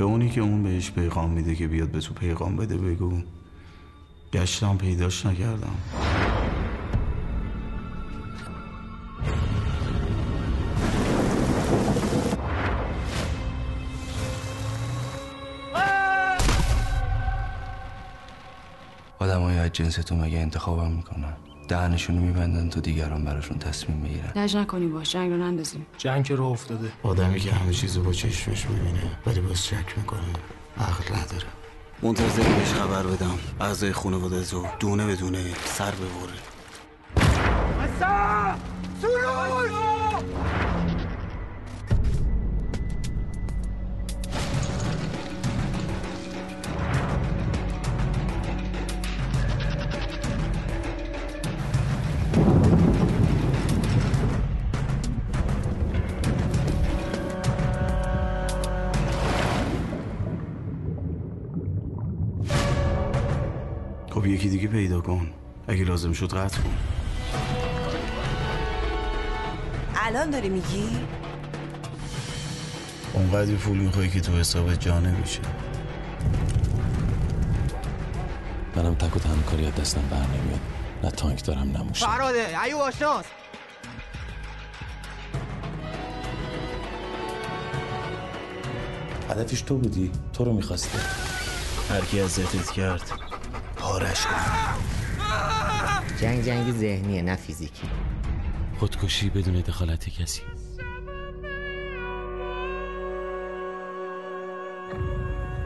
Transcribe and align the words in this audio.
به 0.00 0.06
اونی 0.06 0.30
که 0.30 0.40
اون 0.40 0.62
بهش 0.62 0.90
پیغام 0.90 1.30
میده 1.30 1.54
که 1.54 1.68
بیاد 1.68 1.88
به 1.88 2.00
تو 2.00 2.14
پیغام 2.14 2.56
بده 2.56 2.76
بگو. 2.76 3.22
گشتم 4.32 4.76
پیداش 4.76 5.26
نکردم. 5.26 5.76
آدم 19.18 19.40
های 19.40 19.58
از 19.58 19.72
جنس 19.72 19.94
تو 19.94 20.16
مگه 20.16 20.38
انتخابم 20.38 20.90
می‌کنن؟ 20.90 21.36
دهنشون 21.70 22.16
رو 22.16 22.22
میبندن 22.22 22.68
تو 22.68 22.80
دیگران 22.80 23.24
براشون 23.24 23.58
تصمیم 23.58 24.02
بگیرن 24.02 24.32
لج 24.36 24.56
نکنی 24.56 24.86
باش 24.86 25.12
جنگ 25.12 25.30
رو 25.30 25.36
نندازیم. 25.36 25.86
جنگ 25.98 26.24
که 26.24 26.34
رو 26.34 26.44
افتاده. 26.44 26.92
آدمی 27.02 27.40
که 27.40 27.52
همه 27.52 27.72
چیزو 27.72 28.02
با 28.02 28.12
چشمش 28.12 28.66
می‌بینه 28.66 29.02
ولی 29.26 29.40
باز 29.40 29.66
شک 29.66 29.98
می‌کنه 29.98 30.20
عقل 30.78 31.14
نداره. 31.14 31.46
منتظر 32.02 32.42
بهش 32.42 32.72
خبر 32.72 33.02
بدم. 33.02 33.38
اعضای 33.60 33.92
خانواده 33.92 34.44
تو 34.44 34.66
دونه 34.80 35.06
به 35.06 35.16
دونه 35.16 35.44
سر 35.64 35.90
ببره. 35.90 36.38
یکی 64.40 64.48
دیگه 64.48 64.68
پیدا 64.68 65.00
کن. 65.00 65.30
اگه 65.68 65.84
لازم 65.84 66.12
شد 66.12 66.32
قطع 66.32 66.60
کن. 66.60 66.76
الان 69.96 70.30
داری 70.30 70.48
میگی؟ 70.48 70.88
اونقدر 73.12 73.54
پول 73.54 73.78
می‌خوای 73.78 74.10
که 74.10 74.20
تو 74.20 74.32
حساب 74.32 74.74
جانه 74.74 75.10
میشه 75.20 75.40
منم 78.76 78.94
تک 78.94 79.16
و 79.16 79.18
تنها 79.18 79.42
کاری 79.50 79.66
از 79.66 79.74
دستم 79.74 80.02
بر 80.10 80.16
نمیاد 80.16 80.60
نه 81.04 81.10
تانک 81.10 81.44
دارم 81.44 81.70
نه 81.70 81.82
موشک. 81.82 82.04
فراده 82.06 82.62
ایو 82.64 82.76
آشناس 82.76 83.24
هدفش 89.30 89.62
تو 89.62 89.76
بودی 89.76 90.12
تو 90.32 90.44
رو 90.44 90.52
می‌خواستی. 90.52 90.98
هر 91.90 92.00
کی 92.00 92.20
اذیتت 92.20 92.70
کرد. 92.70 93.29
پارش 93.90 94.26
کن 94.26 94.34
جنگ 96.20 96.42
جنگ 96.42 96.72
ذهنیه 96.72 97.22
نه 97.22 97.36
فیزیکی. 97.36 97.88
خودکشی 98.78 99.30
بدون 99.30 99.54
دخالت 99.54 100.08
کسی. 100.08 100.42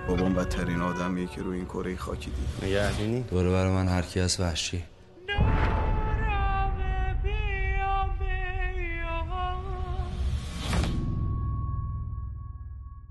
بابام 0.08 0.34
بدترین 0.34 0.80
آدمیه 0.80 1.27
که 1.27 1.42
روی 1.42 1.56
این 1.56 1.67
کره 1.67 1.97
خاکی 1.97 2.30
دید 2.30 2.64
نگهدینی 2.70 3.20
دوره 3.22 3.50
برای 3.50 3.72
من 3.72 3.89
هر 3.89 4.02
کی 4.02 4.20
از 4.20 4.41
وحشی. 4.41 4.84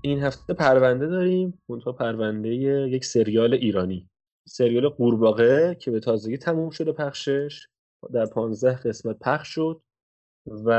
این 0.02 0.22
هفته 0.22 0.54
پرونده 0.54 1.06
داریم. 1.06 1.58
منتها 1.68 1.92
پرونده 1.92 2.48
یک 2.48 3.04
سریال 3.04 3.54
ایرانی. 3.54 4.08
سریال 4.48 4.88
قورباغه 4.88 5.76
که 5.80 5.90
به 5.90 6.00
تازگی 6.00 6.38
تموم 6.38 6.70
شده 6.70 6.92
پخشش 6.92 7.68
در 8.12 8.26
پانزده 8.26 8.76
قسمت 8.76 9.18
پخش 9.18 9.48
شد 9.48 9.80
و 10.46 10.70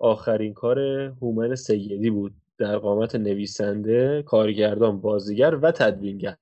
آخرین 0.00 0.54
کار 0.54 0.78
هومن 0.80 1.54
سیدی 1.54 2.10
بود. 2.10 2.34
در 2.58 2.78
قامت 2.78 3.14
نویسنده 3.14 4.22
کارگردان 4.22 5.00
بازیگر 5.00 5.54
و 5.54 5.70
تدوینگر. 5.70 6.36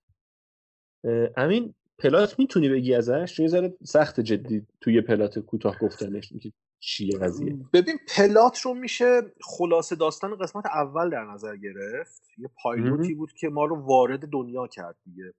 امین 1.37 1.75
پلات 1.99 2.39
می‌تونی 2.39 2.69
بگی 2.69 2.95
ازش؟ 2.95 3.41
یه 3.41 3.49
ذره 3.49 3.75
سخت 3.85 4.21
جدی 4.21 4.67
توی 4.81 5.01
پلات 5.01 5.39
کوتاه 5.39 5.79
گفتنش 5.79 6.33
اینکه 6.33 6.53
چیه 6.81 7.19
قضیه. 7.19 7.57
ببین 7.73 7.99
پلات 8.17 8.61
رو 8.61 8.75
میشه 8.75 9.21
خلاصه 9.41 9.97
داستان 9.97 10.37
قسمت 10.37 10.67
اول 10.67 11.11
در 11.11 11.25
نظر 11.25 11.57
گرفت. 11.57 12.23
یه 12.39 12.51
پایلوتی 12.63 13.15
بود 13.15 13.33
که 13.33 13.49
ما 13.49 13.65
رو 13.65 13.77
وارد 13.77 14.29
دنیا 14.29 14.67
کرد 14.67 14.97
دیگه. 15.05 15.35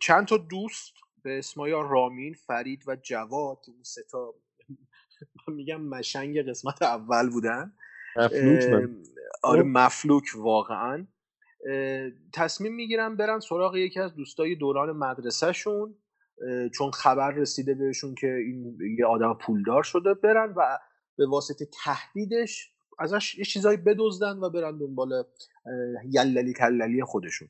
چند 0.00 0.26
تا 0.26 0.36
دوست 0.36 0.92
به 1.22 1.38
اسمای 1.38 1.70
رامین 1.70 2.34
فرید 2.34 2.82
و 2.86 2.96
جواد 2.96 3.58
اون 3.68 3.82
سه 3.82 4.02
تا 4.10 4.34
من 5.48 5.54
میگم 5.54 5.82
مشنگ 5.82 6.48
قسمت 6.48 6.82
اول 6.82 7.30
بودن. 7.30 7.72
مفلوک 8.16 8.90
آره 9.42 9.62
خب. 9.62 9.68
مفلوک 9.68 10.24
واقعا. 10.36 11.06
تصمیم 12.32 12.74
می‌گیرن 12.74 13.16
برن 13.16 13.40
سراغ 13.40 13.76
یکی 13.76 14.00
از 14.00 14.14
دوستای 14.14 14.54
دوران 14.54 14.96
مدرسهشون 14.96 15.94
اه، 16.42 16.68
چون 16.68 16.90
خبر 16.90 17.30
رسیده 17.30 17.74
بهشون 17.74 18.14
که 18.14 18.26
این 18.26 18.78
یه 18.98 19.06
آدم 19.06 19.38
پولدار 19.40 19.82
شده 19.82 20.14
برن 20.14 20.54
و 20.56 20.78
به 21.16 21.26
واسطه 21.26 21.68
تهدیدش 21.84 22.72
ازش 22.98 23.38
یه 23.38 23.44
چیزایی 23.44 23.76
بدزدن 23.76 24.38
و 24.38 24.50
برن 24.50 24.78
دنبال 24.78 25.24
یللی 26.10 26.52
کللی 26.52 27.04
خودشون. 27.04 27.48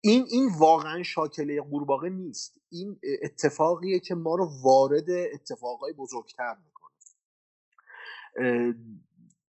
این 0.00 0.24
این 0.30 0.50
واقعا 0.58 1.02
شاکله 1.02 1.60
قورباغه 1.60 2.08
نیست. 2.08 2.60
این 2.70 3.00
اتفاقیه 3.22 4.00
که 4.00 4.14
ما 4.14 4.34
رو 4.34 4.50
وارد 4.62 5.10
اتفاقای 5.10 5.92
بزرگتر 5.92 6.56
می‌کنه. 6.64 6.88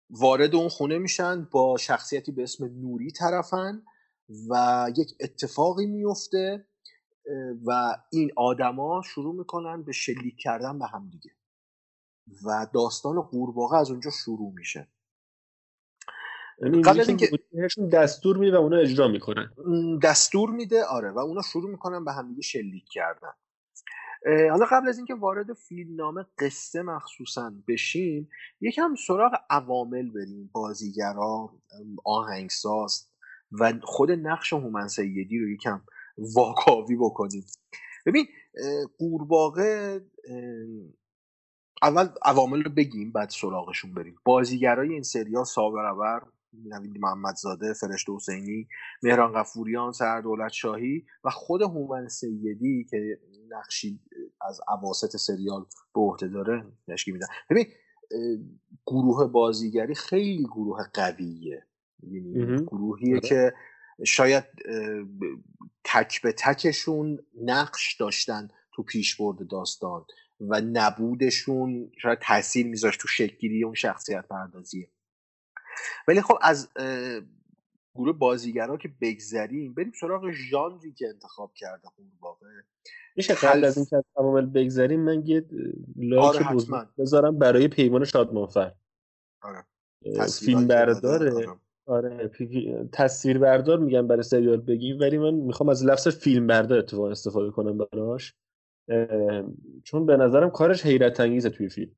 وارد 0.10 0.56
اون 0.56 0.70
خونه 0.70 0.98
میشن 0.98 1.48
با 1.52 1.78
شخصیتی 1.78 2.32
به 2.32 2.44
اسم 2.44 2.66
نوری 2.66 3.12
طرفن 3.12 3.84
و 4.50 4.86
یک 4.98 5.16
اتفاقی 5.20 5.86
میفته 5.86 6.68
و 7.66 7.96
این 8.12 8.32
آدما 8.36 9.02
شروع 9.02 9.36
می‌کنن 9.36 9.84
به 9.84 9.92
شلیک 9.92 10.36
کردن 10.40 10.80
به 10.80 10.88
هم 10.88 11.10
دیگه. 11.10 11.32
و 12.46 12.68
داستان 12.74 13.22
قورباغه 13.22 13.78
از 13.78 13.92
اونجا 13.92 14.12
شروع 14.12 14.54
میشه. 14.54 14.88
قبل 16.62 16.74
اینجوری 16.74 17.00
از 17.00 17.08
که 17.08 17.12
اینکه- 17.12 17.98
دستور 17.98 18.38
میده 18.38 18.58
و 18.58 18.62
اونا 18.62 18.78
اجرا 18.78 19.08
می‌کنن. 19.08 19.52
دستور 20.04 20.50
میده 20.50 20.86
آره 20.86 21.12
و 21.12 21.20
اونا 21.20 21.42
شروع 21.42 21.70
می‌کنن 21.72 22.06
به 22.06 22.12
همدیگه 22.14 22.42
شلیک 22.42 22.86
کردن. 22.92 23.32
حالا 24.26 24.66
قبل 24.72 24.90
از 24.90 24.98
اینکه 24.98 25.16
وارد 25.16 25.54
فیلمنامه 25.54 26.26
قصه 26.40 26.82
مخصوصا 26.82 27.54
بشیم 27.68 28.30
یکم 28.62 28.96
سراغ 29.08 29.32
عوامل 29.50 30.10
بریم. 30.12 30.50
بازیگرا 30.54 31.50
آهنگساز 32.06 33.08
و 33.52 33.74
خود 33.84 34.12
نقش 34.12 34.54
هومن 34.54 34.88
سیدی 34.88 35.40
رو 35.40 35.50
یکم 35.50 35.82
واکاوی 36.36 36.96
بکنیم. 36.96 37.46
ببین 38.06 38.28
قورباغه 38.98 40.02
اول 41.84 42.10
عوامل 42.26 42.64
رو 42.64 42.72
بگیم 42.72 43.12
بعد 43.12 43.30
سراغشون 43.30 43.94
بریم. 43.94 44.16
بازیگرای 44.26 44.94
این 44.94 45.04
سریال 45.04 45.44
ساورور 45.44 46.22
نوید 46.54 46.98
محمدزاده 47.00 47.74
فرشته 47.74 48.14
حسینی 48.14 48.68
مهران 49.04 49.34
قفوریان 49.34 49.92
سردولت 49.92 50.52
شاهی 50.52 51.06
و 51.24 51.30
خود 51.30 51.62
هومن 51.62 52.08
سیدی 52.08 52.84
که 52.90 53.20
نقشی 53.50 54.00
از 54.42 54.62
اواسط 54.68 55.18
سریال 55.18 55.66
به 55.96 56.02
عهده 56.02 56.28
داره 56.28 56.66
تشکیل 56.88 57.14
میدن 57.14 57.28
ببین 57.50 57.66
گروه 58.88 59.28
بازیگری 59.28 59.96
خیلی 59.96 60.44
گروه 60.44 60.84
قویه 60.94 61.66
یعنی. 62.04 62.62
گروهیه 62.62 63.18
آره. 63.18 63.30
که 63.30 63.54
شاید 64.06 64.44
تک 65.84 66.22
به 66.22 66.32
تکشون 66.32 67.20
نقش 67.42 67.96
داشتن 67.96 68.48
تو 68.74 68.84
پیشبرد 68.84 69.48
داستان 69.48 70.06
و 70.40 70.62
نبودشون 70.62 71.92
شاید 72.02 72.20
تاثیر 72.20 72.68
میذاشت 72.68 73.02
تو 73.02 73.08
شکلگیری 73.08 73.64
اون 73.64 73.74
شخصیت 73.74 74.28
پردازیه 74.28 74.90
ولی 76.08 76.22
خب 76.22 76.38
از 76.42 76.70
گروه 77.96 78.18
بازیگرا 78.18 78.78
که 78.78 78.90
بگذریم 79.02 79.74
بریم 79.74 79.92
سراغ 80.00 80.32
ژانری 80.32 80.94
که 80.94 81.08
انتخاب 81.08 81.54
کرده 81.54 81.88
قورباغه 81.98 82.64
میشه 83.16 83.34
قبل 83.34 83.64
از 83.66 83.78
اینکه 83.78 83.98
از 83.98 84.04
عوامل 84.16 84.46
بگذریم 84.46 85.00
من 85.00 85.26
یه 85.26 85.46
لایک 85.96 86.42
آره، 86.42 86.88
بذارم 86.98 87.40
برای 87.40 87.68
پیمان 87.68 88.06
شادمانفر 88.06 88.74
آره. 89.42 89.66
فیلم 90.40 90.68
برداره 90.68 91.36
آره. 91.36 91.60
آره 91.86 92.28
پی- 92.28 92.90
تصویر 92.94 93.38
بردار 93.38 93.80
میگم 93.80 94.08
برای 94.08 94.24
سریال 94.24 94.62
بگیم 94.62 95.00
ولی 95.00 95.18
من 95.18 95.34
می‌خوام 95.34 95.70
از 95.70 95.86
لفظ 95.86 96.08
فیلم 96.08 96.48
بردار 96.48 96.80
اتفاقا 96.80 97.12
استفاده 97.12 97.52
کنم 97.52 97.78
براش 97.78 98.34
چون 99.84 100.06
به 100.06 100.18
نظرم 100.18 100.50
کارش 100.50 100.86
حیرت 100.86 101.20
انگیزه 101.20 101.50
توی 101.50 101.70
فیلم. 101.70 101.96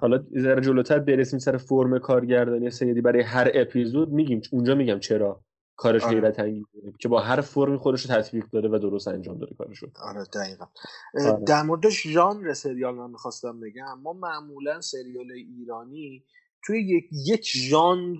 حالا 0.00 0.24
ذره 0.38 0.60
جلوتر 0.60 0.98
برسیم 0.98 1.38
سر 1.38 1.56
فرم 1.56 1.98
کارگردانی 1.98 2.70
سیدی 2.70 3.00
برای 3.00 3.22
هر 3.22 3.50
اپیزود 3.54 4.12
میگیم 4.12 4.40
اونجا 4.52 4.74
میگم 4.74 4.98
چرا 4.98 5.44
کارش 5.76 6.02
آره. 6.02 6.14
حیرت 6.14 6.40
انگیزه 6.40 6.92
که 6.98 7.08
با 7.08 7.20
هر 7.20 7.40
فرمی 7.40 7.78
خودش 7.78 8.06
رو 8.06 8.14
تطبیق 8.14 8.44
داره 8.52 8.68
و 8.68 8.78
درست 8.78 9.08
انجام 9.08 9.38
داره 9.38 9.54
کارشو. 9.58 9.86
آره 10.02 10.24
دقیقا. 10.24 10.66
آره. 11.14 11.44
در 11.44 11.62
مورد 11.62 11.88
ژانر 11.88 12.52
سریال 12.52 12.94
من 12.94 13.10
می‌خواستم 13.10 13.60
بگم. 13.60 14.00
ما 14.02 14.12
معمولا 14.12 14.80
سریال 14.80 15.32
ایرانی 15.32 16.24
توی 16.64 16.80
یک 16.80 17.04
یک 17.26 17.48
ژانر 17.56 18.18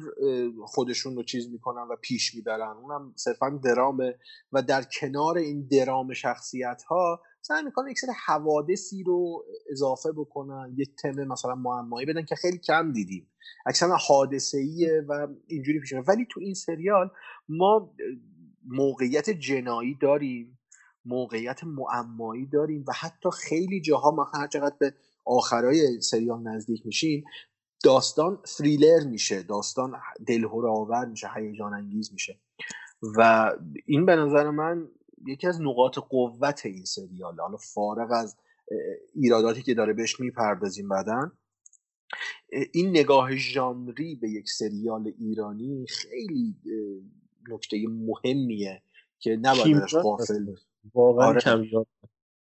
خودشون 0.64 1.16
رو 1.16 1.22
چیز 1.22 1.50
می‌کنن 1.52 1.82
و 1.90 1.96
پیش 2.02 2.34
می‌برن. 2.34 2.76
اونم 2.76 3.12
صرفا 3.16 3.60
درامه 3.64 4.18
و 4.52 4.62
در 4.62 4.82
کنار 5.00 5.38
این 5.38 5.68
درام 5.70 6.12
شخصیت 6.12 6.82
ها 6.82 7.22
سعی 7.42 7.62
می‌کنن 7.62 7.90
یک 7.90 7.98
سری 7.98 8.10
حوادثی 8.26 9.02
رو 9.02 9.44
اضافه 9.70 10.12
بکنن 10.12 10.74
یک 10.76 10.96
تم 10.96 11.24
مثلا 11.24 11.54
معمایی 11.54 12.06
بدن 12.06 12.24
که 12.24 12.34
خیلی 12.34 12.58
کم 12.58 12.92
دیدیم. 12.92 13.30
اکثرا 13.66 13.96
حادثه 13.96 14.58
و 15.08 15.28
اینجوری 15.46 15.80
پیش 15.80 15.92
ولی 16.08 16.26
تو 16.30 16.40
این 16.40 16.54
سریال 16.54 17.10
ما 17.48 17.94
موقعیت 18.64 19.30
جنایی 19.30 19.94
داریم 20.00 20.58
موقعیت 21.04 21.64
معمایی 21.64 22.46
داریم 22.46 22.84
و 22.88 22.92
حتی 23.00 23.28
خیلی 23.30 23.80
جاها 23.80 24.10
ما 24.10 24.30
هر 24.34 24.46
چقدر 24.46 24.76
به 24.80 24.94
آخرای 25.24 26.00
سریال 26.00 26.42
نزدیک 26.42 26.86
میشیم 26.86 27.24
داستان 27.84 28.38
فریلر 28.46 29.06
میشه 29.06 29.42
داستان 29.42 29.92
دلهور 30.26 30.68
آور 30.68 31.06
میشه 31.06 31.28
هیجان 31.36 31.74
انگیز 31.74 32.12
میشه. 32.12 32.40
و 33.16 33.50
این 33.86 34.06
به 34.06 34.16
نظر 34.16 34.50
من 34.50 34.88
یکی 35.26 35.46
از 35.46 35.60
نقاط 35.60 35.98
قوت 35.98 36.66
این 36.66 36.84
سریال 36.84 37.40
حالا 37.40 37.56
فارغ 37.56 38.10
از 38.12 38.36
ایراداتی 39.14 39.62
که 39.62 39.74
داره 39.74 39.92
بهش 39.92 40.20
می‌پردازیم 40.20 40.88
بعدا. 40.88 41.32
این 42.72 42.90
نگاه 42.90 43.36
ژانری 43.36 44.14
به 44.14 44.30
یک 44.30 44.50
سریال 44.50 45.12
ایرانی 45.18 45.86
خیلی 45.88 46.56
نکته 47.48 47.76
مهمیه 47.88 48.82
که 49.18 49.36
نباید 49.42 49.76
ازش 49.76 49.94
غافل. 49.94 50.46
واقعا 50.94 51.26
آره. 51.26 51.40
کمیاب 51.40 51.86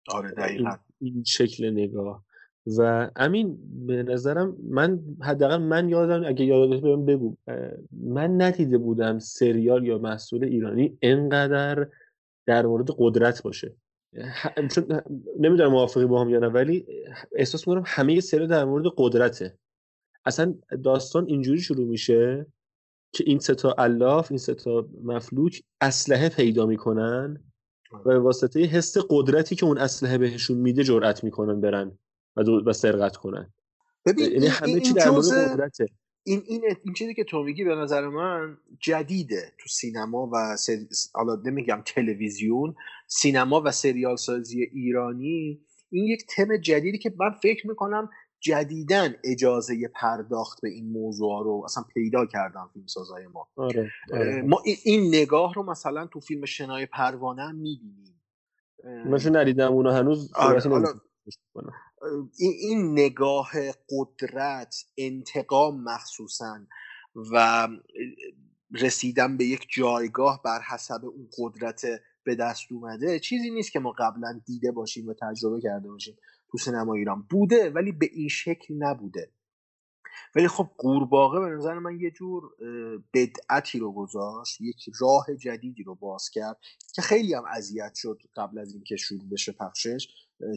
آره 0.09 0.29
این, 0.29 0.35
دقیقا. 0.37 0.77
این 1.01 1.25
شکل 1.27 1.71
نگاه. 1.71 2.25
و 2.79 3.11
امین 3.17 3.59
به 3.87 4.03
نظرم 4.03 4.57
من 4.63 5.01
حداقل 5.23 5.57
من 5.57 5.89
یادم 5.89 6.25
اگه 6.27 6.45
یادت 6.45 6.83
بهم 6.83 7.05
بگو 7.07 7.37
من 7.93 8.43
ندیده 8.43 8.79
بودم 8.79 9.19
سریال 9.19 9.87
یا 9.87 9.99
محصول 9.99 10.45
ایرانی 10.45 10.99
انقدر 11.03 11.89
در 12.47 12.67
مورد 12.67 12.87
قدرت 12.99 13.43
باشه. 13.43 13.77
چون 14.75 15.01
نمی‌دونم 15.41 15.71
موافقی 15.71 16.07
با 16.07 16.21
هم 16.21 16.29
یا 16.29 16.39
نه 16.39 16.47
ولی 16.47 16.87
احساس 17.37 17.69
می‌کنم 17.69 17.85
همه 17.87 18.21
سریال 18.21 18.49
در 18.49 18.65
مورد 18.65 18.85
قدرته. 18.97 19.59
اصلا 20.25 20.55
داستان 20.85 21.27
اینجوری 21.27 21.61
شروع 21.61 21.87
میشه 21.87 22.47
که 23.13 23.25
این 23.27 23.39
ستا 23.39 23.75
الاف 23.79 24.31
این 24.31 24.39
ستا 24.39 24.89
مفلوک 25.05 25.63
اسلحه 25.81 26.29
پیدا 26.29 26.67
می‌کنن 26.67 27.45
و 27.93 27.99
به 27.99 28.19
واسطه 28.19 28.61
حس 28.61 28.97
قدرتی 29.11 29.57
که 29.57 29.67
اون 29.67 29.79
اسلحه 29.79 30.19
بهشون 30.19 30.59
میده 30.59 30.85
جرأت 30.85 31.25
می‌کنن 31.25 31.61
برن 31.61 31.99
و, 32.37 32.43
و 32.43 32.73
سرقت 32.73 33.17
کنن. 33.17 33.53
ببین 34.07 34.25
یعنی 34.25 34.37
این, 34.39 34.51
همه 34.51 34.81
چی 34.81 34.93
در 34.93 35.11
مورد 35.11 35.27
قدرته. 35.27 35.87
این 36.25 36.43
این 36.47 36.65
این 36.85 36.95
چیزی 36.95 37.15
که 37.15 37.25
تو 37.25 37.43
میگی 37.43 37.65
به 37.65 37.75
نظر 37.75 38.09
من 38.09 38.59
جدیده 38.81 39.53
تو 39.59 39.69
سینما 39.69 40.31
و 40.33 40.57
سری... 40.57 40.89
حالا 41.15 41.43
نمیگم 41.45 41.83
تلویزیون 41.87 42.75
سینما 43.07 43.63
و 43.65 43.71
سریال 43.71 44.17
سازی 44.17 44.63
ایرانی. 44.63 45.61
این 45.91 46.05
یک 46.05 46.27
تم 46.37 46.57
جدیدی 46.57 46.99
که 46.99 47.15
من 47.19 47.31
فکر 47.43 47.69
می‌کنم 47.69 48.11
جدیدن 48.41 49.15
اجازه 49.25 49.89
پرداخت 49.95 50.61
به 50.63 50.69
این 50.69 50.93
موضوع 50.93 51.45
رو 51.45 51.63
اصلا 51.65 51.85
پیدا 51.95 52.27
کردن 52.27 52.67
فیلمسازای 52.73 53.27
ما. 53.27 53.49
آره, 53.57 53.91
آره. 54.13 54.43
ما 54.43 54.63
این- 54.85 55.09
نگاه 55.15 55.55
رو 55.55 55.63
مثلا 55.63 56.07
تو 56.07 56.21
فیلم 56.21 56.45
شنای 56.45 56.87
پروانه 56.87 57.43
هم 57.43 57.55
می‌بینیم. 57.55 58.23
من 58.85 59.19
چون 59.19 59.37
ندیدم 59.37 59.73
اونو 59.73 59.91
هنوز 59.91 60.33
آره، 60.35 60.61
حالا-. 60.61 60.95
این, 62.39 62.93
نگاه 62.93 63.51
قدرت 63.91 64.85
انتقام 64.99 65.83
مخصوصا 65.85 66.61
و 67.33 67.69
رسیدن 68.73 69.37
به 69.37 69.45
یک 69.45 69.67
جایگاه 69.71 70.43
بر 70.45 70.61
حسب 70.69 71.05
اون 71.05 71.29
قدرت 71.39 71.83
به 72.25 72.35
دست 72.35 72.73
اومده 72.73 73.19
چیزی 73.21 73.51
نیست 73.51 73.73
که 73.73 73.81
ما 73.81 73.93
قبلا 73.99 74.41
دیده 74.47 74.73
باشیم 74.73 75.09
و 75.09 75.15
تجربه 75.23 75.61
کرده 75.61 75.89
باشیم 75.89 76.17
تو 76.51 76.59
سینما 76.59 76.95
ایران. 76.95 77.27
بوده 77.31 77.71
ولی 77.71 77.93
به 77.93 78.09
این 78.13 78.29
شکل 78.29 78.75
نبوده. 78.75 79.31
ولی 80.35 80.49
خب 80.49 80.71
قورباغه 80.79 81.41
به 81.41 81.47
نظر 81.47 81.79
من 81.79 82.01
یه 82.01 82.11
جور 82.11 82.43
بدعتی 83.15 83.79
رو 83.79 83.93
گذاشت 83.93 84.61
یک 84.61 84.77
راه 85.01 85.27
جدیدی 85.41 85.83
رو 85.83 85.95
باز 85.95 86.31
کرد 86.31 86.57
که 86.95 87.03
خیلی 87.03 87.35
هم 87.35 87.45
اذیت 87.45 87.95
شد 87.95 88.23
قبل 88.37 88.59
از 88.59 88.75
اینکه 88.75 88.97
شروع 88.97 89.29
بشه 89.33 89.53
پخشش. 89.53 90.09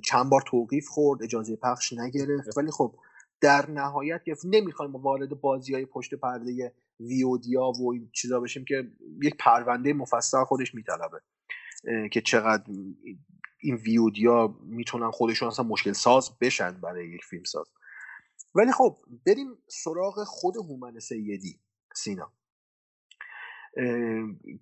چند 0.03 0.29
بار 0.29 0.41
توقیف 0.47 0.87
خورد 0.87 1.23
اجازه 1.23 1.55
پخش 1.55 1.93
نگرفت 1.93 2.57
ولی 2.57 2.71
خب 2.71 2.95
در 3.41 3.71
نهایت 3.71 4.23
گرفت 4.23 4.45
نمی‌خوایم 4.45 4.95
وارد 4.95 5.41
بازی 5.41 5.73
های 5.73 5.85
پشت 5.85 6.15
پرده 6.15 6.73
ویودیا 6.99 7.71
و 7.81 7.93
این 7.93 8.09
چیزا 8.13 8.39
بشیم 8.39 8.65
که 8.65 8.91
یک 9.23 9.35
پرونده 9.39 9.93
مفصل 9.93 10.43
خودش 10.43 10.75
میطلبه. 10.75 11.21
که 12.11 12.21
چقدر 12.21 12.63
این 13.59 13.75
ویودیا 13.75 14.59
می‌تونن 14.63 15.11
خودشون 15.11 15.47
اصلا 15.47 15.65
مشکل 15.65 15.93
ساز 15.93 16.31
بشن 16.41 16.71
برای 16.71 17.09
یک 17.09 17.23
فیلم 17.23 17.43
ساز 17.43 17.67
ولی 18.55 18.71
خب 18.71 18.97
بریم 19.27 19.57
سراغ 19.67 20.23
خود 20.23 20.57
هومن 20.57 20.99
سیدی 20.99 21.59
سینا 21.95 22.31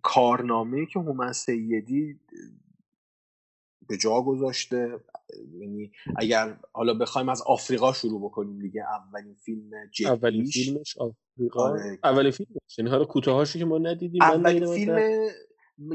کارنامه 0.01 0.85
که 0.85 0.99
هومن 0.99 1.31
سیدی 1.31 2.19
به 3.87 3.97
جا 3.97 4.21
گذاشته 4.21 4.99
یعنی 5.59 5.91
اگر 6.15 6.57
حالا 6.73 6.93
بخوایم 6.93 7.29
از 7.29 7.41
آفریقا 7.41 7.93
شروع 7.93 8.21
بکنیم 8.21 8.59
دیگه 8.59 8.83
اولین 8.83 9.35
فیلم 9.35 9.71
اولین 10.05 10.43
جدیش 10.43 10.65
فیلمش 10.65 10.97
آفریقا 10.97 11.69
آره. 11.69 11.99
اولین 12.03 12.31
فیلمش 12.31 12.77
یعنی 12.77 12.91
حالا 12.91 13.05
کوتاهاشو 13.05 13.59
که 13.59 13.65
ما 13.65 13.77
ندیدیم 13.77 14.23
من 14.23 14.29
اولین 14.29 14.73
فیلم 14.73 15.29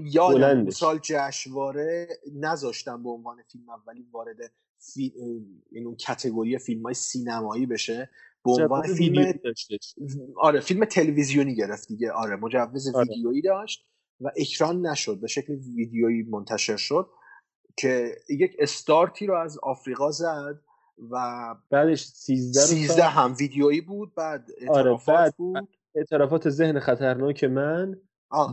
یادم. 0.02 0.70
سال 0.70 0.98
جشنواره 1.02 2.08
نذاشتم 2.34 3.02
به 3.02 3.10
عنوان 3.10 3.42
فیلم 3.42 3.70
اولی 3.70 4.02
وارد 4.12 4.36
فی... 4.78 5.12
این 5.70 5.86
اون 5.86 5.96
کتگوری 5.96 6.58
فیلم 6.58 6.82
های 6.82 6.94
سینمایی 6.94 7.66
بشه 7.66 8.10
به 8.44 8.50
عنوان 8.50 8.82
فیلم 8.82 9.32
آره 10.36 10.60
فیلم 10.60 10.84
تلویزیونی 10.84 11.54
گرفت 11.54 11.88
دیگه 11.88 12.12
آره 12.12 12.36
مجوز 12.36 12.94
آره. 12.94 13.06
ویدیویی 13.08 13.42
داشت 13.42 13.86
و 14.20 14.30
اکران 14.36 14.86
نشد 14.86 15.20
به 15.20 15.26
شکل 15.26 15.52
ویدیویی 15.76 16.22
منتشر 16.22 16.76
شد 16.76 17.10
که 17.76 18.16
یک 18.28 18.56
استارتی 18.58 19.26
رو 19.26 19.34
از 19.36 19.58
آفریقا 19.62 20.10
زد 20.10 20.60
و 21.10 21.54
بعدش 21.70 22.04
13 22.04 22.60
رو 22.60 22.66
13 22.66 22.86
ساخت. 22.86 23.00
هم 23.00 23.34
ویدیویی 23.40 23.80
بود 23.80 24.14
بعد 24.14 24.46
آره، 24.68 24.76
اعترافات 24.76 25.16
بعد- 25.16 25.34
بود 25.36 25.68
اعترافات 25.94 26.48
ذهن 26.50 26.80
خطرناک 26.80 27.44
من 27.44 27.96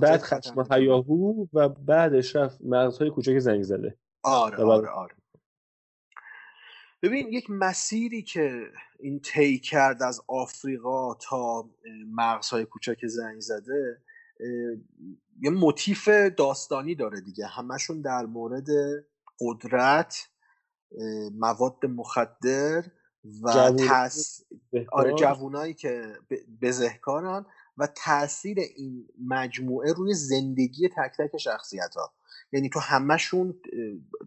بعد 0.02 0.22
خشم. 0.22 0.74
هیاهو 0.74 1.46
و 1.54 1.70
بعدش 1.70 2.36
رفت 2.36 2.62
مغزهای 2.62 3.10
کوچک 3.10 3.40
زنگ 3.40 3.64
زده 3.64 3.98
آره 4.24 4.58
آره 4.64 4.90
آره 4.90 5.16
ببین 7.06 7.28
یک 7.28 7.50
مسیری 7.50 8.22
که 8.22 8.72
این 9.00 9.20
طی 9.20 9.60
کرد 9.60 10.04
از 10.04 10.22
آفریقا 10.28 11.14
تا 11.14 11.70
مغزهای 12.12 12.66
کوچک 12.66 13.06
زنگ 13.08 13.40
زده 13.40 14.02
یه 15.42 15.50
موتیف 15.50 16.10
داستانی 16.38 16.96
داره 16.96 17.22
دیگه. 17.22 17.48
همشون 17.48 18.02
در 18.02 18.26
مورد 18.26 18.68
قدرت 19.40 20.30
مواد 21.40 21.86
مخدر 21.86 22.84
و 23.44 23.72
تاس... 23.72 24.42
آره. 24.92 25.14
جوونایی 25.14 25.74
که 25.74 26.14
بزهکارن 26.62 27.46
و 27.78 27.88
تاثیر 27.88 28.60
این 28.60 29.08
مجموعه 29.28 29.94
روی 29.94 30.14
زندگی 30.14 30.90
تک 30.90 31.12
تک 31.18 31.38
شخصیت 31.38 31.96
ها 31.96 32.14
یعنی 32.52 32.70
تو 32.70 32.80
همشون 32.80 33.62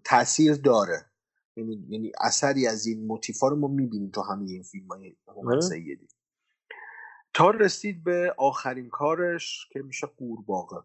تاثیر 0.04 0.54
داره. 0.54 1.06
یعنی 1.58 1.86
یعنی 1.88 2.12
اثری 2.20 2.66
از 2.66 2.86
این 2.86 3.06
موتیفا 3.06 3.48
رو 3.48 3.56
ما 3.56 3.68
می‌بینیم 3.68 4.10
تو 4.10 4.22
همه 4.22 4.50
این 4.50 4.62
فیلم 4.62 4.86
های 4.88 5.16
آره. 5.26 5.60
سیدی. 5.60 6.08
تا 7.34 7.50
رسید 7.50 8.04
به 8.04 8.34
آخرین 8.38 8.88
کارش 8.88 9.68
که 9.72 9.82
میشه 9.82 10.06
قورباغه. 10.06 10.76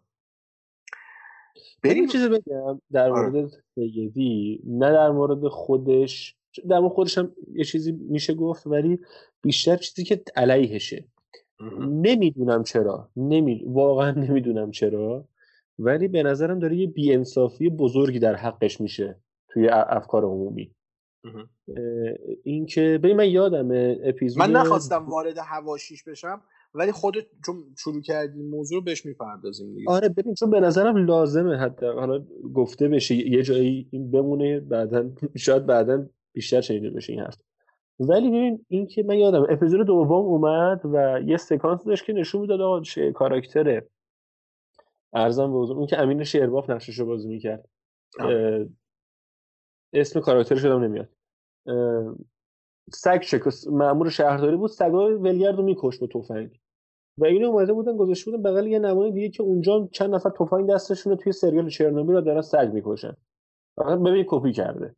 بریم 1.82 2.06
چیزی 2.06 2.28
بگم 2.28 2.80
در 2.92 3.10
آره. 3.10 3.30
مورد 3.30 3.50
سیدی 3.74 4.60
نه 4.66 4.92
در 4.92 5.10
مورد 5.10 5.48
خودش 5.48 6.36
در 6.68 6.78
مورد 6.78 6.92
خودش 6.92 7.18
هم 7.18 7.32
یه 7.54 7.64
چیزی 7.64 7.92
میشه 7.92 8.34
گفت 8.34 8.66
ولی 8.66 8.98
بیشتر 9.42 9.76
چیزی 9.76 10.04
که 10.04 10.22
علیهشه. 10.36 11.04
نمی‌دونم 11.80 12.62
چرا. 12.62 13.10
نمی... 13.16 13.64
واقعا 13.66 14.10
نمی‌دونم 14.10 14.70
چرا. 14.70 15.28
ولی 15.78 16.08
به 16.08 16.22
نظرم 16.22 16.58
داره 16.58 16.76
یه 16.76 16.86
بیانصافی 16.86 17.70
بزرگی 17.70 18.18
در 18.18 18.34
حقش 18.34 18.80
میشه. 18.80 19.20
توی 19.54 19.68
افکار 19.68 20.24
عمومی. 20.24 20.74
اینکه 22.44 23.00
ببین 23.02 23.16
من 23.16 23.28
یادم 23.28 23.68
اپیزود 24.04 24.42
من 24.42 24.50
نخواستم 24.50 25.08
وارد 25.08 25.38
هواشیش 25.38 26.02
بشم 26.02 26.40
ولی 26.74 26.92
خودت 26.92 27.24
چون 27.46 27.56
شروع 27.78 28.02
کردی 28.02 28.42
موضوع 28.42 28.78
رو 28.78 28.84
بهش 28.84 29.06
می‌پردازیم 29.06 29.74
دیگه. 29.74 29.90
آره 29.90 30.08
ببین 30.08 30.34
چون 30.34 30.50
به 30.50 30.60
نظرم 30.60 30.96
لازمه 30.96 31.56
حتی. 31.56 31.86
حالا 31.86 32.24
گفته 32.54 32.88
بشه 32.88 33.14
یه 33.14 33.42
جایی 33.42 33.88
این 33.90 34.10
بمونه 34.10 34.60
بعدا 34.60 35.10
شاید 35.36 35.66
بعدا 35.66 36.06
بیشتر 36.32 36.60
شنیده 36.60 36.90
بشه 36.90 37.12
این 37.12 37.22
حرف. 37.22 37.36
ولی 38.00 38.28
ببین 38.28 38.64
این 38.68 38.86
که 38.86 39.02
من 39.02 39.18
یادم 39.18 39.46
اپیزود 39.48 39.86
دوم 39.86 40.24
اومد 40.24 40.80
و 40.84 41.20
یه 41.26 41.36
سکانس 41.36 41.84
داشت 41.84 42.04
که 42.04 42.12
نشون 42.12 42.40
می‌داد 42.40 42.60
آقا 42.60 42.82
کاراکتر 43.14 43.82
ارزم 45.12 45.46
به 45.46 45.56
اون 45.56 45.86
که 45.86 45.98
امین 45.98 46.24
شیرباف 46.24 46.70
نقشش 46.70 46.98
رو 46.98 47.06
بازی 47.06 47.28
می‌کرد. 47.28 47.68
اسم 49.94 50.20
کاراکترش 50.20 50.64
هم 50.64 50.84
نمیاد. 50.84 51.08
سگ 52.92 53.22
شکست. 53.22 53.68
مامور 53.68 54.10
شهرداری 54.10 54.56
بود. 54.56 54.70
سگای 54.70 55.14
ولگرد 55.14 55.56
رو 55.56 55.62
میکشت 55.62 56.00
با 56.00 56.06
تفنگ. 56.06 56.60
و 57.18 57.24
اینو 57.24 57.48
اومده 57.48 57.72
بودن 57.72 57.96
گذاشته 57.96 58.30
بودن 58.30 58.42
بغل 58.42 58.66
یه 58.66 58.78
نمای 58.78 59.12
دیگه 59.12 59.28
که 59.28 59.42
اونجا 59.42 59.88
چند 59.92 60.14
نفر 60.14 60.30
تفنگ 60.30 60.70
دستشون 60.70 61.12
رو 61.12 61.16
توی 61.16 61.32
سریال 61.32 61.68
چرنوبیل 61.68 62.14
رو 62.14 62.20
دارن 62.20 62.40
سگ 62.40 62.70
می‌کشن. 62.72 63.16
فقط 63.76 63.98
ببین 63.98 64.24
کپی 64.28 64.52
کرده. 64.52 64.94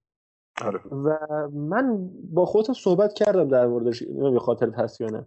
آره. 0.65 0.81
و 0.81 1.19
من 1.53 2.11
با 2.33 2.47
خودم 2.47 2.75
صحبت 2.75 3.15
کردم 3.15 3.49
در 3.49 3.67
موردش 3.67 4.03
به 4.03 4.38
خاطر 4.38 4.71
هست 4.71 5.00
یا 5.00 5.07
نه. 5.07 5.26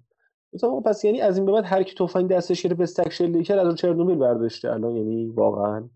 پس 0.86 1.06
یعنی 1.06 1.22
از 1.22 1.38
این 1.38 1.46
به 1.46 1.52
بعد 1.52 1.66
هر 1.66 1.84
کی 1.84 1.96
تفنگ 1.96 2.30
دستش 2.30 2.64
گرفت 2.64 2.78
به 2.78 2.84
استک 2.84 3.10
شلیک 3.10 3.48
کرد 3.48 3.60
از 3.60 3.76
چرنوبیل 3.76 4.18
برداشته. 4.18 4.72
الان 4.72 4.96
یعنی 4.96 5.26
واقعا 5.28 5.90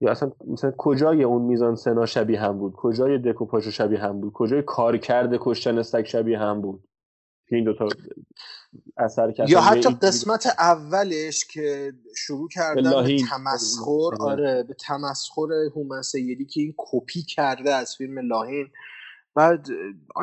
یا 0.00 0.10
اصلا 0.10 0.32
مثلا 0.46 0.72
کجای 0.78 1.24
اون 1.24 1.42
میزان 1.42 1.74
سنا 1.74 2.06
شبیه 2.06 2.40
هم 2.40 2.58
بود؟ 2.58 2.72
کجای 2.76 3.18
دکوپاژ 3.18 3.68
شبیه 3.68 3.98
هم 3.98 4.20
بود؟ 4.20 4.32
کجای 4.32 4.62
کار 4.62 4.96
کرده 4.96 5.38
کشتن 5.40 5.78
استک 5.78 6.06
شبیه 6.06 6.38
هم 6.38 6.60
بود؟ 6.60 6.84
این 7.50 7.64
دوتا 7.64 7.88
اثر 8.96 9.34
یا 9.48 9.60
حتی 9.60 9.88
قسمت 9.88 10.46
اولش 10.58 11.44
که 11.44 11.92
شروع 12.16 12.48
کردن 12.48 13.04
به 13.06 13.18
تمسخر 13.30 14.10
آره. 14.20 14.62
به 14.62 14.74
تمسخر 14.74 15.48
هومن 15.76 16.02
سیدی 16.02 16.46
که 16.46 16.60
این 16.60 16.74
کپی 16.78 17.22
کرده 17.22 17.74
از 17.74 17.94
فیلم 17.98 18.18
لاهین. 18.18 18.66
بعد 19.34 19.66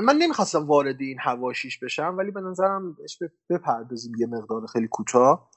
من 0.03 0.15
نمی‌خواستم 0.15 0.67
وارد 0.67 1.01
این 1.01 1.17
هواشیش 1.19 1.79
بشم 1.79 2.15
ولی 2.17 2.31
به 2.31 2.41
نظرم 2.41 2.93
بهش 2.93 3.19
بپردازیم 3.49 4.11
یه 4.19 4.27
مقدار 4.27 4.67
خیلی 4.67 4.87
کوتاه. 4.87 5.49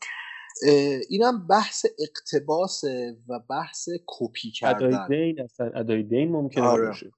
اینم 1.09 1.47
بحث 1.47 1.87
اقتباس 1.99 2.85
و 3.29 3.41
بحث 3.51 3.89
کپی 4.07 4.51
کردن. 4.51 4.95
ادای 4.95 5.09
دین 5.09 5.41
اصلا 5.41 5.71
ادای 5.75 6.03
دین 6.03 6.33
ممکنه 6.33 6.65
آره. 6.65 6.87
باشه. 6.87 7.13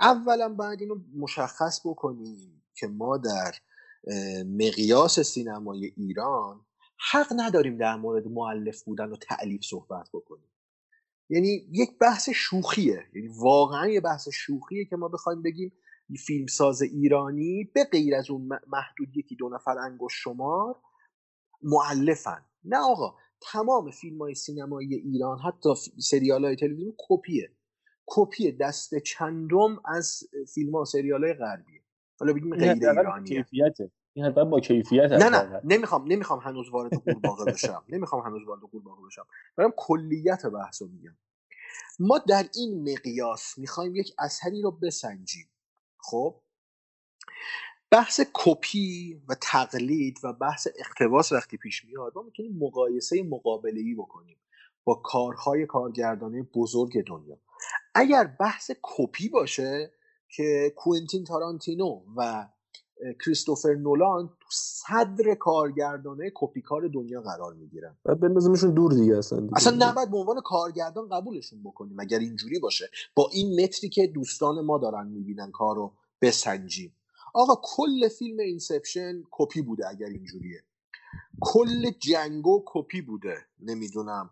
اولا 0.00 0.48
باید 0.48 0.80
اینو 0.80 0.96
مشخص 1.16 1.80
بکنیم 1.86 2.62
که 2.74 2.86
ما 2.86 3.16
در 3.16 3.54
مقیاس 4.44 5.20
سینمای 5.20 5.92
ایران 5.96 6.60
حق 7.12 7.26
نداریم 7.36 7.78
در 7.78 7.96
مورد 7.96 8.26
معلف 8.26 8.82
بودن 8.82 9.10
و 9.10 9.16
تعلیف 9.16 9.64
صحبت 9.64 10.08
بکنیم. 10.12 10.48
یعنی 11.30 11.66
یک 11.72 11.98
بحث 12.00 12.28
شوخیه. 12.28 13.04
یعنی 13.14 13.28
واقعا 13.28 13.88
یه 13.88 14.00
بحث 14.00 14.28
شوخیه 14.28 14.84
که 14.84 14.96
ما 14.96 15.08
بخوایم 15.08 15.42
بگیم 15.42 15.72
فیلمساز 16.16 16.82
ایرانی 16.82 17.64
به 17.74 17.84
غیر 17.84 18.14
از 18.14 18.30
اون 18.30 18.48
محدود 18.66 19.16
یکی 19.16 19.36
دو 19.36 19.48
نفر 19.48 19.78
انگوش 19.78 20.12
شمار 20.24 20.76
معلفن 21.62 22.44
نه 22.64 22.76
آقا 22.76 23.14
تمام 23.40 23.90
فیلم 23.90 24.18
های 24.18 24.34
سینمایی 24.34 24.94
ایران 24.94 25.38
حتی 25.38 25.68
سریال 25.98 26.44
های 26.44 26.56
تلویزیون 26.56 26.94
کپیه. 27.08 27.50
کپی 28.06 28.52
دست 28.52 28.98
چندم 28.98 29.80
از 29.84 30.22
فیلم 30.54 30.76
ها 30.76 30.84
سریال 30.84 31.24
های 31.24 31.34
غربیه. 31.34 31.82
حالا 32.20 32.32
بگیم 32.32 32.56
غیر 32.56 32.70
ایرانیه. 32.70 33.46
این 34.14 34.30
با 34.50 34.60
کیفیت 34.60 35.12
نه 35.12 35.28
نه 35.28 35.60
نمی‌خوام 35.64 36.12
نمی‌خوام 36.12 36.40
هنوز 36.40 36.70
وارد 36.70 36.94
قورباغه 36.94 37.52
بشم. 37.52 37.84
نمی‌خوام 37.92 38.22
هنوز 38.22 38.46
وارد 38.46 38.60
قورباغه 38.60 39.06
بشم. 39.06 39.26
دارم 39.56 39.72
کلیت 39.76 40.46
بحث 40.46 40.82
رو 40.82 40.88
میگم. 40.88 41.16
ما 41.98 42.18
در 42.18 42.44
این 42.54 42.92
مقیاس 42.92 43.58
می‌خوایم 43.58 43.96
یک 43.96 44.14
اثری 44.18 44.62
رو 44.62 44.70
بسنجیم. 44.70 45.48
خب 46.10 46.40
بحث 47.90 48.20
کپی 48.32 49.14
و 49.28 49.34
تقلید 49.40 50.18
و 50.24 50.32
بحث 50.32 50.68
اقتباس 50.78 51.32
وقتی 51.32 51.56
پیش 51.56 51.84
میاد 51.84 52.12
ما 52.16 52.22
می‌تونیم 52.22 52.58
مقایسه 52.58 53.22
مقابله 53.22 53.80
ای 53.80 53.94
بکنیم 53.94 54.38
با 54.84 54.94
کارهای 54.94 55.66
کارگردانه 55.66 56.42
بزرگ 56.42 57.06
دنیا. 57.06 57.38
اگر 57.94 58.24
بحث 58.24 58.70
کپی 58.82 59.28
باشه 59.28 59.92
که 60.28 60.72
کوینتین 60.76 61.24
تارانتینو 61.24 62.02
و 62.16 62.48
کریستوفر 63.24 63.74
نولان 63.74 64.26
تو 64.26 64.46
صدر 64.50 65.34
کارگردانه 65.34 66.32
کپیکار 66.34 66.88
دنیا 66.88 67.20
قرار 67.20 67.54
می‌گیرن. 67.54 67.96
بعد 68.04 68.20
بندازیمشون 68.20 68.74
دور 68.74 68.92
دیگه 68.92 69.16
اصلا 69.16 69.40
دیگه. 69.40 69.52
اصلا 69.56 69.88
نباید 69.88 70.10
به 70.10 70.16
عنوان 70.16 70.40
کارگردان 70.44 71.08
قبولشون 71.08 71.62
بکنیم. 71.62 72.00
اگر 72.00 72.18
اینجوری 72.18 72.58
باشه 72.58 72.90
با 73.14 73.30
این 73.32 73.62
متری 73.62 73.90
که 73.90 74.06
دوستان 74.06 74.60
ما 74.60 74.78
دارن 74.78 75.06
می‌بینن 75.06 75.50
کارو 75.50 75.92
بسنجیم. 76.22 76.92
آقا 77.34 77.60
کل 77.62 78.08
فیلم 78.08 78.38
Inception 78.38 79.22
کپی 79.30 79.62
بوده 79.62 79.88
اگر 79.88 80.06
اینجوریه. 80.06 80.62
کل 81.40 81.90
Django 81.90 82.62
کپی 82.66 83.02
بوده. 83.02 83.36
نمی‌دونم. 83.60 84.30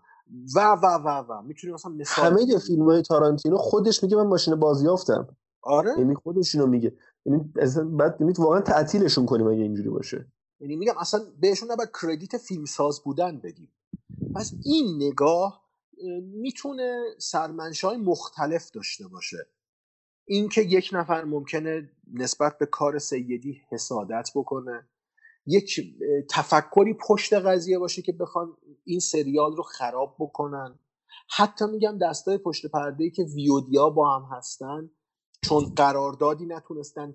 و 0.54 0.60
و 0.60 0.86
و 0.86 1.24
و. 1.28 1.42
می‌تونیم 1.42 1.74
مثلا 1.74 1.92
مثال 1.92 2.32
همه 2.32 2.58
فیلم 2.58 2.82
های 2.82 3.02
تارانتینو 3.02 3.56
خودش 3.56 4.02
میگه 4.02 4.16
من 4.16 4.26
ماشین 4.26 4.54
بازیافتم. 4.54 5.36
آره. 5.66 5.94
یعنی 5.98 6.14
خودش 6.14 6.54
اینو 6.54 6.66
میگه. 6.66 6.96
یعنی 7.24 7.52
بعد 7.84 8.16
یعنی 8.20 8.32
واقعا 8.38 8.60
تعطیلشون 8.60 9.26
کنیم 9.26 9.46
اگه 9.46 9.62
اینجوری 9.62 9.88
باشه. 9.88 10.32
یعنی 10.60 10.76
میگم 10.76 10.94
اصلا 10.98 11.20
بهشون 11.40 11.70
نباید 11.70 11.90
credit 12.02 12.36
فیلمساز 12.36 13.02
بودن 13.04 13.38
بدیم. 13.38 13.72
پس 14.34 14.52
این 14.64 15.02
نگاه 15.02 15.66
می‌تونه 16.22 17.04
سرمنشای 17.18 17.96
مختلف 17.96 18.70
داشته 18.70 19.08
باشه. 19.08 19.46
اینکه 20.28 20.60
یک 20.60 20.90
نفر 20.92 21.24
ممکنه 21.24 21.90
نسبت 22.12 22.58
به 22.58 22.66
کار 22.66 22.98
سیدی 22.98 23.60
حسادت 23.70 24.30
بکنه. 24.34 24.88
یک 25.46 25.80
تفکری 26.30 26.94
پشت 27.08 27.32
قضیه 27.32 27.78
باشه 27.78 28.02
که 28.02 28.12
بخوان 28.12 28.56
این 28.84 29.00
سریال 29.00 29.56
رو 29.56 29.62
خراب 29.62 30.16
بکنن. 30.18 30.78
حتی 31.36 31.64
میگم 31.66 31.98
دستای 31.98 32.38
پشت 32.38 32.66
پرده 32.66 33.04
ای 33.04 33.10
که 33.10 33.22
ویودیا 33.22 33.90
با 33.90 34.18
هم 34.18 34.36
هستن 34.36 34.90
چون 35.42 35.64
قراردادی 35.76 36.46
نتونستن 36.46 37.14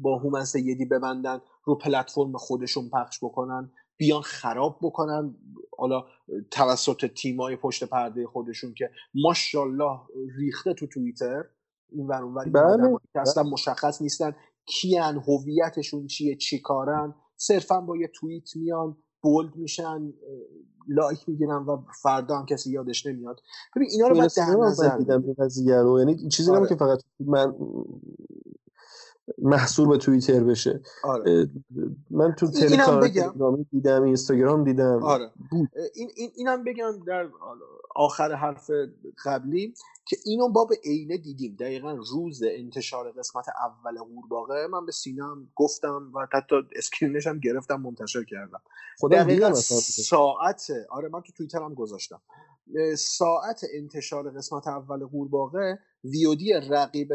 با 0.00 0.18
هومن 0.18 0.44
سیدی 0.44 0.84
ببندن 0.84 1.40
رو 1.64 1.74
پلتفرم 1.74 2.36
خودشون 2.36 2.90
پخش 2.90 3.18
بکنن 3.24 3.72
بیان 3.96 4.22
خراب 4.22 4.78
بکنن. 4.82 5.34
حالا 5.78 6.04
توسط 6.50 7.06
تیمای 7.06 7.56
پشت 7.56 7.84
پرده 7.84 8.26
خودشون 8.26 8.74
که 8.74 8.90
ماشاءالله 9.14 9.98
ریخته 10.38 10.74
تو 10.74 10.86
توییتر. 10.86 11.44
این 11.92 12.06
ور 12.06 12.46
بله. 12.46 12.98
که 13.12 13.20
اصلا 13.20 13.42
مشخص 13.42 14.02
نیستن 14.02 14.36
کیان 14.66 15.16
هویتشون 15.16 16.06
چیه 16.06 16.36
چی 16.36 16.60
کارن. 16.60 17.14
صرفا 17.36 17.80
با 17.80 17.96
یه 17.96 18.08
توییت 18.14 18.56
میان 18.56 19.01
بولد 19.22 19.56
میشن 19.56 20.12
لایک 20.88 21.28
می‌گیرن 21.28 21.56
و 21.56 21.82
فردا 22.02 22.38
هم 22.38 22.46
کسی 22.46 22.70
یادش 22.70 23.06
نمیاد 23.06 23.40
ببین 23.76 23.88
اینا 23.92 24.08
رو 24.08 24.14
باید 24.14 24.32
در 24.36 24.56
نظر 24.60 24.96
دیدم 24.96 25.22
این 25.22 25.34
قضیه 25.38 25.76
رو 25.76 25.98
یعنی 25.98 26.28
چیزی 26.28 26.50
آره. 26.50 26.68
که 26.68 26.74
فقط 26.74 26.98
من 27.20 27.54
محصور 29.38 29.88
به 29.88 29.96
توییتر 29.96 30.44
بشه 30.44 30.80
آره. 31.04 31.48
من 32.10 32.32
تو 32.32 32.46
تلگرام 32.46 33.66
دیدم 33.70 34.02
اینستاگرام 34.02 34.64
دیدم 34.64 35.02
آره. 35.02 35.30
این, 35.94 36.08
این 36.16 36.30
اینم 36.34 36.64
بگم 36.64 36.92
در 37.06 37.28
آخر 37.94 38.32
حرف 38.32 38.70
قبلی 39.24 39.74
که 40.06 40.16
اینو 40.24 40.48
با 40.48 40.64
به 40.64 40.76
عینه 40.84 41.16
دیدیم. 41.16 41.56
دقیقا 41.60 41.92
روز 41.92 42.42
انتشار 42.42 43.12
قسمت 43.12 43.46
اول 43.48 43.98
قورباغه 43.98 44.66
من 44.66 44.86
به 44.86 44.92
سینم 44.92 45.52
گفتم 45.54 46.12
و 46.14 46.26
حتی 46.32 46.56
screen 46.76 47.13
ش 47.13 47.26
هم 47.26 47.40
گرفتم 47.40 47.80
منتشر 47.80 48.24
کردم. 48.24 48.62
دقیقا 49.10 49.54
ساعت 49.54 50.66
آره 50.90 51.08
من 51.08 51.20
تو 51.20 51.32
توییتر 51.32 51.62
هم 51.62 51.74
گذاشتم. 51.74 52.22
ساعت 52.98 53.60
انتشار 53.74 54.30
قسمت 54.30 54.68
اول 54.68 55.06
قورباغه 55.06 55.78
ویودی 56.04 56.52
رقیب 56.52 57.12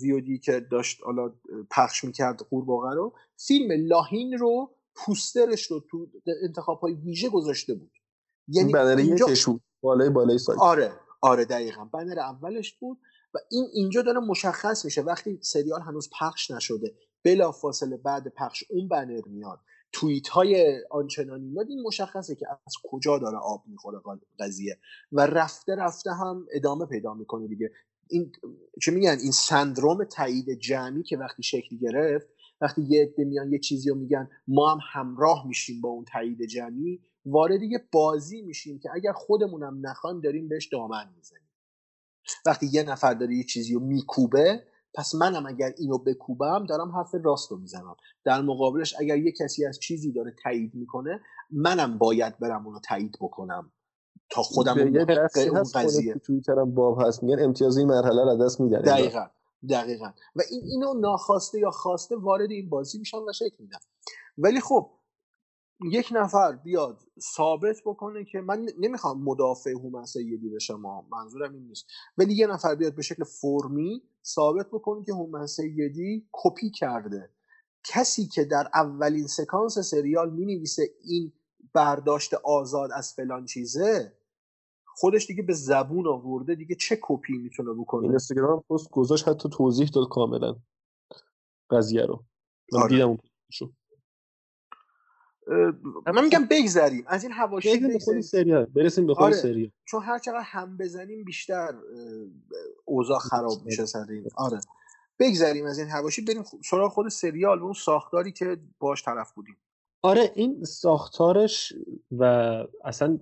ویودی 0.00 0.38
که 0.38 0.60
داشت 0.60 1.02
حالا 1.04 1.32
پخش 1.70 2.04
می‌کرد 2.04 2.40
قورباغه 2.50 2.94
رو 2.94 3.14
فیلم 3.36 3.86
La 3.88 4.01
Haine 4.01 4.32
رو 4.32 4.70
پوسترش 4.94 5.70
رو 5.70 5.80
تو 5.90 6.06
انتخاب 6.42 6.80
های 6.80 6.94
ویژه 6.94 7.28
گذاشته 7.28 7.74
بود. 7.74 7.90
یعنی 8.48 8.72
بنر 8.72 8.96
اینجا... 8.96 9.26
بالای 9.80 10.10
بالای 10.10 10.38
سایت. 10.38 10.58
آره 10.58 10.92
آره 11.20 11.44
دقیقا. 11.44 11.84
بنر 11.84 12.18
اولش 12.18 12.72
بود 12.72 12.98
و 13.34 13.38
این 13.50 13.66
اینجا 13.72 14.02
داره 14.02 14.20
مشخص 14.20 14.84
میشه. 14.84 15.02
وقتی 15.02 15.38
سریال 15.42 15.80
هنوز 15.82 16.10
پخش 16.20 16.50
نشده 16.50 16.94
بلا 17.24 17.52
فاصله 17.52 17.96
بعد 17.96 18.34
پخش 18.34 18.64
اون 18.70 18.88
بنر 18.88 19.22
میاد 19.26 19.60
توییت 19.92 20.28
های 20.28 20.82
آنچنانی 20.90 21.48
میاد 21.48 21.66
این 21.68 21.82
مشخصه 21.86 22.34
که 22.34 22.46
از 22.66 22.74
کجا 22.84 23.18
داره 23.18 23.36
آب 23.36 23.62
می‌خوره 23.66 23.98
قضیه. 24.38 24.78
و 25.12 25.26
رفته 25.26 25.74
رفته 25.74 26.12
هم 26.12 26.46
ادامه 26.52 26.86
پیدا 26.86 27.14
می‌کنه 27.14 27.48
دیگه. 27.48 27.70
این 28.10 28.32
چه 28.82 28.92
میگن؟ 28.92 29.18
این 29.22 29.32
سندروم 29.32 30.04
تایید 30.04 30.58
جمعی 30.58 31.02
که 31.02 31.16
وقتی 31.16 31.42
شکل 31.42 31.76
گرفت 31.76 32.26
وقتی 32.60 32.82
یه 32.82 33.02
عده 33.02 33.24
میان 33.24 33.52
یه 33.52 33.58
چیزی 33.58 33.90
رو 33.90 33.96
میگن 33.96 34.28
ما 34.48 34.74
هم 34.74 34.78
همراه 34.92 35.46
میشیم 35.46 35.80
با 35.80 35.88
اون 35.88 36.04
تایید 36.04 36.46
جمعی 36.46 37.00
وارد 37.26 37.62
یه 37.62 37.88
بازی 37.92 38.42
میشیم 38.42 38.78
که 38.78 38.90
اگر 38.94 39.12
خودمونم 39.12 39.86
نخوایم 39.86 40.20
داریم 40.20 40.48
بهش 40.48 40.68
دامن 40.72 41.04
می‌زنیم. 41.16 41.50
وقتی 42.46 42.66
یه 42.72 42.82
نفر 42.82 43.14
داره 43.14 43.34
یه 43.34 43.44
چیزی 43.44 43.74
رو 43.74 43.80
میکوبه 43.80 44.62
پس 44.94 45.14
منم 45.14 45.46
اگر 45.46 45.72
اینو 45.78 45.98
بکوبم 45.98 46.66
دارم 46.66 46.92
حرف 46.92 47.14
راست 47.24 47.50
رو 47.50 47.58
می‌زنم. 47.58 47.96
در 48.24 48.40
مقابلش 48.40 48.94
اگر 49.00 49.16
یه 49.16 49.32
کسی 49.32 49.66
از 49.66 49.78
چیزی 49.78 50.12
داره 50.12 50.34
تایید 50.42 50.74
می‌کنه 50.74 51.20
منم 51.50 51.98
باید 51.98 52.38
برم 52.38 52.66
اونو 52.66 52.78
تایید 52.78 53.16
بکنم 53.20 53.72
تا 54.30 54.42
خودم 54.42 54.78
اون 54.78 55.04
قضیه. 55.04 56.12
خود 56.12 56.12
تو 56.12 56.18
توییتر 56.18 56.58
هم 56.58 56.74
باب 56.74 57.02
هست. 57.06 57.22
میگن 57.22 57.44
امتیاز 57.44 57.76
این 57.76 57.88
مرحله 57.88 58.24
رو 58.24 58.36
دست 58.44 58.60
میدن 58.60 58.80
دقیقا 58.80 59.26
دقیقا. 59.70 60.12
و 60.36 60.42
این 60.50 60.62
اینو 60.64 60.94
ناخواسته 60.94 61.58
یا 61.58 61.70
خواسته 61.70 62.16
وارد 62.16 62.50
این 62.50 62.68
بازی 62.68 62.98
میشن 62.98 63.18
و 63.18 63.32
شکل 63.32 63.56
میدن 63.58 63.78
ولی 64.38 64.60
خب 64.60 64.90
یک 65.82 66.08
نفر 66.12 66.52
بیاد 66.52 67.00
ثابت 67.36 67.76
بکنه 67.86 68.24
که 68.24 68.40
من 68.40 68.66
نمی‌خوام 68.78 69.22
مدافع 69.22 69.70
هومن 69.70 70.04
سیدی 70.04 70.48
بشم 70.48 70.82
منظورم 71.12 71.52
این 71.54 71.66
نیست. 71.66 71.86
ولی 72.18 72.34
یه 72.34 72.46
نفر 72.46 72.74
بیاد 72.74 72.94
به 72.94 73.02
شکل 73.02 73.24
فرمی 73.24 74.02
ثابت 74.24 74.66
بکنه 74.72 75.04
که 75.04 75.12
هومن 75.12 75.46
سیدی 75.46 76.28
کپی 76.32 76.70
کرده. 76.70 77.30
کسی 77.84 78.26
که 78.26 78.44
در 78.44 78.70
اولین 78.74 79.26
سکانس 79.26 79.78
سریال 79.78 80.30
می 80.30 80.64
این 81.04 81.32
برداشت 81.74 82.34
آزاد 82.34 82.90
از 82.92 83.12
فلان 83.12 83.44
چیزه 83.44 84.12
خودش 84.86 85.26
دیگه 85.26 85.42
به 85.42 85.52
زبون 85.52 86.06
آورده 86.06 86.54
دیگه 86.54 86.74
چه 86.74 86.98
کپی 87.02 87.38
می‌تونه 87.38 87.72
بکنه؟ 87.72 88.02
این 88.02 88.10
اینستاگرام 88.10 88.64
پست 88.70 88.90
گذاشت 88.90 89.28
حتی 89.28 89.48
توضیح 89.48 89.88
داد 89.94 90.08
کاملا 90.10 90.56
قضیه 91.70 92.02
رو. 92.02 92.24
من 92.72 92.80
آره. 92.80 92.88
دیدم 92.88 93.08
اون 93.08 93.18
من 96.06 96.24
میگم 96.24 96.46
بگذریم. 96.50 97.04
از 97.06 97.22
این 97.22 97.32
حواشی 97.32 97.78
به 97.78 97.86
خود 97.86 97.90
بگذریم. 97.90 98.20
سریال. 98.20 98.64
برسیم 98.64 99.06
به 99.06 99.14
خود 99.14 99.24
آره. 99.24 99.34
سریال. 99.34 99.70
چون 99.84 100.02
هر 100.02 100.18
چقدر 100.18 100.42
هم 100.42 100.76
بزنیم 100.76 101.24
بیشتر 101.24 101.74
اوضاع 102.84 103.18
خراب 103.18 103.64
میشه 103.64 103.86
سر 103.86 104.06
این. 104.10 104.26
آره. 104.36 104.60
بگذریم 105.18 105.66
از 105.66 105.78
این 105.78 105.88
حواشی 105.88 106.22
بریم 106.22 106.42
سراغ 106.64 106.92
خود 106.92 107.08
سریال 107.08 107.58
و 107.60 107.64
اون 107.64 107.72
ساختاری 107.72 108.32
که 108.32 108.56
باش 108.78 109.04
طرف 109.04 109.32
بودیم. 109.32 109.56
آره 110.02 110.32
این 110.34 110.64
ساختارش 110.64 111.72
و 112.10 112.24
اصلا 112.84 113.18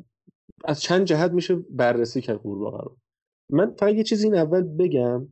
از 0.64 0.80
چند 0.80 1.04
جهت 1.04 1.30
میشه 1.32 1.54
بررسی 1.54 2.20
کرد 2.20 2.36
قورباغه 2.36 2.84
رو. 2.84 2.96
من 3.50 3.74
فقط 3.74 3.94
یه 3.94 4.02
چیزی 4.02 4.26
این 4.26 4.36
اول 4.36 4.62
بگم. 4.62 5.28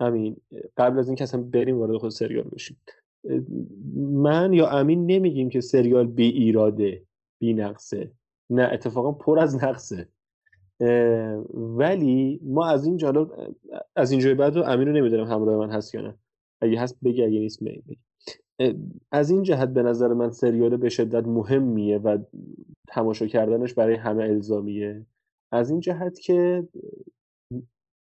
همین 0.00 0.36
قبل 0.76 0.98
از 0.98 1.06
اینکه 1.08 1.24
اصلا 1.24 1.42
بریم 1.42 1.78
وارد 1.78 1.96
خود 1.98 2.10
سریال 2.10 2.48
بشیم. 2.48 2.80
من 3.96 4.52
یا 4.52 4.68
امین 4.68 5.06
نمیگیم 5.06 5.48
که 5.48 5.60
سریال 5.60 6.06
بی 6.06 6.28
ایراده 6.28 7.02
بی 7.40 7.54
نقصه. 7.54 8.12
نه 8.50 8.68
اتفاقا 8.72 9.12
پر 9.12 9.38
از 9.38 9.64
نقصه. 9.64 10.08
ولی 11.54 12.40
ما 12.42 12.66
از 12.66 12.86
این 12.86 12.96
جالب 12.96 13.30
از 13.96 14.10
اینجای 14.10 14.34
بعد 14.34 14.56
رو 14.56 14.62
امین 14.62 14.88
رو 14.88 14.94
نمی‌دونم 14.94 15.26
همراه 15.26 15.66
من 15.66 15.70
هست 15.70 15.94
یا 15.94 16.00
نه. 16.00 16.18
اگه 16.62 16.80
هست 16.80 16.96
بگی 17.04 17.22
اگه 17.22 17.38
نیست 17.38 17.62
اه، 18.60 18.72
از 19.12 19.30
این 19.30 19.42
جهت 19.42 19.68
به 19.68 19.82
نظر 19.82 20.08
من 20.08 20.30
سریال 20.30 20.76
به 20.76 20.88
شدت 20.88 21.26
مهمیه 21.26 21.98
و 21.98 22.18
تماشا 22.88 23.26
کردنش 23.26 23.74
برای 23.74 23.94
همه 23.94 24.24
الزامیه. 24.24 25.06
از 25.52 25.70
این 25.70 25.80
جهت 25.80 26.18
که 26.20 26.68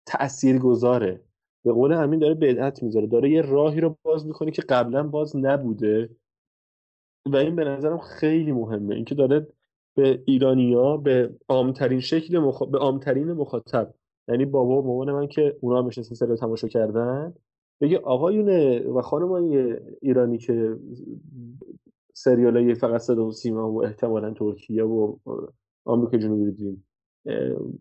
تأثیر 0.08 0.60
گذاره 0.60 1.22
به 1.65 1.72
قول 1.74 1.93
امین 1.93 2.20
داره 2.20 2.34
بدعت 2.34 2.84
می‌ذاره 2.84 3.08
داره 3.08 3.29
یه 3.29 3.41
راهی 3.41 3.82
رو 3.82 3.98
باز 4.03 4.27
می‌کنه 4.27 4.51
که 4.51 4.62
قبلا 4.62 5.03
باز 5.03 5.36
نبوده. 5.36 6.10
و 7.25 7.36
این 7.36 7.55
به 7.55 7.63
نظرم 7.63 7.98
خیلی 7.98 8.51
مهمه. 8.51 8.96
اینکه 8.96 9.15
داره 9.15 9.48
به 9.96 10.24
ایرانیا 10.25 10.98
به 10.98 11.36
عامترین 11.50 12.00
شکل 12.00 12.39
مخ... 12.39 12.63
به 12.63 12.77
عامترین 12.77 13.32
مخاطب 13.32 13.93
یعنی 14.28 14.45
بابا 14.45 14.82
و 14.82 14.86
مامان 14.86 15.12
من 15.12 15.28
که 15.28 15.58
اونا 15.62 15.80
هم 15.80 15.88
نشستن 15.88 16.15
سریال 16.15 16.38
تماشا 16.38 16.67
کردن 16.67 17.34
بگه 17.82 17.99
آقایون 17.99 18.78
و 18.88 19.02
خانمای 19.02 19.78
ایرانی 20.02 20.38
که 20.38 20.78
سریال 22.13 22.58
های 22.58 22.76
فقط 22.76 23.02
صدا 23.02 23.26
و 23.26 23.32
سیما 23.32 23.71
و 23.71 23.84
احتمالا 23.84 24.34
ترکیه 24.34 24.84
و 24.84 25.15
آمریکا 25.86 26.17
جنوبی 26.17 26.52
دیدیم 26.52 26.86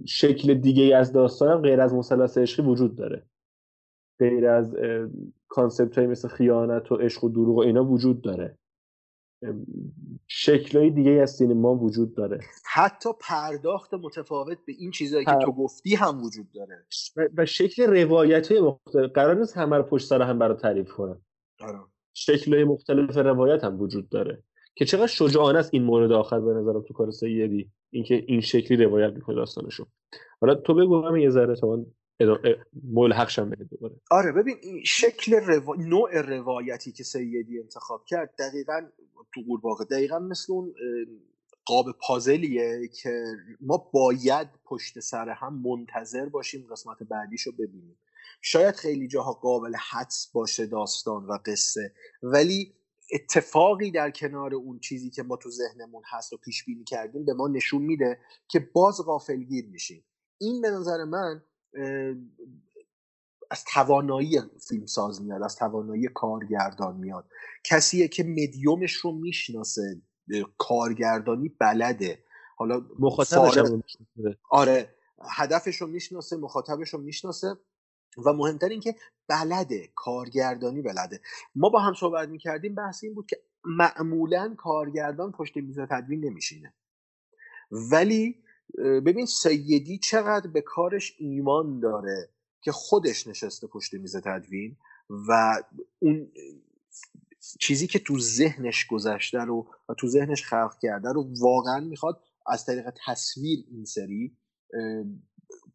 شکل 0.05 0.55
دیگه 0.55 0.97
از 0.97 1.12
داستان 1.12 1.62
غیر 1.62 1.81
از 1.81 1.95
مثلث 1.95 2.38
عشقی 2.38 2.62
وجود 2.66 2.97
داره. 2.97 3.27
غیر 4.23 4.49
از 4.49 4.77
کانسپت 5.49 5.99
های 5.99 6.07
مثل 6.07 6.29
خیانت 6.29 6.93
و 6.93 6.97
عشق 6.97 7.25
و 7.25 7.29
دروغ 7.29 7.57
و 7.57 7.61
اینا 7.61 7.85
وجود 7.85 8.23
داره. 8.23 8.59
شکل 10.27 10.79
های 10.79 10.91
دیگه 10.91 11.11
از 11.11 11.31
سینما 11.31 11.75
وجود 11.75 12.15
داره. 12.15 12.41
حتی 12.75 13.09
پرداخت 13.21 13.95
متفاوت 13.95 14.59
به 14.67 14.73
این 14.79 14.91
چیزایی 14.91 15.25
که 15.25 15.37
تو 15.43 15.53
گفتی 15.53 15.95
هم 15.95 16.23
وجود 16.23 16.53
داره. 16.55 16.87
و, 17.17 17.29
و 17.37 17.47
شکل 17.47 17.83
روایت 17.83 18.53
های 18.53 18.61
مختلف. 18.61 19.11
قرار 19.11 19.35
نیست 19.35 19.57
همه 19.57 19.77
رو 19.77 19.83
پشت 19.83 20.07
سر 20.07 20.23
هم 20.23 20.39
برای 20.39 20.57
تعریف 20.57 20.93
کنم. 20.93 21.23
آره. 21.61 21.79
شکل 22.15 22.55
های 22.55 22.65
مختلف 22.65 23.17
روایت 23.17 23.65
هم 23.65 23.81
وجود 23.81 24.09
داره. 24.09 24.43
که 24.75 24.85
چقدر 24.85 25.07
شجاعانه 25.07 25.59
است 25.59 25.71
این 25.75 25.83
مورد 25.83 26.13
آخر 26.13 26.41
به 26.41 26.53
نظرم 26.53 26.83
تو 26.83 26.95
کار 26.95 27.11
سیدی. 27.11 27.71
اینکه 27.91 28.25
این 28.27 28.41
شکلی 28.41 28.85
روایت 28.85 29.13
می‌کنه 29.13 29.37
داستانشو. 29.37 29.87
حالا 30.41 30.55
تو 30.55 30.75
بگو 30.75 31.03
همین 31.03 31.23
یه 31.23 31.31
ذره 31.31 31.57
تا 31.57 31.67
من 31.67 31.87
ملحق 32.85 33.29
شم 33.29 33.51
دوباره. 33.51 33.95
آره 34.11 34.33
ببین 34.33 34.57
این 34.63 34.85
شکل 34.85 35.35
روا... 35.35 35.75
نوع 35.75 36.21
روایتی 36.21 36.93
که 36.93 37.05
سیدی 37.05 37.61
انتخاب 37.61 38.05
کرد 38.05 38.35
دقیقا 38.39 38.81
تو 39.35 39.41
قورباغه 39.47 39.85
دقیقا 39.85 40.19
مثل 40.19 40.53
اون 40.53 40.75
قاب 41.65 41.87
پازلیه 42.07 42.89
که 42.89 43.25
ما 43.61 43.91
باید 43.93 44.49
پشت 44.65 45.01
سر 45.01 45.29
هم 45.29 45.63
منتظر 45.63 46.29
باشیم 46.29 46.67
قسمت 46.71 47.03
بعدیشو 47.03 47.53
ببینیم. 47.53 47.97
شاید 48.41 48.75
خیلی 48.75 49.09
جاها 49.09 49.33
قابل 49.33 49.75
حدس 49.91 50.31
باشه 50.33 50.67
داستان 50.67 51.27
و 51.27 51.39
قصه 51.47 51.93
ولی 52.23 52.75
اتفاقی 53.13 53.91
در 53.91 54.11
کنار 54.11 54.55
اون 54.55 54.79
چیزی 54.79 55.11
که 55.11 55.23
ما 55.23 55.37
تو 55.37 55.51
ذهنمون 55.51 56.03
هست 56.07 56.33
و 56.33 56.37
پیش 56.37 56.65
بینی 56.65 56.85
کردیم 56.85 57.25
به 57.25 57.35
ما 57.35 57.49
نشون 57.49 57.83
میده 57.83 58.19
که 58.49 58.69
باز 58.73 59.01
غافلگیر 59.05 59.67
میشیم. 59.67 60.05
این 60.39 60.61
به 60.61 60.71
نظر 60.71 61.05
من 61.05 61.43
از 63.51 63.65
توانایی 63.65 64.41
فیلمساز 64.69 65.23
میاد 65.23 65.43
از 65.43 65.57
توانایی 65.57 66.09
کارگردان 66.15 66.97
میاد. 66.97 67.29
کسیه 67.65 68.09
که 68.09 68.25
مدیومش 68.25 68.93
رو 68.93 69.13
می‌شناسه 69.13 70.03
کارگردانی 70.59 71.49
بلده. 71.49 72.25
حالا 72.57 72.87
مخاطبش 72.99 73.59
فارغ-. 73.59 73.83
آره 74.51 74.95
هدفش 75.31 75.77
رو 75.77 75.87
می‌شناسه 75.87 76.37
مخاطبش 76.37 76.89
رو 76.89 77.01
می‌شناسه 77.01 77.57
و 78.27 78.33
مهمتر 78.33 78.69
این 78.69 78.81
که 78.81 78.97
بلده 79.29 79.89
کارگردانی 79.95 80.83
بلده. 80.83 81.21
ما 81.55 81.69
با 81.69 81.81
هم 81.81 81.95
صحبت 81.95 82.29
می‌کردیم 82.29 82.75
بحث 82.75 83.05
این 83.05 83.15
بود 83.15 83.27
که 83.27 83.37
معمولا 83.65 84.55
کارگردان 84.59 85.33
پشت 85.33 85.57
میز 85.57 85.79
تدوین 85.79 86.25
نمیشینه. 86.25 86.75
ولی 87.71 88.41
ببین 88.79 89.27
سیدی 89.27 89.99
چقدر 89.99 90.51
به 90.51 90.61
کارش 90.61 91.15
ایمان 91.19 91.81
داره 91.81 92.29
که 92.63 92.73
خودش 92.73 93.27
نشسته 93.27 93.67
پشت 93.67 93.95
میز 93.95 94.17
تدوین 94.17 94.77
و 95.29 95.63
اون 95.99 96.33
چیزی 97.61 97.87
که 97.87 97.99
تو 97.99 98.19
ذهنش 98.19 98.87
گذشته 98.87 99.39
رو 99.39 99.67
و 99.89 99.95
تو 99.95 100.09
ذهنش 100.09 100.45
خلق 100.45 100.75
کرده 100.83 101.13
رو 101.13 101.29
واقعا 101.41 101.81
می‌خواد 101.81 102.21
از 102.47 102.65
طریق 102.65 102.91
تصویر 103.07 103.65
این 103.71 103.85
سری 103.85 104.37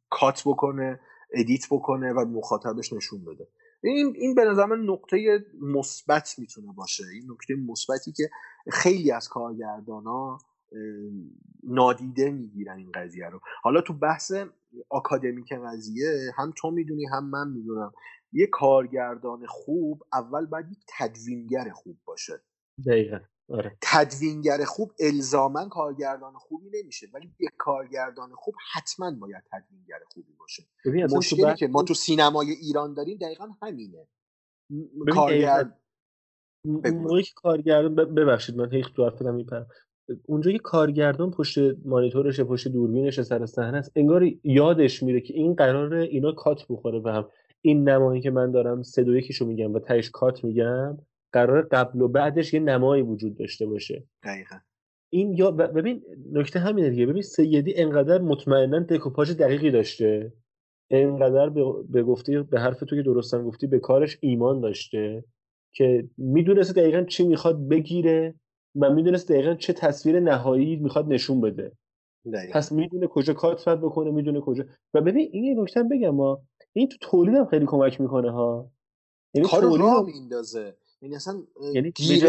کات 0.10 0.44
بکنه 0.46 1.00
ادیت 1.34 1.66
بکنه 1.72 2.14
و 2.14 2.26
مخاطبش 2.26 2.94
نشون 2.94 3.26
بده. 3.26 3.48
این 3.84 4.14
این 4.16 4.36
به 4.36 4.46
نظر 4.46 4.66
من 4.66 4.80
نقطه 4.80 5.46
مثبت 5.62 6.40
می‌تونه 6.40 6.74
باشه. 6.74 7.04
این 7.14 7.32
نکته 7.32 7.56
مثبتی 7.56 8.12
که 8.12 8.30
خیلی 8.72 9.12
از 9.12 9.28
کارگردان 9.28 10.04
ها 10.04 10.40
نادیده 11.64 12.32
می‌گیرن 12.32 12.78
این 12.78 12.92
قضیه 12.92 13.30
رو. 13.30 13.40
حالا 13.64 13.82
تو 13.82 13.94
بحث 13.94 14.32
آکادمیک 14.90 15.54
قضیه 15.54 16.32
هم 16.36 16.54
تو 16.58 16.72
می‌دونی 16.72 17.06
هم 17.06 17.30
من 17.30 17.48
می‌دونم. 17.48 17.92
یه 18.32 18.48
کارگردان 18.48 19.46
خوب 19.46 20.04
اول 20.14 20.46
باید 20.46 20.72
یک 20.72 20.86
تدوینگر 20.98 21.70
خوب 21.70 21.98
باشه. 22.06 22.42
دقیقا. 22.86 23.20
آره. 23.50 23.78
تدوینگر 23.82 24.66
خوب 24.66 24.92
الزاما 25.00 25.70
کارگردان 25.70 26.34
خوبی 26.34 26.70
نمیشه 26.74 27.08
ولی 27.14 27.36
یک 27.40 27.50
کارگردان 27.58 28.36
خوب 28.36 28.56
حتما 28.74 29.12
باید 29.12 29.44
تدوینگر 29.52 30.00
خوبی 30.14 30.34
باشه. 30.40 30.64
مشکلی 31.16 31.42
بحث 31.42 31.58
که 31.58 31.68
ما 31.68 31.84
تو 31.84 31.94
سینمای 31.94 32.52
ایران 32.52 32.94
داریم 32.94 33.18
دقیقا 33.18 33.48
همینه. 33.62 34.08
کارگرد. 35.14 35.80
موقعی 36.66 37.24
که 37.24 37.32
کارگردان 37.36 37.96
ببخشید 37.96 38.56
من 38.56 38.74
هیچ 38.74 38.86
تو 38.96 39.04
حرفتم 39.04 39.36
میپرم. 39.36 39.68
اونجا 40.26 40.52
که 40.52 40.60
کارگردان 40.60 41.32
پشت 41.32 41.58
مانیتورشه 41.86 42.44
پشت 42.44 42.68
دوربینش 42.68 43.22
سر 43.22 43.46
صحنه 43.46 43.78
است. 43.78 43.92
انگار 43.96 44.24
یادش 44.44 45.04
میره 45.04 45.22
که 45.22 45.34
این 45.34 45.54
قراره 45.54 46.04
اینا 46.04 46.32
کات 46.32 46.66
بخوره 46.70 47.00
به 47.00 47.12
هم 47.12 47.30
این 47.62 47.90
نمایی 47.90 48.22
که 48.22 48.32
من 48.32 48.52
دارم 48.52 48.82
سه 48.82 49.04
دو 49.04 49.18
یکیشو 49.18 49.46
میگم 49.46 49.74
و 49.74 49.80
تهش 49.80 50.10
کات 50.10 50.44
میگم 50.44 50.98
قرار 51.34 51.62
قبل 51.62 52.02
و 52.02 52.08
بعدش 52.08 52.54
یه 52.54 52.60
نمایی 52.60 53.04
وجود 53.04 53.38
داشته 53.38 53.66
باشه. 53.66 54.04
دقیقا. 54.24 54.56
این 55.10 55.34
یا 55.34 55.52
ببین 55.52 56.04
نکته 56.32 56.60
همینه 56.60 56.90
دیگه. 56.90 57.06
ببین 57.06 57.22
سیدی 57.22 57.74
انقدر 57.76 58.22
مطمئنا 58.22 58.80
دکوپاژ 58.80 59.32
دقیقی 59.32 59.72
داشته. 59.72 60.34
انقدر 60.92 61.50
به, 61.50 61.64
به 61.90 62.04
گفتی 62.04 62.38
به 62.40 62.60
حرف 62.60 62.80
تو 62.80 62.96
که 62.96 63.02
درستم 63.02 63.44
گفتی 63.44 63.68
به 63.68 63.80
کارش 63.80 64.18
ایمان 64.22 64.62
داشته 64.62 65.24
که 65.74 66.10
می‌دونسته 66.18 66.82
دقیقا 66.82 67.04
چی 67.04 67.28
می‌خواد 67.28 67.68
بگیره. 67.68 68.36
و 68.82 68.90
می‌دونست 68.90 69.32
دقیقا 69.32 69.54
چه 69.54 69.74
تصویر 69.74 70.20
نهایی 70.20 70.76
می‌خواد 70.76 71.08
نشون 71.08 71.42
بده. 71.42 71.72
دقیقا. 72.34 72.54
پس 72.54 72.72
می‌دونه 72.72 73.08
کجا 73.08 73.34
کات 73.34 73.70
بکنه 73.70 74.12
می‌دونه 74.12 74.42
کجا. 74.42 74.64
و 74.94 75.02
ببین 75.02 75.30
این 75.32 75.44
یه 75.44 75.62
نکته 75.62 75.84
بگم 75.84 76.10
ما 76.10 76.42
این 76.74 76.88
تو 76.88 76.98
تولید 77.02 77.36
هم 77.36 77.46
خیلی 77.46 77.66
کمک 77.66 78.02
می‌کنه 78.02 78.32
ها. 78.32 78.72
یعنی 79.34 79.48
کار 79.48 79.78
راه 79.80 80.06
میندازه 80.06 80.76
یعنی 81.02 81.16
اصلا 81.16 81.34
یعنی 81.74 81.92
گیر 81.92 82.26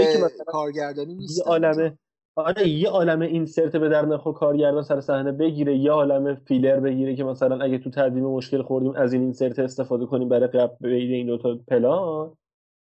کارگردانی 0.46 1.14
نیست 1.14 1.38
یه 1.38 1.44
عالمه 1.44 1.98
آره 2.36 2.68
یه 2.68 2.88
عالمه 2.88 3.26
اینسرت 3.26 3.76
به 3.76 3.88
در 3.88 4.06
نخور 4.06 4.34
کارگردان 4.34 4.82
سر 4.82 5.00
صحنه 5.00 5.32
بگیره 5.32 5.76
یه 5.76 5.90
عالمه 5.90 6.34
فیلر 6.34 6.80
بگیره 6.80 7.16
که 7.16 7.24
مثلا 7.24 7.64
اگه 7.64 7.78
تو 7.78 7.90
تدوین 7.90 8.24
مشکل 8.24 8.62
خوردیم 8.62 8.92
از 8.96 9.12
این 9.12 9.22
اینسرت 9.22 9.58
استفاده 9.58 10.06
کنیم 10.06 10.28
برای 10.28 10.46
قبل 10.48 10.76
بین 10.80 11.12
این 11.12 11.26
دو 11.26 11.38
تا 11.38 11.58
پلان. 11.68 12.36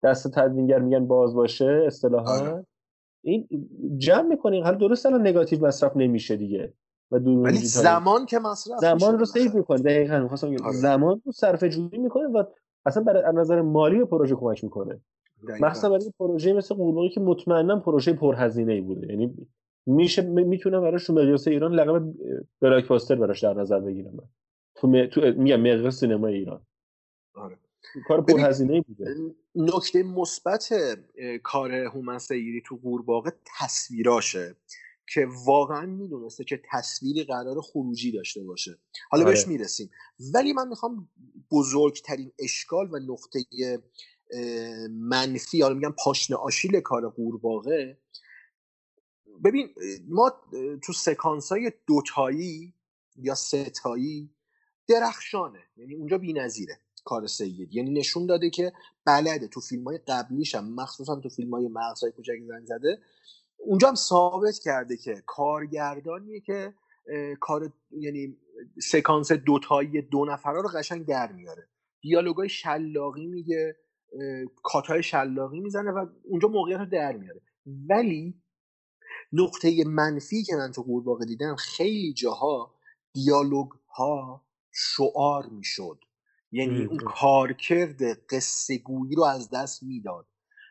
دست 0.03 0.39
تدوینگر 0.39 0.79
میگن 0.79 1.07
باز 1.07 1.35
باشه 1.35 1.83
اصطلاحا. 1.87 2.39
آره. 2.39 2.65
این 3.23 3.47
جمع 3.97 4.27
می‌کنیم 4.27 4.63
حالا 4.63 4.77
درست 4.77 5.05
الان 5.05 5.21
نگاتیو 5.21 5.65
مصرف 5.65 5.97
نمیشه 5.97 6.35
دیگه. 6.35 6.73
و 7.11 7.15
ولی 7.15 7.57
زمان 7.57 8.25
که 8.25 8.39
مصرف 8.39 8.79
زمان 8.79 9.19
رو 9.19 9.25
سیو 9.25 9.51
می‌کنه 9.53 9.81
دقیقاً 9.81 10.19
می‌خواستم 10.19 10.47
آره. 10.47 10.71
زمان 10.71 11.21
رو 11.25 11.31
صرفه 11.31 11.69
جویی 11.69 11.97
می‌کنه 11.97 12.27
و 12.27 12.43
اصلا 12.85 13.03
برای 13.03 13.23
از 13.23 13.35
نظر 13.35 13.61
مالی 13.61 13.97
به 13.97 14.05
پروژه 14.05 14.35
کمک 14.35 14.63
می‌کنه. 14.63 15.01
مثلا 15.61 15.89
برای 15.89 16.11
پروژه 16.19 16.53
مثل 16.53 16.75
قورباغه 16.75 17.09
که 17.09 17.19
مطمئنا 17.19 17.79
پروژه 17.79 18.13
پرهزینه 18.13 18.73
ای 18.73 18.81
بوده. 18.81 19.07
یعنی 19.09 19.47
میشه 19.85 20.21
می‌تونم 20.21 20.81
براش 20.81 21.07
تو 21.07 21.13
مقیاس 21.13 21.47
ایران 21.47 21.73
لقب 21.73 22.13
بلاکباستر 22.61 23.15
براش 23.15 23.43
در 23.43 23.53
نظر 23.53 23.79
بگیرم 23.79 24.29
تو, 24.75 24.87
م... 24.87 25.05
تو 25.05 25.21
میگم 25.21 25.59
مقیاس 25.59 25.99
سینما 25.99 26.27
ایران. 26.27 26.61
آره. 27.35 27.57
کار 28.07 28.21
پرهزینه 28.21 28.81
بوده. 28.81 29.15
نکته 29.55 30.03
مثبت 30.03 30.73
کار 31.43 31.71
هومن 31.71 32.19
سیری 32.19 32.61
تو 32.65 32.75
قورباغه 32.75 33.33
تصویراشه 33.59 34.55
که 35.13 35.27
واقعا 35.45 35.85
می‌دونسته 35.85 36.43
که 36.43 36.61
تصویری 36.71 37.23
قرار 37.23 37.61
خروجی 37.61 38.11
داشته 38.11 38.43
باشه. 38.43 38.79
حالا 39.09 39.23
آره. 39.23 39.33
بهش 39.33 39.47
می‌رسیم. 39.47 39.91
ولی 40.33 40.53
من 40.53 40.67
می‌خوام 40.67 41.09
بزرگترین 41.51 42.31
اشکال 42.39 42.89
و 42.91 42.99
نقطه 42.99 43.39
منفی 44.89 45.61
حالا 45.61 45.73
میگم 45.73 45.95
پاشنه 46.03 46.37
آشیل 46.37 46.79
کار 46.79 47.09
قورباغه. 47.09 47.97
ببین 49.43 49.69
ما 50.07 50.41
تو 50.83 50.93
سکانس 50.93 51.51
های 51.51 51.71
دوتایی 51.87 52.73
یا 53.15 53.35
ستایی 53.35 54.29
درخشانه 54.87 55.59
یعنی 55.77 55.95
اونجا 55.95 56.17
نظیره 56.23 56.79
کار 57.05 57.27
سید. 57.27 57.73
یعنی 57.73 57.91
نشون 57.91 58.25
داده 58.25 58.49
که 58.49 58.73
بلده. 59.05 59.47
تو 59.47 59.59
فیلم 59.61 59.83
های 59.83 59.99
قبلیش 60.07 60.55
هم 60.55 60.73
مخصوصا 60.73 61.19
تو 61.19 61.29
فیلم 61.29 61.53
های 61.53 61.67
مغزهای 61.67 62.11
کوچک 62.11 62.39
زنگ 62.47 62.65
زده 62.65 62.99
اونجا 63.57 63.87
هم 63.87 63.95
ثابت 63.95 64.59
کرده 64.63 64.97
که 64.97 65.23
کارگردانیه 65.25 66.39
که 66.39 66.73
کار 67.39 67.73
یعنی 67.91 68.37
سکانس 68.81 69.31
دوتایی 69.31 70.01
دو 70.01 70.25
نفره 70.25 70.61
رو 70.61 70.69
قشنگ 70.69 71.05
در 71.05 71.31
میاره. 71.31 71.67
دیالوگای 72.01 72.49
شلاقی 72.49 73.27
میگه 73.27 73.77
کاتای 74.63 75.03
شلاقی 75.03 75.59
می‌زنه 75.59 75.91
و 75.91 76.05
اونجا 76.23 76.47
موقعیت 76.47 76.79
رو 76.79 76.85
در 76.85 77.17
میاره. 77.17 77.41
ولی 77.89 78.41
نقطه 79.33 79.83
منفی 79.87 80.43
که 80.43 80.55
من 80.55 80.71
تو 80.71 80.81
قورباغه 80.81 81.25
دیدم 81.25 81.55
خیلی 81.55 82.13
جاها 82.13 82.75
دیالوگ 83.13 83.67
ها 83.89 84.45
شعار 84.71 85.45
می‌شد. 85.49 85.99
یعنی 86.53 86.85
اون 86.85 86.97
کارکرد 86.97 88.27
قصه 88.29 88.77
گویی 88.77 89.15
رو 89.15 89.23
از 89.23 89.49
دست 89.49 89.83
می‌داد. 89.83 90.27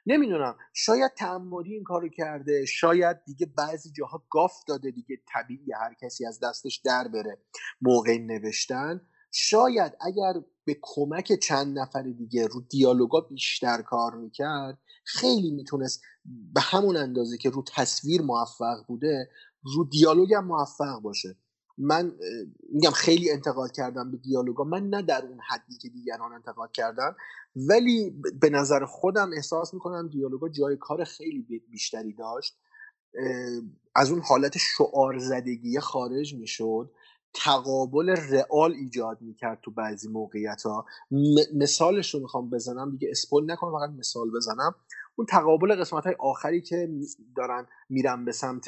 نمی‌دونم 0.06 0.56
شاید 0.74 1.12
تعمدی 1.16 1.74
این 1.74 1.84
کارو 1.84 2.08
کرده 2.08 2.66
شاید 2.66 3.24
دیگه 3.24 3.46
بعضی 3.46 3.92
جاها 3.92 4.22
گاف 4.30 4.52
داده 4.68 4.90
دیگه 4.90 5.16
طبیعی 5.34 5.72
هر 5.72 5.94
کسی 6.02 6.26
از 6.26 6.40
دستش 6.42 6.76
در 6.84 7.08
بره 7.08 7.38
موقع 7.80 8.18
نوشتن. 8.18 9.00
شاید 9.32 9.92
اگر 10.00 10.32
به 10.64 10.76
کمک 10.82 11.32
چند 11.32 11.78
نفر 11.78 12.02
دیگه 12.02 12.46
رو 12.46 12.60
دیالوگا 12.60 13.20
بیشتر 13.20 13.82
کار 13.82 14.14
می‌کرد 14.14 14.78
خیلی 15.04 15.50
می‌تونست 15.50 16.02
به 16.54 16.60
همون 16.60 16.96
اندازه 16.96 17.38
که 17.38 17.50
رو 17.50 17.64
تصویر 17.74 18.22
موفق 18.22 18.86
بوده 18.88 19.30
رو 19.62 19.84
دیالوگ 19.84 20.34
هم 20.34 20.46
موفق 20.46 21.00
باشه. 21.02 21.36
من 21.78 22.12
میگم 22.72 22.90
خیلی 22.90 23.30
انتقاد 23.30 23.72
کردم 23.72 24.10
به 24.10 24.16
دیالوگا. 24.16 24.64
من 24.64 24.88
نه 24.88 25.02
در 25.02 25.26
اون 25.26 25.40
حدی 25.48 25.78
که 25.78 25.88
دیگران 25.88 26.32
انتقاد 26.32 26.72
کردن 26.72 27.14
ولی 27.56 28.10
به 28.40 28.50
نظر 28.50 28.84
خودم 28.84 29.30
احساس 29.36 29.74
می‌کنم 29.74 30.08
دیالوگا 30.08 30.48
جای 30.48 30.76
کار 30.76 31.04
خیلی 31.04 31.62
بیشتری 31.70 32.12
داشت. 32.12 32.58
از 33.94 34.10
اون 34.10 34.20
حالت 34.20 34.58
شعار 34.58 35.18
زدگی 35.18 35.80
خارج 35.80 36.34
می‌شد. 36.34 36.90
تقابل 37.34 38.08
رئال 38.08 38.72
ایجاد 38.72 39.22
می‌کرد 39.22 39.58
تو 39.62 39.70
بعضی 39.70 40.08
موقعیت 40.08 40.62
ها 40.62 40.86
مثالش 41.54 42.14
رو 42.14 42.20
می‌خوام 42.20 42.50
بزنم 42.50 42.90
دیگه 42.90 43.08
اسپول 43.10 43.52
نکنم 43.52 43.72
فقط 43.72 43.90
مثال 43.90 44.30
بزنم. 44.30 44.74
اون 45.16 45.26
تقابل 45.26 45.80
قسمت 45.80 46.04
های 46.04 46.16
آخری 46.18 46.60
که 46.60 46.90
دارن 47.36 47.66
میرن 47.88 48.24
به 48.24 48.32
سمت 48.32 48.66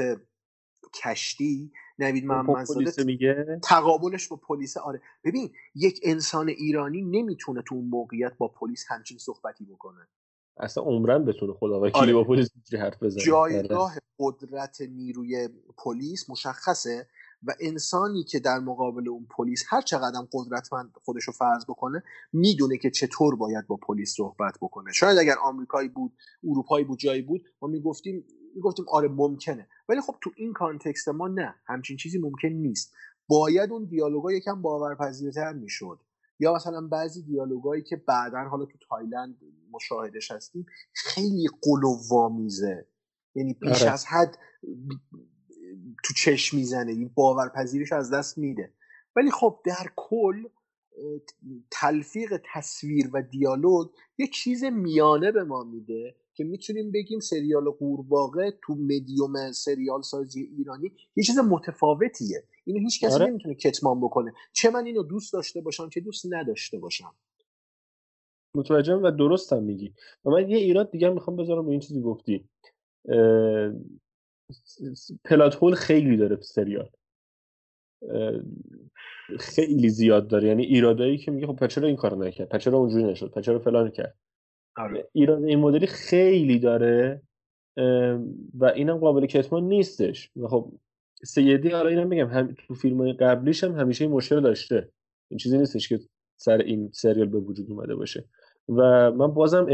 کشتی 1.04 1.72
نوید 1.98 2.24
محمد 2.24 3.00
میگه؟ 3.04 3.60
تقابلش 3.62 4.28
با 4.28 4.36
پلیس 4.36 4.76
آره. 4.76 5.00
ببین 5.24 5.50
یک 5.74 6.00
انسان 6.02 6.48
ایرانی 6.48 7.02
نمی‌تونه 7.02 7.62
تو 7.62 7.74
اون 7.74 7.84
موقعیت 7.84 8.32
با 8.38 8.48
پلیس 8.48 8.84
همچین 8.88 9.18
صحبتی 9.18 9.64
بکنه. 9.64 10.08
اصلا 10.56 10.84
عمرن 10.84 11.24
بتونه 11.24 11.52
خدا 11.52 11.80
وکیلی 11.80 11.98
آره. 12.00 12.12
با 12.12 12.24
پلیس 12.24 12.50
حرف 12.78 13.02
بزنه. 13.02 13.24
جایگاه 13.24 13.90
آره. 13.90 14.00
قدرت 14.18 14.80
نیروی 14.80 15.48
پلیس 15.76 16.30
مشخصه 16.30 17.06
و 17.46 17.54
انسانی 17.60 18.24
که 18.24 18.40
در 18.40 18.58
مقابل 18.58 19.08
اون 19.08 19.26
پلیس 19.36 19.64
هر 19.68 19.80
چقدر 19.80 20.20
قدرتمند 20.32 20.92
خودش 21.04 21.24
رو 21.24 21.32
فرض 21.32 21.64
بکنه 21.64 22.02
می‌دونه 22.32 22.78
که 22.78 22.90
چطور 22.90 23.36
باید 23.36 23.66
با 23.66 23.76
پلیس 23.76 24.14
صحبت 24.16 24.54
بکنه. 24.62 24.92
شاید 24.92 25.18
اگر 25.18 25.34
آمریکایی 25.42 25.88
بود 25.88 26.12
اروپایی 26.44 26.84
بود 26.84 26.98
جایی 26.98 27.22
بود 27.22 27.44
ما 27.62 27.68
می‌گفتیم 27.68 28.24
می‌گفتیم 28.54 28.84
آره 28.88 29.08
ممکنه. 29.08 29.68
ولی 29.88 30.00
خب 30.00 30.16
تو 30.20 30.30
این 30.36 30.52
context 30.52 31.08
ما 31.08 31.28
نه 31.28 31.54
همچین 31.66 31.96
چیزی 31.96 32.18
ممکن 32.18 32.48
نیست. 32.48 32.94
باید 33.28 33.72
اون 33.72 33.84
دیالوگا 33.84 34.32
یکم 34.32 34.62
باورپذیرتر 34.62 35.52
می‌شد. 35.52 36.00
یا 36.38 36.54
مثلا 36.54 36.88
بعضی 36.88 37.22
دیالوگایی 37.22 37.82
که 37.82 37.96
بعدا 37.96 38.38
حالا 38.38 38.64
تو 38.64 38.78
تایلند 38.88 39.40
مشاهدش 39.70 40.30
هستیم 40.30 40.66
خیلی 40.92 41.48
غلوآمیزه 41.62 42.86
یعنی 43.34 43.54
بیش 43.54 43.82
آره. 43.82 43.92
از 43.92 44.06
حد 44.06 44.38
تو 46.04 46.14
چشم 46.16 46.56
می‌زنه. 46.56 46.92
این 46.92 47.10
باورپذیریش 47.14 47.92
از 47.92 48.10
دست 48.10 48.38
میده. 48.38 48.72
ولی 49.16 49.30
خب 49.30 49.60
در 49.64 49.86
کل 49.96 50.44
تلفیق 51.70 52.42
تصویر 52.54 53.10
و 53.12 53.22
دیالوگ 53.22 53.88
یه 54.18 54.26
چیز 54.26 54.64
میانه 54.64 55.32
به 55.32 55.44
ما 55.44 55.64
میده. 55.64 56.16
که 56.34 56.44
می‌تونیم 56.44 56.90
بگیم 56.90 57.20
سریال 57.20 57.70
قورباغه 57.70 58.58
تو 58.62 58.74
مدیوم 58.74 59.52
سریال 59.52 60.02
سازی 60.02 60.42
ایرانی 60.42 60.92
یه 61.16 61.24
چیز 61.24 61.38
متفاوتیه. 61.38 62.44
اینو 62.64 62.80
هیچ 62.80 63.04
کسی 63.04 63.14
آره. 63.14 63.26
نمی‌تونه 63.26 63.54
کتمان 63.54 64.00
بکنه. 64.00 64.32
چه 64.52 64.70
من 64.70 64.86
اینو 64.86 65.02
دوست 65.02 65.32
داشته 65.32 65.60
باشم 65.60 65.88
چه 65.88 66.00
دوست 66.00 66.26
نداشته 66.30 66.78
باشم. 66.78 67.14
متوجهم 68.56 69.02
و 69.02 69.10
درستم 69.10 69.62
میگی. 69.62 69.94
و 70.24 70.30
من 70.30 70.50
یه 70.50 70.56
ایراد 70.56 70.90
دیگه 70.90 71.08
می‌خوام 71.08 71.36
بذارم 71.36 71.64
رو 71.64 71.70
این 71.70 71.80
چیزی 71.80 72.00
گفتی. 72.00 72.48
پلات 75.24 75.54
هول 75.54 75.74
خیلی 75.74 76.16
داره 76.16 76.40
سریال. 76.40 76.90
خیلی 79.38 79.88
زیاد 79.88 80.28
داره. 80.28 80.48
یعنی 80.48 80.64
ایرادایی 80.64 81.18
که 81.18 81.30
میگه 81.30 81.46
خب 81.46 81.66
چرا 81.66 81.88
این 81.88 81.96
کارو 81.96 82.24
نکرد 82.24 82.58
چرا 82.58 82.78
اونجوری 82.78 83.04
نشد 83.04 83.40
چرا 83.40 83.58
فلان 83.58 83.90
کرد. 83.90 84.18
آره. 84.76 85.08
ایراد 85.12 85.44
این 85.44 85.58
مدلی 85.58 85.86
خیلی 85.86 86.58
داره 86.58 87.22
و 88.54 88.64
اینم 88.74 88.98
قابل 88.98 89.26
کتمان 89.26 89.64
نیستش. 89.64 90.30
و 90.36 90.48
خب 90.48 90.72
سیدی 91.24 91.68
حالا 91.68 91.88
اینم 91.88 92.06
میگم 92.06 92.28
هم 92.28 92.54
تو 92.66 92.74
فیلم 92.74 93.00
های 93.00 93.12
قبلیش 93.12 93.64
هم 93.64 93.80
همیشه 93.80 94.04
این 94.04 94.14
مشکل 94.14 94.40
داشته. 94.40 94.88
این 95.30 95.38
چیزی 95.38 95.58
نیستش 95.58 95.88
که 95.88 96.00
سر 96.36 96.58
این 96.58 96.90
سریال 96.92 97.28
به 97.28 97.38
وجود 97.38 97.70
اومده 97.70 97.94
باشه. 97.94 98.24
و 98.68 99.10
من 99.12 99.26
بازم 99.26 99.66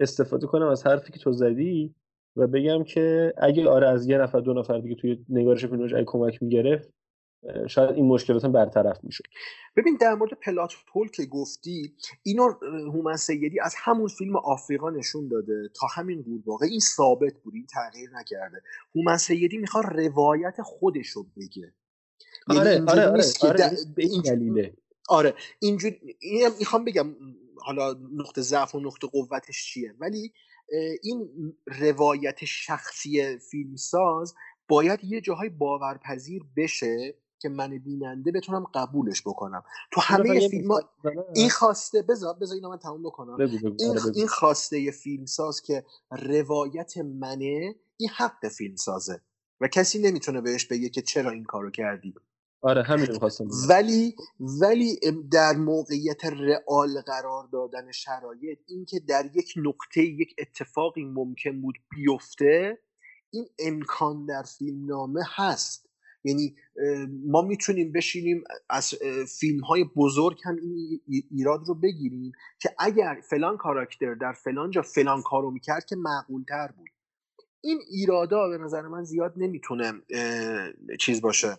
استفاده 0.00 0.46
کنم 0.46 0.66
از 0.66 0.86
حرفی 0.86 1.12
که 1.12 1.18
تو 1.18 1.32
زدی 1.32 1.94
و 2.36 2.46
بگم 2.46 2.84
که 2.84 3.32
اگه 3.38 3.68
آره 3.68 3.88
از 3.88 4.06
یه 4.06 4.18
نفر 4.18 4.40
دو 4.40 4.54
نفر 4.54 4.78
دیگه 4.78 4.94
توی 4.94 5.24
نگارش 5.28 5.66
فیلمش 5.66 5.94
اگه 5.94 6.04
کمک 6.04 6.42
می‌گرفت 6.42 6.90
شاید 7.68 7.90
این 7.90 8.06
مشکلات 8.06 8.44
هم 8.44 8.52
برطرف 8.52 8.98
می‌شد. 9.02 9.24
ببین 9.76 9.96
در 10.00 10.14
مورد 10.14 10.32
پلات 10.34 10.74
هول 10.94 11.08
که 11.08 11.24
گفتی 11.24 11.96
اینو 12.22 12.52
هومن 12.62 13.16
سیدی 13.16 13.60
از 13.60 13.74
همون 13.78 14.08
فیلم 14.08 14.36
آفریقا 14.36 14.90
نشون 14.90 15.28
داده. 15.28 15.70
تا 15.80 15.86
همین 15.86 16.22
قورباغه 16.22 16.66
این 16.66 16.80
ثابت 16.80 17.32
بود 17.44 17.54
این 17.54 17.66
تغییر 17.66 18.10
نکرده. 18.10 18.62
هومن 18.94 19.16
سیدی 19.16 19.58
می‌خواد 19.58 19.84
روایت 19.84 20.62
خودش 20.62 21.08
رو 21.08 21.26
بگه. 21.36 21.74
یعنی 22.48 22.60
آره 22.60 22.84
آره 22.88 23.06
آره, 23.06 23.22
آره. 23.42 23.58
در- 23.58 23.76
به 23.96 24.04
این 24.04 24.22
دلیله. 24.22 24.76
آره 25.08 25.34
اینجوری 25.58 26.16
این 26.20 26.48
می‌خوام 26.58 26.84
بگم 26.84 27.16
حالا 27.56 27.96
نقطه 28.12 28.42
ضعف 28.42 28.74
و 28.74 28.80
نقطه 28.80 29.06
قوتش 29.06 29.66
چیه. 29.66 29.94
ولی 29.98 30.32
این 31.02 31.28
روایت 31.66 32.44
شخصی 32.44 33.38
فیلمساز 33.38 34.34
باید 34.68 35.04
یه 35.04 35.20
جاهای 35.20 35.48
باورپذیر 35.48 36.42
بشه 36.56 37.14
که 37.44 37.50
من 37.50 37.78
بیننده 37.78 38.32
بتونم 38.32 38.64
قبولش 38.74 39.22
بکنم 39.22 39.62
تو 39.92 40.00
همه 40.00 40.48
فیلم 40.48 40.68
بزنم. 40.68 41.24
این 41.34 41.50
خواسته 41.50 42.02
بذار 42.02 42.34
بذار 42.34 42.54
اینو 42.54 42.68
من 42.68 42.78
تموم 42.78 43.02
بکنم 43.02 43.40
این, 43.40 43.90
آره. 43.90 44.00
این 44.14 44.26
خواسته 44.26 44.90
فیلمساز 44.90 45.62
که 45.62 45.84
روایت 46.10 46.98
منه 46.98 47.74
این 47.96 48.10
حق 48.16 48.48
فیلمسازه 48.48 49.20
و 49.60 49.68
کسی 49.68 49.98
نمی‌تونه 49.98 50.40
بهش 50.40 50.64
بگه 50.64 50.88
که 50.88 51.02
چرا 51.02 51.30
این 51.30 51.44
کارو 51.44 51.70
کردی 51.70 52.14
آره 52.62 52.82
همین 52.82 53.10
می‌خواستم 53.10 53.44
بگم. 53.44 53.56
ولی 53.68 54.16
ولی 54.40 55.00
در 55.30 55.52
موقعیت 55.52 56.24
رئال 56.24 57.00
قرار 57.00 57.48
دادن 57.52 57.92
شرایط 57.92 58.58
اینکه 58.66 59.00
در 59.00 59.30
یک 59.34 59.54
نقطه 59.56 60.02
یک 60.02 60.34
اتفاقی 60.38 61.04
ممکن 61.04 61.62
بود 61.62 61.74
بیفته 61.90 62.78
این 63.30 63.48
امکان 63.58 64.26
در 64.26 64.42
فیلمنامه 64.42 65.22
هست 65.34 65.93
یعنی 66.24 66.56
ما 67.26 67.42
می‌تونیم 67.42 67.92
بشینیم 67.92 68.44
از 68.70 68.94
فیلم 69.38 69.60
های 69.60 69.84
بزرگ 69.96 70.40
هم 70.44 70.56
این 70.56 71.00
ای- 71.06 71.24
ایراد 71.30 71.60
رو 71.66 71.74
بگیریم 71.74 72.32
که 72.58 72.74
اگر 72.78 73.20
فلان 73.30 73.56
کاراکتر 73.56 74.14
در 74.14 74.32
فلان 74.32 74.70
جا 74.70 74.82
فلان 74.82 75.22
کارو 75.22 75.50
می‌کرد 75.50 75.84
که 75.84 75.96
معقول 75.96 76.44
تر 76.48 76.68
بود. 76.76 76.88
این 77.60 77.80
ایرادا 77.90 78.48
به 78.48 78.58
نظر 78.58 78.82
من 78.82 79.04
زیاد 79.04 79.34
نمی‌تونه 79.36 79.92
چیز 81.00 81.20
باشه 81.20 81.58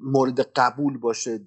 مورد 0.00 0.40
قبول 0.40 0.98
باشه 0.98 1.40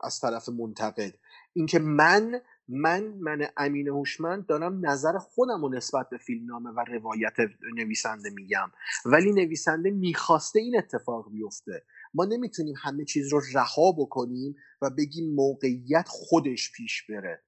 از 0.00 0.20
طرف 0.20 0.48
منتقد. 0.48 1.14
اینکه 1.52 1.78
من 1.78 2.40
من 2.68 3.14
من 3.20 3.46
امین 3.56 3.88
هوشمند 3.88 4.46
دارم 4.46 4.86
نظر 4.86 5.18
خودم 5.18 5.62
رو 5.62 5.68
نسبت 5.68 6.08
به 6.10 6.18
فیلمنامه 6.18 6.70
و 6.70 6.84
روایت 6.88 7.36
نویسنده 7.76 8.30
میگم. 8.30 8.70
ولی 9.04 9.32
نویسنده 9.32 9.90
می‌خواسته 9.90 10.60
این 10.60 10.78
اتفاق 10.78 11.30
بیفته. 11.32 11.84
ما 12.14 12.24
نمی‌تونیم 12.24 12.74
همه 12.82 13.04
چیز 13.04 13.32
رو 13.32 13.40
رها 13.54 13.92
بکنیم 13.92 14.54
و 14.82 14.90
بگیم 14.90 15.34
موقعیت 15.34 16.08
خودش 16.08 16.72
پیش 16.76 17.06
بره. 17.08 17.42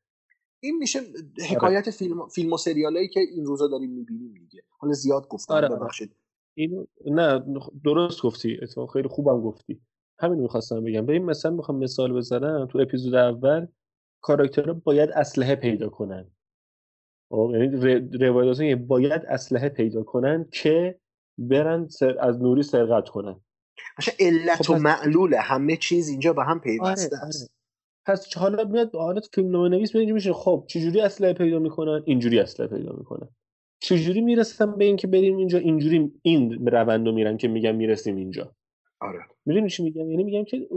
این 0.60 0.78
میشه 0.78 1.00
حکایت 1.50 1.90
فیلم, 1.90 2.28
فیلم 2.28 2.52
و 2.52 2.56
سریالایی 2.56 3.08
که 3.08 3.20
این 3.20 3.46
روزا 3.46 3.68
داریم 3.68 3.90
می‌بینیم 3.90 4.34
دیگه. 4.34 4.62
حالا 4.78 4.92
زیاد 4.92 5.28
گفتم 5.28 5.54
آره، 5.54 5.68
آره. 5.68 5.76
ببخشید. 5.76 6.16
اینو 6.54 6.86
نه 7.06 7.44
درست 7.84 8.22
گفتی. 8.22 8.58
اتفاق 8.62 8.92
خیلی 8.92 9.08
خوبم 9.08 9.40
گفتی. 9.40 9.80
همین 10.18 10.40
می‌خواستم 10.40 10.84
بگم. 10.84 11.06
ببین 11.06 11.24
مثلا 11.24 11.50
می‌خوام 11.50 11.78
مثال 11.78 12.12
بزنم. 12.12 12.66
تو 12.66 12.78
اپیزود 12.78 13.14
اول 13.14 13.66
کاراکترها 14.24 14.72
باید 14.84 15.10
اسلحه 15.10 15.54
پیدا 15.54 15.88
کنن. 15.88 16.30
خب 17.30 17.50
یعنی 17.54 17.66
روایت 18.20 18.58
که 18.58 18.76
باید 18.76 19.22
اسلحه 19.28 19.68
پیدا 19.68 20.02
کنن 20.02 20.48
که 20.52 21.00
برن 21.38 21.88
سر... 21.88 22.16
از 22.20 22.42
نوری 22.42 22.62
سرقت 22.62 23.08
کنن. 23.08 23.40
مثلا 23.98 24.14
علت 24.20 24.62
خب 24.62 24.74
و 24.74 24.78
معلول 24.78 25.34
همه 25.34 25.76
چیز 25.76 26.08
اینجا 26.08 26.32
به 26.32 26.44
هم 26.44 26.60
پیوسته 26.60 27.16
آره، 27.16 27.26
است. 27.26 27.54
پس 28.06 28.36
حالا 28.36 28.64
میاد 28.64 28.94
حالا 28.94 29.20
فیلم 29.34 29.50
نامه 29.50 29.68
نویس 29.68 29.96
اینجوری 29.96 30.12
میشه 30.12 30.32
خب 30.32 30.64
چجوری 30.68 31.00
اسلحه 31.00 31.32
پیدا 31.32 31.58
می‌کنن؟ 31.58 32.02
اینجوری 32.04 32.38
اسلحه 32.40 32.68
پیدا 32.68 32.92
می‌کنن. 32.92 33.28
چجوری 33.80 34.20
می‌رسن 34.20 34.76
به 34.76 34.84
اینکه 34.84 35.06
بریم 35.06 35.36
اینجا؟ 35.36 35.58
اینجوری 35.58 36.12
این 36.22 36.66
روند 36.66 37.06
رو 37.06 37.12
میرن 37.12 37.36
که 37.36 37.48
میگن 37.48 37.72
می‌رسیم 37.72 38.16
اینجا. 38.16 38.54
آره. 39.04 39.20
می‌دونی 39.46 39.70
چی 39.70 39.82
میگم؟ 39.82 40.10
یعنی 40.10 40.24
میگم 40.24 40.44
که 40.44 40.68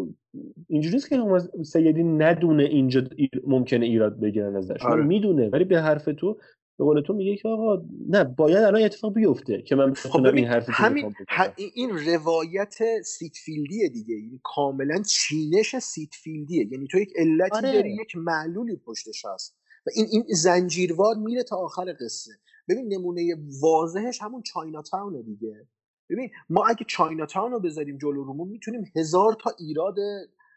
اینجوری 0.67 0.95
نیست 0.95 1.09
که 1.09 1.15
هم 1.15 1.63
سیدی 1.63 2.03
ندونه 2.03 2.63
اینجا 2.63 3.01
ممکنه 3.47 3.85
ایراد 3.85 4.19
بگیرن 4.19 4.55
ازش. 4.55 4.81
آره. 4.81 5.01
نه 5.01 5.07
می‌دونه 5.07 5.49
ولی 5.49 5.63
به 5.63 5.81
حرف 5.81 6.05
تو 6.05 6.39
به 6.77 6.85
قول 6.85 7.01
تو 7.01 7.13
میگه 7.13 7.35
که 7.35 7.47
آقا 7.49 7.83
نه 8.09 8.23
باید 8.23 8.57
الان 8.57 8.81
اتفاق 8.81 9.13
بیفته 9.13 9.61
که 9.61 9.75
من 9.75 9.93
خب 9.93 10.25
این 10.25 10.45
حرفی 10.45 10.67
که 10.67 10.73
همین. 10.73 11.13
ه- 11.29 11.53
این 11.75 11.89
روایت 11.89 12.75
Syd 13.05 13.30
Field 13.30 13.72
یه 13.72 13.89
دیگه. 13.89 14.15
این 14.15 14.39
کاملا 14.43 15.01
چینش 15.01 15.75
Syd 15.79 16.03
Field 16.03 16.43
یه. 16.43 16.67
یعنی 16.71 16.87
تو 16.87 16.97
یک 16.97 17.09
علتی 17.15 17.55
آره. 17.57 17.73
داری 17.73 17.93
یک 17.93 18.15
معلولی 18.15 18.75
پشتش 18.75 19.25
هست. 19.25 19.57
و 19.87 19.89
این 19.95 20.05
این 20.11 20.23
زنجیروار 20.29 21.15
میره 21.15 21.43
تا 21.43 21.55
آخر 21.55 21.93
قصه. 22.01 22.31
ببین 22.69 22.93
نمونه 22.93 23.35
واضحش 23.61 24.21
همون 24.21 24.41
چاینا 24.41 24.81
تاونه 24.81 25.21
دیگه. 25.23 25.67
ببین 26.09 26.29
ما 26.49 26.65
اگه 26.67 26.85
چاینا 26.87 27.25
تاون 27.25 27.51
رو 27.51 27.59
بذاریم 27.59 27.97
جلو 27.97 28.23
رومون 28.23 28.47
می‌تونیم 28.47 28.91
هزار 28.95 29.33
تا 29.33 29.51
ایراد 29.59 29.95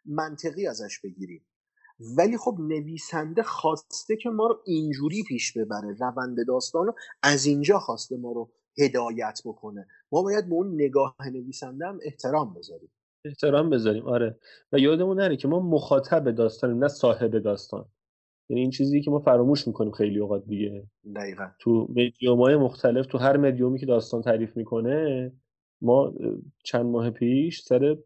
منطقی 0.05 0.67
ازش 0.67 1.01
بگیریم. 1.05 1.45
ولی 2.17 2.37
خب 2.37 2.57
نویسنده 2.61 3.43
خواسته 3.43 4.17
که 4.17 4.31
ما 4.31 4.47
رو 4.47 4.61
اینجوری 4.67 5.23
پیش 5.29 5.53
ببره 5.53 5.97
روند 6.01 6.47
داستان 6.47 6.87
رو 6.87 6.95
از 7.23 7.47
اینجا 7.47 7.79
خواسته 7.79 8.17
ما 8.17 8.33
رو 8.33 8.51
هدایت 8.79 9.41
بکنه. 9.45 9.87
ما 10.13 10.23
باید 10.23 10.49
به 10.49 10.55
اون 10.55 10.75
نگاه 10.75 11.17
نویسنده 11.33 11.87
هم 11.87 11.99
احترام 12.05 12.55
بذاریم. 12.55 12.91
احترام 13.25 13.71
بذاریم 13.71 14.07
آره. 14.07 14.39
و 14.73 14.79
یادمون 14.79 15.21
نره 15.21 15.37
که 15.37 15.49
ما 15.49 15.61
مخاطب 15.61 16.31
داستانیم 16.31 16.79
نه 16.79 16.89
صاحب 16.89 17.39
داستان. 17.39 17.89
یعنی 18.51 18.61
این 18.61 18.71
چیزی 18.71 19.01
که 19.01 19.11
ما 19.11 19.19
فراموش 19.19 19.67
می‌کنیم 19.67 19.93
خیلی 19.93 20.19
اوقات 20.19 20.45
دیگه. 20.47 20.87
دقیقا. 21.17 21.47
تو 21.61 21.89
مدیوم 21.91 22.57
مختلف 22.57 23.07
تو 23.07 23.19
هر 23.19 23.37
مدیومی 23.37 23.79
که 23.79 23.87
داستان 23.87 24.23
تعریف 24.23 24.57
می‌کنه 24.57 25.33
ما 25.83 26.15
چند 26.65 26.87
ماه 26.87 27.11
پیش 27.11 27.61
سر 27.61 27.97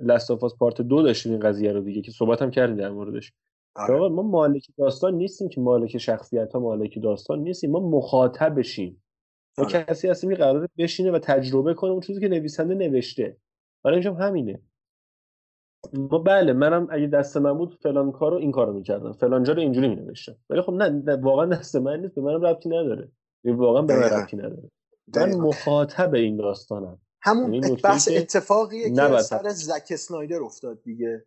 لستافاس 0.00 0.56
پارت 0.58 0.82
دو 0.82 1.02
داشتیم 1.02 1.32
این 1.32 1.40
قضیه 1.40 1.72
رو 1.72 1.80
دیگه 1.80 2.02
که 2.02 2.10
صحبت 2.10 2.42
هم 2.42 2.50
کردیم 2.50 2.76
در 2.76 2.90
موردش. 2.90 3.32
آره. 3.74 4.08
ما 4.08 4.22
مالک 4.22 4.66
داستان 4.78 5.14
نیستیم 5.14 5.48
که 5.48 5.60
مالک 5.60 5.98
شخصیت 5.98 6.52
ها 6.52 6.60
مالک 6.60 7.02
داستان 7.02 7.38
نیستیم 7.38 7.70
ما 7.70 7.80
مخاطبشیم. 7.80 9.02
ما 9.58 9.64
آره. 9.64 9.84
کسی 9.84 10.08
هستیم 10.08 10.30
که 10.30 10.36
قراره 10.36 10.68
بشینه 10.78 11.10
و 11.10 11.18
تجربه 11.18 11.74
کنه 11.74 11.90
اون 11.90 12.00
چیزی 12.00 12.20
که 12.20 12.28
نویسنده 12.28 12.74
نوشته. 12.74 13.36
برای 13.84 14.02
همینه. 14.02 14.60
ما 15.94 16.18
بله 16.18 16.52
منم 16.52 16.88
اگه 16.90 17.06
دست 17.06 17.36
من 17.36 17.52
بود 17.52 17.78
فلان 17.82 18.12
کارو 18.12 18.36
این 18.36 18.52
کارو 18.52 18.72
می‌کردم. 18.72 19.12
فلان 19.12 19.42
جا 19.42 19.52
رو 19.52 19.60
اینجوری 19.60 19.88
مینوشتم. 19.88 20.36
ولی 20.50 20.62
خب 20.62 20.72
نه, 20.72 20.88
نه 20.88 21.16
واقعا 21.16 21.46
دست 21.46 21.76
من 21.76 22.00
نیست 22.00 22.14
به 22.14 22.20
منم 22.20 22.40
ربطی 22.40 22.68
نداره. 22.68 23.08
یعنی 23.44 23.58
واقعا 23.58 23.82
به 23.82 23.96
من. 23.96 24.02
ربطی 24.02 24.36
نداره. 24.36 24.70
من. 25.16 25.34
مخاطب 25.34 26.14
این 26.14 26.36
داستانم. 26.36 26.98
همون 27.22 27.54
یعنی 27.54 27.76
بحث 27.76 28.08
اتفاقیه 28.12 28.90
که 28.90 29.18
سر 29.18 29.48
زک 29.48 29.88
اسنایدر 29.90 30.42
افتاد 30.42 30.82
دیگه. 30.82 31.24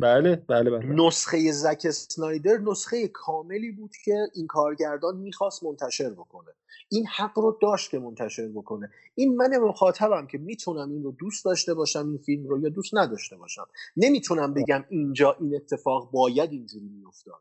بله 0.00 0.36
بله 0.36 0.70
بله. 0.70 0.86
نسخه 0.86 1.52
زک 1.52 1.82
اسنایدر 1.84 2.58
نسخه 2.58 3.08
کاملی 3.08 3.72
بود 3.72 3.90
که 4.04 4.28
این 4.34 4.46
کارگردان 4.46 5.16
می‌خواست 5.16 5.64
منتشر 5.64 6.10
بکنه. 6.10 6.50
این 6.88 7.06
حق 7.06 7.38
رو 7.38 7.58
داشت 7.62 7.90
که 7.90 7.98
منتشر 7.98 8.48
بکنه. 8.48 8.90
این 9.14 9.36
من 9.36 9.56
مخاطبم 9.56 10.26
که 10.26 10.38
می‌تونم 10.38 10.90
این 10.90 11.02
رو 11.02 11.12
دوست 11.12 11.44
داشته 11.44 11.74
باشم 11.74 12.08
این 12.08 12.18
فیلم 12.18 12.48
رو 12.48 12.60
یا 12.60 12.68
دوست 12.68 12.94
نداشته 12.94 13.36
باشم. 13.36 13.66
نمی‌تونم 13.96 14.54
بگم 14.54 14.84
اینجا 14.88 15.36
این 15.40 15.56
اتفاق 15.56 16.10
باید 16.10 16.52
اینجوری 16.52 16.88
میافتاد. 16.88 17.40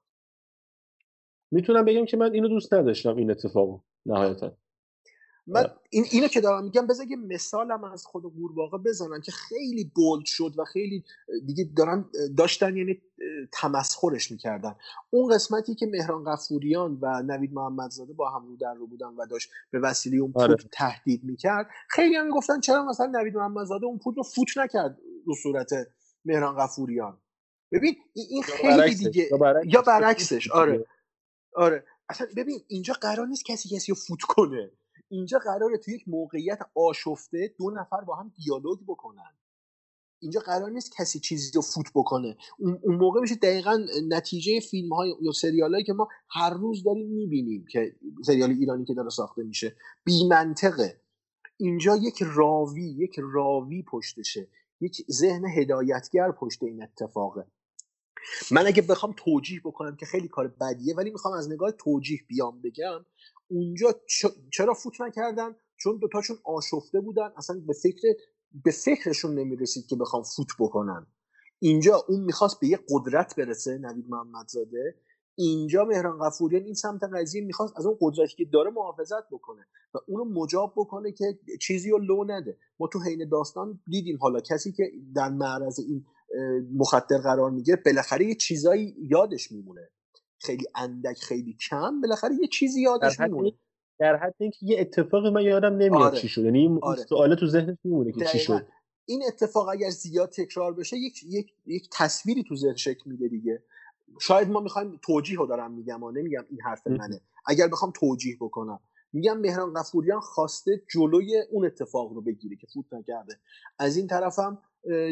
می‌تونم 1.51 1.85
بگم 1.85 2.05
که 2.05 2.17
من 2.17 2.33
اینو 2.33 2.47
دوست 2.47 2.73
نداشتم 2.73 3.15
این 3.15 3.31
اتفاقو 3.31 3.79
نهایتا. 4.05 4.57
من. 5.47 5.65
این 5.89 6.05
اینو 6.11 6.27
که 6.27 6.41
دارم 6.41 6.63
میگم 6.63 6.87
بذار 6.87 7.07
یه 7.07 7.15
مثالم 7.15 7.83
از 7.83 8.05
خود 8.05 8.23
قورباغه 8.23 8.77
بزنم 8.77 9.21
که 9.21 9.31
خیلی 9.31 9.91
بولد 9.95 10.25
شد 10.25 10.53
و 10.57 10.65
خیلی 10.65 11.03
دیگه 11.45 11.69
دارن 11.77 12.05
داشتن 12.37 12.77
یعنی 12.77 13.01
تمسخرش 13.51 14.31
می‌کردن 14.31 14.75
اون 15.09 15.35
قسمتی 15.35 15.75
که 15.75 15.87
مهران 15.87 16.23
قفوریان 16.23 16.97
و 17.01 17.23
نوید 17.23 17.53
محمدزاده 17.53 18.13
با 18.13 18.29
هم 18.29 18.47
رو 18.47 18.55
در 18.55 18.73
رو 18.73 18.87
بودن 18.87 19.07
و 19.07 19.25
داشت 19.25 19.49
به 19.71 19.79
وسیله 19.79 20.17
اون 20.17 20.31
آره. 20.35 20.55
پود 20.55 20.69
تهدید 20.71 21.23
می‌کرد 21.23 21.69
خیلی 21.89 22.15
هم 22.15 22.25
می‌گفتن 22.25 22.59
چرا 22.59 22.85
مثلا 22.85 23.05
نوید 23.05 23.35
محمدزاده 23.35 23.85
اون 23.85 23.97
پود 23.97 24.17
رو 24.17 24.23
فوت 24.23 24.57
نکرد 24.57 24.97
رو 25.25 25.35
صورت 25.35 25.71
مهران 26.25 26.57
قفوریان 26.57 27.17
ببین 27.71 27.95
این 28.13 28.43
خیلی 28.43 28.77
برعکسش، 28.77 29.03
دیگه 29.03 29.27
یا 29.31 29.37
برعکسش. 29.37 29.73
یا 29.73 29.81
برعکسش 29.81 30.51
آره 30.51 30.85
آره 31.55 31.85
اصلا 32.09 32.27
ببین 32.37 32.59
اینجا 32.67 32.93
قرار 32.93 33.27
نیست 33.27 33.45
کسی 33.45 33.69
کسی 33.69 33.91
رو 33.91 33.95
فوت 33.95 34.21
کنه 34.21 34.71
اینجا 35.09 35.39
قراره 35.39 35.77
تو 35.77 35.91
یک 35.91 36.03
موقعیت 36.07 36.59
آشفته 36.75 37.55
دو 37.57 37.71
نفر 37.71 38.01
با 38.01 38.15
هم 38.15 38.31
دیالوگ 38.35 38.79
بکنن. 38.87 39.37
اینجا 40.19 40.39
قرار 40.39 40.69
نیست 40.69 40.91
کسی 40.97 41.19
چیزی 41.19 41.51
رو 41.55 41.61
فوت 41.61 41.85
بکنه. 41.95 42.37
اون, 42.59 42.95
موقع 42.95 43.21
میشه 43.21 43.35
دقیقا 43.35 43.85
نتیجه 44.07 44.59
فیلم 44.59 44.93
های 44.93 45.15
یا 45.21 45.31
سریال 45.31 45.83
که 45.83 45.93
ما 45.93 46.07
هر 46.29 46.53
روز 46.53 46.83
داریم 46.83 47.07
می‌بینیم 47.07 47.65
که 47.71 47.95
سریال 48.25 48.49
ایرانی 48.49 48.85
که 48.85 48.93
داره 48.93 49.09
ساخته 49.09 49.43
میشه. 49.43 49.75
بی 50.03 50.27
منطقه 50.29 51.01
اینجا 51.57 51.95
یک 51.95 52.23
راوی 52.35 52.95
یک 52.97 53.15
راوی 53.17 53.83
پشتشه. 53.83 54.47
یک 54.81 55.05
ذهن 55.11 55.45
هدایتگر 55.45 56.31
پشت 56.31 56.63
این 56.63 56.83
اتفاقه. 56.83 57.45
من 58.51 58.67
اگه 58.67 58.81
بخوام 58.81 59.13
توجیه 59.17 59.61
بکنم 59.63 59.95
که 59.95 60.05
خیلی 60.05 60.27
کار 60.27 60.47
بدیه 60.47 60.95
ولی 60.95 61.11
می‌خوام 61.11 61.33
از 61.33 61.51
نگاه 61.51 61.71
توجیه 61.71 62.19
بیام 62.27 62.61
بگم 62.61 63.05
اونجا 63.47 63.95
چرا 64.53 64.73
فوت 64.73 65.01
نکردن؟ 65.01 65.55
چون 65.77 65.97
دوتاشون 65.97 66.37
آشفته 66.43 66.99
بودن. 66.99 67.29
اصلا 67.37 67.61
به 67.67 67.73
فکر 67.73 68.07
به 68.63 68.71
فکرشون 68.71 69.39
نمی‌رسید 69.39 69.87
که 69.87 69.95
بخوام 69.95 70.23
فوت 70.23 70.47
بکنن. 70.59 71.07
اینجا 71.59 72.05
اون 72.07 72.19
می‌خواست 72.23 72.59
به 72.59 72.67
یه 72.67 72.79
قدرت 72.89 73.35
برسه 73.35 73.77
نوید 73.77 74.05
محمدزاده. 74.09 74.95
اینجا 75.39 75.85
مهران 75.85 76.19
قفوریان 76.19 76.63
این 76.63 76.73
سمت 76.73 77.03
قضیه 77.03 77.41
می‌خواست 77.41 77.73
از 77.77 77.85
اون 77.85 77.97
قدرتی 78.01 78.35
که 78.35 78.45
داره 78.53 78.71
محافظت 78.71 79.29
بکنه 79.31 79.65
و 79.93 79.97
اونو 80.07 80.41
مجاب 80.41 80.73
بکنه 80.75 81.11
که 81.11 81.39
چیزی 81.61 81.89
رو 81.89 81.97
لو 81.97 82.23
نده. 82.27 82.57
ما 82.79 82.87
تو 82.87 82.99
حین 82.99 83.29
داستان 83.29 83.79
دیدیم 83.87 84.17
حالا 84.21 84.39
کسی 84.39 84.71
که 84.71 84.91
در 85.15 85.29
معرض 85.29 85.79
این 85.79 86.05
مخدر 86.75 87.17
قرار 87.17 87.51
می‌گیره 87.51 87.81
بالاخره 87.85 88.25
یه 88.25 88.35
چیزایی 88.35 88.95
یادش 89.09 89.51
میمونه. 89.51 89.89
خیلی 90.39 90.65
اندک 90.75 91.17
خیلی 91.17 91.57
کم 91.69 92.01
بالاخره 92.01 92.35
یه 92.41 92.47
چیزی 92.47 92.81
یادش 92.81 93.19
میمونه. 93.19 93.53
در 93.99 94.15
حد 94.15 94.35
اینکه 94.39 94.57
یه 94.61 94.79
اتفاقی 94.79 95.29
من 95.29 95.41
یادم 95.41 95.73
نمیاد 95.73 96.01
آره. 96.01 96.17
چی 96.17 96.27
شد. 96.27 96.43
یعنی 96.43 96.59
این 96.59 96.79
آره. 96.81 97.01
سوال 97.01 97.35
تو 97.35 97.47
ذهنش 97.47 97.77
میمونه 97.83 98.11
که 98.11 98.25
چی 98.25 98.39
شد. 98.39 98.67
این 99.05 99.23
اتفاق 99.27 99.67
اگر 99.69 99.89
زیاد 99.89 100.29
تکرار 100.29 100.73
بشه 100.73 100.97
یک 100.97 101.23
یک 101.23 101.53
یک 101.65 101.89
تصویری 101.93 102.43
تو 102.43 102.55
ذهن 102.55 102.75
شکل 102.75 103.11
میده 103.11 103.27
دیگه. 103.27 103.63
شاید 104.21 104.49
ما 104.49 104.59
می‌خوایم 104.59 104.99
توجیه 105.01 105.37
رو 105.37 105.45
دارم 105.45 105.71
میگم 105.71 106.03
و 106.03 106.11
نمیگم 106.11 106.45
این 106.49 106.61
حرف 106.61 106.87
منه. 106.87 107.21
اگر 107.47 107.67
بخوام 107.67 107.91
توجیه 107.95 108.37
بکنم. 108.41 108.79
میگم 109.13 109.37
مهران 109.37 109.73
قفوریان 109.73 110.19
خواسته 110.19 110.81
جلوی 110.93 111.43
اون 111.51 111.65
اتفاق 111.65 112.13
رو 112.13 112.21
بگیره 112.21 112.55
که 112.55 112.67
فوت 112.73 112.93
نکرده. 112.93 113.39
از 113.79 113.97
این 113.97 114.07
طرفم 114.07 114.61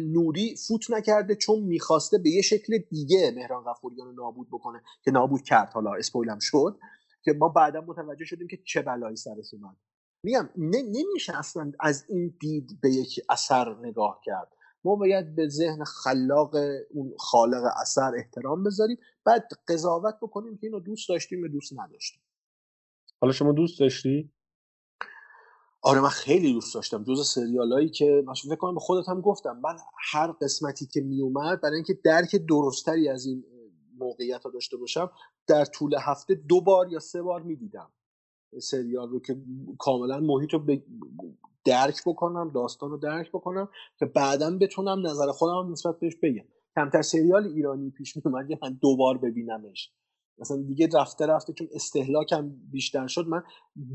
نوری 0.02 0.56
فوت 0.56 0.92
نکرده 0.92 1.36
چون 1.36 1.60
می‌خواسته 1.60 2.18
به 2.18 2.30
یه 2.30 2.42
شکل 2.42 2.78
دیگه 2.78 3.32
مهران 3.36 3.64
قفوریان 3.64 4.08
رو 4.08 4.14
نابود 4.14 4.48
بکنه 4.48 4.82
که 5.04 5.12
نابود 5.12 5.42
کرد. 5.42 5.74
حالا 5.74 5.94
اسپویلم 5.94 6.40
شد 6.42 6.80
که 7.24 7.34
ما 7.34 7.50
بعدا 7.50 7.82
متوجه 7.82 8.26
شدیم 8.26 8.48
که 8.48 8.58
چه 8.66 8.82
بلایی 8.82 9.16
سرش 9.16 9.54
اومد. 9.54 9.76
میگم 10.24 10.50
نمیشه 10.58 11.38
اصلا 11.38 11.72
از 11.80 12.06
این 12.10 12.38
دید 12.40 12.82
به 12.82 12.90
یک 12.90 13.20
اثر 13.30 13.76
نگاه 13.82 14.22
کرد. 14.24 14.52
ما 14.84 14.96
باید 14.96 15.36
به 15.36 15.48
ذهن 15.48 15.84
خلاق 15.84 16.56
اون 16.92 17.14
خالق 17.20 17.64
اثر 17.82 18.12
احترام 18.18 18.64
بذاریم 18.64 18.98
بعد 19.26 19.48
قضاوت 19.68 20.16
بکنیم 20.22 20.58
که 20.58 20.68
اینو 20.68 20.80
دوست 20.80 21.10
داشتیم 21.10 21.46
یا 21.46 21.48
دوست 21.52 21.74
نداشتیم. 21.80 22.22
حالا 23.22 23.34
شما 23.34 23.52
دوست 23.52 23.80
داشتی؟ 23.80 24.32
آره 25.86 26.02
من 26.02 26.10
خیلی 26.10 26.54
دوست 26.54 26.76
داشتم. 26.76 27.04
جز 27.04 27.28
سریالایی 27.28 27.90
که 27.90 28.24
من 28.28 28.34
فکر 28.34 28.56
کنم 28.56 28.74
به 28.74 28.80
خودت 28.80 29.10
هم 29.10 29.22
گفتم. 29.22 29.60
من 29.64 29.78
هر 30.12 30.32
قسمتی 30.32 30.86
که 30.86 31.02
میومد 31.02 31.62
برای 31.62 31.76
اینکه 31.76 32.00
درک 32.04 32.36
درستری 32.36 33.10
از 33.10 33.26
این 33.26 33.44
موقعیت 33.98 34.44
ها 34.44 34.50
داشته 34.50 34.78
باشم 34.78 35.12
در 35.48 35.66
طول 35.66 35.96
هفته 36.02 36.36
دو 36.36 36.62
بار 36.62 36.92
یا 36.92 37.00
سه 37.00 37.22
بار 37.22 37.42
می‌دیدم 37.42 37.92
سریال 38.62 39.10
رو 39.10 39.20
که 39.20 39.38
کاملا 39.80 40.20
محیط 40.20 40.54
رو 40.54 40.66
درک 41.66 42.02
بکنم 42.06 42.52
داستان 42.56 42.92
رو 42.92 42.98
درک 42.98 43.30
بکنم 43.30 43.70
که 44.00 44.06
بعدا 44.06 44.58
بتونم 44.58 45.08
نظر 45.08 45.32
خودم 45.32 45.72
نسبت 45.72 46.00
بهش 46.00 46.16
بگم. 46.24 46.46
کمتر 46.76 47.02
سریال 47.02 47.48
ایرانی 47.48 47.90
پیش 47.90 48.18
میومد 48.18 48.48
من 48.62 48.80
دوبار 48.82 49.18
ببینمش. 49.18 49.92
مثلا 50.40 50.58
دیگه 50.58 50.90
رفته 50.94 51.26
رفته 51.26 51.54
چون 51.54 51.68
استهلاکم 51.74 52.50
بیشتر 52.72 53.08
شد 53.08 53.28
من 53.28 53.44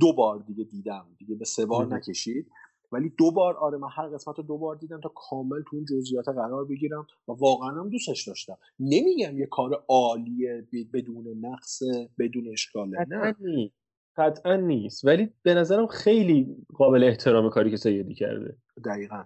دو 0.01 0.13
بار 0.13 0.39
دیگه 0.39 0.65
دیدم. 0.65 1.07
دیگه 1.19 1.35
به 1.35 1.45
سه 1.45 1.67
بار 1.67 1.87
نکشید. 1.87 2.51
ولی 2.93 3.13
دو 3.19 3.31
بار 3.31 3.57
آره 3.57 3.79
من 3.79 3.89
هر 3.97 4.09
قسمت 4.09 4.39
رو 4.39 4.45
دو 4.45 4.59
بار 4.59 4.77
دیدم 4.77 5.01
تا 5.01 5.13
کامل 5.15 5.63
تو 5.71 5.77
اون 5.77 5.85
جزئیات 5.85 6.29
قرار 6.29 6.65
بگیرم 6.65 7.07
و 7.29 7.33
واقعا 7.33 7.69
هم 7.69 7.89
دوستش 7.89 8.29
داشتم. 8.29 8.59
نمیگم 8.81 9.39
یه 9.39 9.47
کار 9.47 9.85
عالیه 9.89 10.67
بدون 10.93 11.27
نقص 11.41 11.83
بدون 12.19 12.49
اشکاله 12.53 13.07
نه. 13.09 13.71
قطعا 14.17 14.57
نیست. 14.57 15.05
ولی 15.05 15.31
به 15.43 15.55
نظرم 15.55 15.87
خیلی 15.87 16.57
قابل 16.75 17.05
احترام 17.05 17.51
کاری 17.51 17.71
که 17.71 17.77
سیدی 17.77 18.15
کرده. 18.15 18.57
دقیقا. 18.85 19.25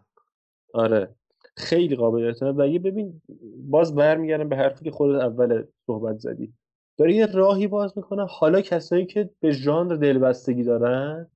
آره. 0.75 1.15
خیلی 1.57 1.97
قابل 1.97 2.27
احترام. 2.27 2.59
و 2.59 2.67
یه 2.67 2.79
ببین 2.79 3.23
باز 3.71 3.95
برمیگردم 3.95 4.49
به 4.49 4.57
حرفی 4.57 4.85
که 4.85 4.91
خودت 4.91 5.23
اول 5.23 5.65
صحبت 5.87 6.19
زدی. 6.19 6.55
داره 6.97 7.15
یه 7.15 7.27
راهی 7.27 7.67
باز 7.67 7.93
می‌کنه. 7.97 8.27
حالا 8.27 8.61
کسایی 8.61 9.07
که 9.07 9.31
به 9.41 9.51
ژانر 9.51 9.97
دلبستگی 9.97 10.63
دارن 10.63 11.31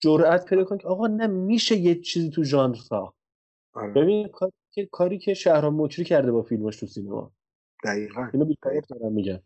جرأت 0.00 0.44
پیدا 0.44 0.64
کنن 0.64 0.78
که 0.78 0.88
آقا 0.88 1.06
نه 1.06 1.26
میشه 1.26 1.76
یه 1.76 1.94
چیزی 1.94 2.30
تو 2.30 2.44
ژانر 2.44 2.74
ساخت. 2.74 3.14
آره. 3.74 3.92
ببین 3.92 4.28
کاری 4.28 4.52
که 4.70 4.88
کاری 4.92 5.18
که 5.18 5.34
شهرام 5.34 5.82
مکری 5.82 6.04
کرده 6.04 6.32
با 6.32 6.42
فیلماش 6.42 6.76
تو 6.76 6.86
سینما. 6.86 7.32
دقیقاً. 7.84 8.28
اینو 8.32 8.54
دارم 8.88 9.12
میگم. 9.12 9.40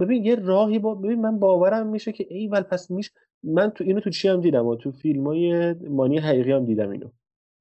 ببین 0.00 0.24
یه 0.24 0.34
راهی 0.34 0.78
با 0.78 0.94
ببین 0.94 1.20
من 1.20 1.38
باورم 1.38 1.86
میشه 1.86 2.12
که 2.12 2.26
ای 2.30 2.48
ول 2.48 2.62
پس 2.62 2.90
میش 2.90 3.10
من 3.42 3.70
تو 3.70 3.84
اینو 3.84 4.00
تو 4.00 4.10
چی 4.10 4.28
هم 4.28 4.40
دیدم؟ 4.40 4.66
و 4.66 4.76
تو 4.76 4.92
فیلم 4.92 5.26
های 5.26 5.72
مانی 5.72 6.18
حقیقی 6.18 6.52
هم 6.52 6.64
دیدم 6.64 6.90
اینو. 6.90 7.08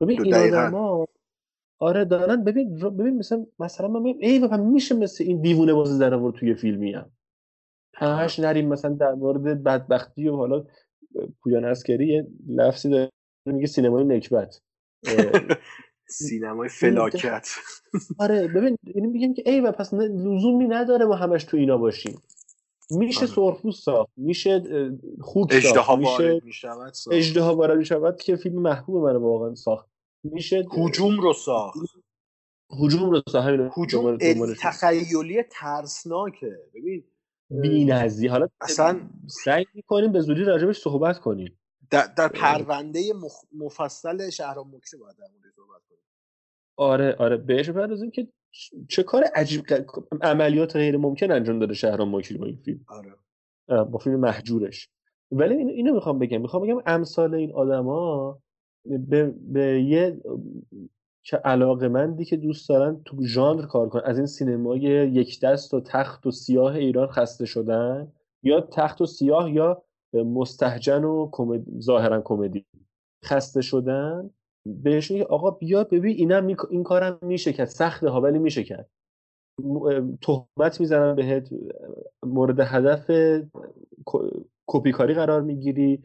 ببین 0.02 0.21
این 0.21 0.36
آدما 0.36 1.08
آره 1.80 2.06
دارن. 2.06 2.44
ببین 2.44 2.76
ببین 2.76 3.18
مثلا 3.18 3.46
مثلا 3.60 3.88
من 3.88 4.02
میگم 4.02 4.20
ای 4.22 4.40
و 4.40 4.58
میشه 4.58 4.96
مثل 4.96 5.24
این 5.24 5.42
دیوونه 5.42 5.74
بازی 5.74 6.00
در 6.00 6.14
آورد 6.14 6.36
توی 6.36 6.56
فیلمی 6.56 6.94
هم. 6.94 7.12
همش 7.94 8.40
نریم 8.40 8.68
مثلا 8.68 8.94
در 8.94 9.14
مورد 9.14 9.64
بدبختی 9.64 10.28
و 10.28 10.36
حالا 10.36 10.66
پویان 11.44 11.66
اسکری 11.66 12.08
یه 12.08 12.28
لفظی 12.48 12.90
داره 12.90 13.12
میگه 13.46 13.68
سینمای 13.68 14.04
نکبت. 14.04 14.62
سینمای 16.08 16.70
فلاکت. 16.70 17.48
آره 18.20 18.48
ببین 18.48 18.78
یعنی 18.96 19.08
میگم 19.08 19.34
که 19.34 19.44
ای 19.46 19.62
و 19.62 19.72
پس 19.72 19.94
لزومی 19.94 20.68
نداره 20.68 21.06
ما 21.06 21.16
همش 21.16 21.44
تو 21.44 21.58
اینا 21.58 21.78
باشیم. 21.78 22.22
میشه 22.92 23.20
آره. 23.20 23.28
سرخپوست 23.28 23.84
ساخت 23.84 24.12
میشه 24.18 24.64
خوک 25.22 25.60
ساخت 25.60 26.00
میشه 26.00 26.42
اجدها 27.12 27.56
وارد 27.56 27.78
می‌شود 27.78 28.22
که 28.22 28.36
فیلم 28.36 28.62
محبوب 28.62 29.04
من 29.04 29.16
واقعا 29.16 29.56
ساخت. 29.56 29.92
میشه 30.24 30.66
هجوم 30.78 31.20
رو 31.20 31.34
ساخت. 31.34 31.80
هجوم 32.84 33.10
رو 33.10 33.22
ساخت 33.30 33.48
هجوم 33.78 34.18
تخیلی 34.62 35.44
ترسناکه. 35.52 36.60
ببین 36.76 37.04
بی‌نظیر. 37.50 38.32
حالا 38.32 38.48
اصلا 38.62 39.10
سعی 39.46 39.66
می‌کنیم 39.74 40.12
به 40.12 40.22
زودی 40.22 40.44
راجبش 40.44 40.80
صحبت 40.80 41.20
کنیم. 41.20 41.60
در, 41.90 42.08
در 42.18 42.28
پرونده 42.28 43.14
مخ... 43.14 43.34
مفصل 43.58 44.30
شهرام 44.30 44.76
مکری 44.76 45.00
باید 45.00 45.16
در 45.16 45.28
مورد 45.34 45.54
صحبت 45.56 45.82
کنیم. 45.90 46.02
آره 46.76 47.16
آره. 47.20 47.38
بهش 47.38 47.70
بپردازیم 47.70 48.12
که 48.12 48.28
چه 48.90 49.04
کار 49.04 49.24
عجیب 49.24 49.66
عملیات 50.22 50.76
غیر 50.76 50.98
ممکن 50.98 51.32
انجام 51.32 51.60
داده 51.60 51.74
شهرام 51.74 52.16
مکری 52.16 52.38
با 52.38 52.46
این 52.46 52.56
فیلم. 52.56 52.86
آره. 52.88 53.14
با 53.84 53.98
فیلم 53.98 54.20
محجورش. 54.20 54.90
ولی 55.32 55.56
اینو, 55.56 55.72
اینو 55.72 55.94
می‌خوام 55.94 56.20
بگم. 56.20 56.42
می‌خوام 56.42 56.64
بگم 56.64 56.82
امثال 56.86 57.36
این 57.36 57.54
آدما 57.54 58.40
به, 58.86 59.34
به 59.54 59.82
یه 59.82 60.22
که 61.26 61.38
علاقه 61.38 61.88
مندی 61.88 62.26
که 62.26 62.38
دوست 62.38 62.69
دارن 62.69 63.02
تو 63.06 63.17
ژانر 63.26 63.65
کار 63.65 63.89
کنن. 63.89 64.02
از 64.06 64.17
این 64.17 64.28
سینمای 64.28 64.82
یک 64.82 65.39
دست 65.41 65.74
و 65.74 65.82
تخت 65.82 66.26
و 66.26 66.32
سیاه 66.32 66.76
ایران 66.76 67.08
خسته 67.08 67.46
شدن 67.46 68.12
یا 68.43 68.62
تخت 68.62 69.02
و 69.02 69.06
سیاه 69.06 69.52
یا 69.52 69.84
مستهجن 70.13 71.04
و 71.04 71.32
ظاهرا 71.80 72.22
کمدی 72.22 72.65
خسته 73.26 73.62
شدن. 73.62 74.30
بهشون 74.65 75.22
آقا 75.22 75.52
بیا 75.52 75.84
ببین 75.84 76.15
اینم 76.17 76.48
این 76.69 76.84
کارم 76.84 77.19
میشه 77.22 77.54
کرد 77.54 77.67
سخته 77.67 78.10
ها 78.10 78.22
ولی 78.22 78.39
میشه 78.39 78.63
کرد. 78.63 78.89
تهمت 80.22 80.80
می‌زنن 80.80 81.15
بهت 81.15 81.50
مورد 82.24 82.60
هدف 82.60 83.12
کپی 84.67 84.91
کاری 84.91 85.13
قرار 85.13 85.41
می‌گیری. 85.41 86.04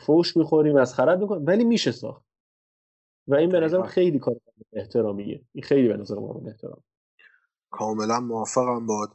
فوش 0.00 0.36
می‌خوری 0.36 0.72
مسخرت 0.72 1.18
می‌کنی 1.18 1.44
ولی 1.44 1.64
میشه 1.64 1.92
ساخت. 1.92 2.24
و 3.28 3.34
این 3.34 3.50
به 3.50 3.60
نظرم 3.60 3.82
خیلی 3.82 4.18
کار 4.18 4.36
احترامیه 4.72 5.44
این 5.52 5.64
خیلی 5.64 5.88
به 5.88 5.96
نظر 5.96 6.14
من 6.14 6.46
احترام. 6.46 6.82
کاملا 7.70 8.20
موافقم 8.20 8.86
باد. 8.86 9.10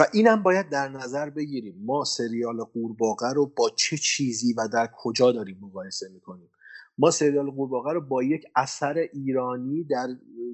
و 0.00 0.06
اینم 0.12 0.42
باید 0.42 0.68
در 0.68 0.88
نظر 0.88 1.30
بگیریم. 1.30 1.74
ما 1.84 2.04
سریال 2.04 2.64
قورباغه 2.64 3.32
رو 3.32 3.46
با 3.46 3.70
چه 3.76 3.96
چیزی 3.96 4.52
و 4.52 4.68
در 4.72 4.88
کجا 4.96 5.32
داریم 5.32 5.58
مقایسه 5.60 6.08
می‌کنیم؟ 6.08 6.50
ما 6.98 7.10
سریال 7.10 7.50
قورباغه 7.50 7.92
رو 7.92 8.00
با 8.00 8.22
یک 8.22 8.44
اثر 8.56 8.94
ایرانی 9.12 9.84
در 9.84 10.08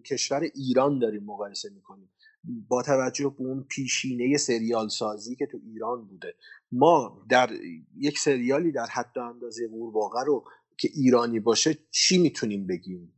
کشور 0.06 0.40
ایران 0.54 0.98
داریم 0.98 1.24
مقایسه 1.24 1.70
می‌کنیم. 1.70 2.10
با 2.68 2.82
توجه 2.82 3.34
به 3.38 3.44
اون 3.44 3.66
پیشینه 3.68 4.36
سریال 4.36 4.88
سازی 4.88 5.36
که 5.36 5.46
تو 5.46 5.58
ایران 5.64 6.04
بوده. 6.04 6.34
ما 6.72 7.22
در 7.28 7.50
یک 7.98 8.18
سریالی 8.18 8.72
در 8.72 8.86
حد 8.86 9.18
اندازه 9.18 9.68
قورباغه 9.68 10.24
رو 10.26 10.44
که 10.78 10.88
ایرانی 10.94 11.40
باشه 11.40 11.78
چی 11.90 12.18
می‌تونیم 12.18 12.66
بگیم؟ 12.66 13.12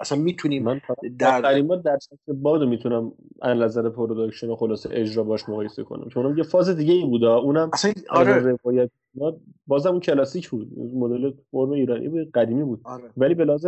اصلا 0.00 0.18
می‌تونیم 0.18 0.62
من 0.62 0.80
در- 1.18 1.40
در 1.40 1.62
بار 1.62 1.78
در 1.78 1.98
سطح 1.98 2.32
باد 2.32 2.62
می‌تونم 2.62 3.12
از 3.42 3.58
نظر 3.58 3.90
production 3.90 4.48
و 4.50 4.56
خلاصه 4.56 4.88
اجرا 4.92 5.24
باش 5.24 5.48
مقایسه 5.48 5.82
کنم. 5.82 6.08
چون 6.08 6.38
یه 6.38 6.42
فاز 6.42 6.68
دیگه 6.68 6.92
ای 6.92 7.04
بود 7.04 7.24
اونم 7.24 7.70
اصلا 7.72 7.92
آره. 8.10 8.38
روایت 8.38 8.90
ما 9.14 9.40
بازم 9.66 9.90
اون 9.90 10.00
کلاسیک 10.00 10.48
بود. 10.50 10.78
مدل 10.78 11.32
فرم 11.50 11.70
ایرانی 11.70 12.08
بود 12.08 12.30
قدیمی 12.32 12.64
بود. 12.64 12.80
آره. 12.84 13.10
ولی 13.16 13.34
به 13.34 13.44
لحاظ 13.44 13.66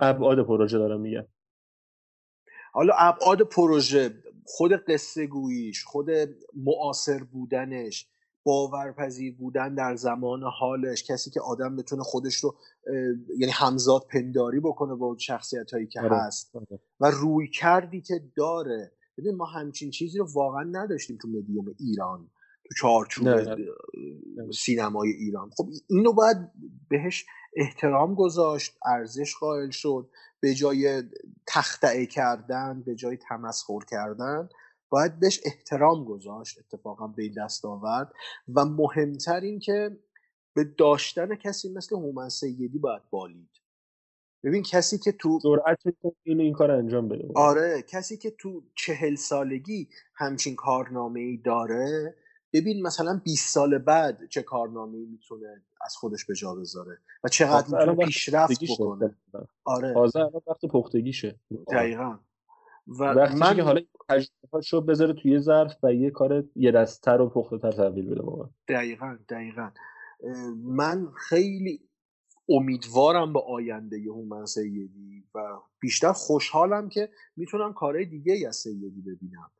ابعاد 0.00 0.46
پروژه 0.46 0.78
دارم 0.78 1.00
میگم. 1.00 1.24
حالا 2.72 2.94
ابعاد 2.98 3.42
پروژه 3.42 4.14
خود 4.44 4.72
قصه 4.72 5.26
گوییش 5.26 5.84
خود 5.84 6.06
معاصر 6.54 7.18
بودنش 7.24 8.08
باورپذیر 8.44 9.36
بودن 9.36 9.74
در 9.74 9.96
زمان 9.96 10.42
حالش 10.42 11.04
کسی 11.04 11.30
که 11.30 11.40
آدم 11.40 11.76
بتونه 11.76 12.02
خودش 12.02 12.34
رو 12.34 12.56
یعنی 13.38 13.52
همزاد 13.52 14.06
پنداری 14.12 14.60
بکنه 14.60 14.94
با 14.94 15.16
شخصیت 15.18 15.72
هایی 15.72 15.86
که 15.86 16.00
آره. 16.00 16.16
هست 16.16 16.52
و 17.00 17.10
روی 17.10 17.48
کردی 17.48 18.00
که 18.00 18.14
داره. 18.36 18.92
ببین 19.18 19.36
ما 19.36 19.44
همچین 19.44 19.90
چیزی 19.90 20.18
رو 20.18 20.26
واقعا 20.32 20.62
نداشتیم 20.62 21.18
تو 21.22 21.28
مدیوم 21.28 21.74
ایران 21.78 22.30
تو 22.64 22.74
چارچوب 22.80 23.28
سینمای 24.52 25.10
ایران. 25.10 25.50
خب 25.56 25.68
اینو 25.90 26.12
باید 26.12 26.36
بهش 26.88 27.26
احترام 27.56 28.14
گذاشت 28.14 28.78
ارزش 28.86 29.34
قائل 29.34 29.70
شد 29.70 30.10
به 30.40 30.54
جای 30.54 31.02
تختعه 31.46 32.06
کردن 32.06 32.82
به 32.86 32.94
جای 32.94 33.16
تمسخر 33.16 33.80
کردن 33.90 34.48
باید 34.90 35.20
بهش 35.20 35.40
احترام 35.44 36.04
گذاشت 36.04 36.58
اتفاقا 36.58 37.06
به 37.06 37.22
این 37.22 37.34
دست 37.38 37.64
آورد. 37.64 38.12
و 38.54 38.64
مهمتر 38.64 39.40
این 39.40 39.58
که 39.58 39.98
به 40.54 40.64
داشتن 40.64 41.34
کسی 41.34 41.72
مثل 41.72 41.96
هومن 41.96 42.28
سیدی 42.28 42.78
باید 42.78 43.02
بالید. 43.10 43.50
ببین 44.44 44.62
کسی 44.62 44.98
که 44.98 45.12
تو 45.12 45.38
جرأت 45.44 45.78
اینو 46.22 46.42
این 46.42 46.52
کار 46.52 46.70
انجام 46.70 47.08
بده. 47.08 47.28
آره 47.34 47.82
کسی 47.88 48.16
که 48.16 48.30
تو 48.30 48.62
چهل 48.74 49.14
سالگی 49.14 49.88
همچین 50.14 50.56
کارنامه 50.56 51.20
ای 51.20 51.36
داره 51.36 52.16
ببین 52.52 52.82
مثلا 52.82 53.20
20 53.24 53.54
سال 53.54 53.78
بعد 53.78 54.28
چه 54.28 54.42
کارنامه 54.42 54.98
ای 54.98 55.06
می‌تونه 55.06 55.62
از 55.86 55.96
خودش 55.96 56.24
به 56.24 56.34
جا 56.34 56.54
بذاره 56.54 56.98
و 57.24 57.28
چقدر 57.28 57.78
می‌تونه 57.78 58.06
پیشرفت. 58.06 58.64
بکنه. 58.64 59.16
آره. 59.64 59.94
تازه 59.94 60.18
الان 60.18 60.42
وقت 60.46 60.66
پختگیشه. 60.66 61.40
دقیقا. 61.72 62.18
و 62.86 63.04
وقتی 63.04 63.38
من 63.38 63.56
که 63.56 63.62
حالا 63.62 63.80
تجربه‌هاشو 64.08 64.80
بذاره 64.80 65.12
توی 65.12 65.38
ظرف 65.38 65.76
و 65.82 65.94
یه 65.94 66.10
کار 66.10 66.44
یه 66.56 66.72
دست‌تر 66.72 67.20
و 67.20 67.28
پخته‌تر 67.28 67.72
تحویل 67.72 68.10
بده 68.10 68.22
واقعا 68.22 68.50
دقیقا 68.68 69.18
دقیقا. 69.28 69.70
من 70.64 71.08
خیلی 71.28 71.88
امیدوارم 72.48 73.32
به 73.32 73.40
آینده 73.40 73.96
هومن 74.08 74.46
سیدی 74.46 75.24
و 75.34 75.38
بیشتر 75.80 76.12
خوشحالم 76.12 76.88
که 76.88 77.08
می‌تونم 77.36 77.72
کارهای 77.72 78.04
دیگه 78.04 78.48
از 78.48 78.56
سیدی 78.56 79.00
ببینم. 79.00 79.50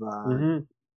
و. 0.00 0.04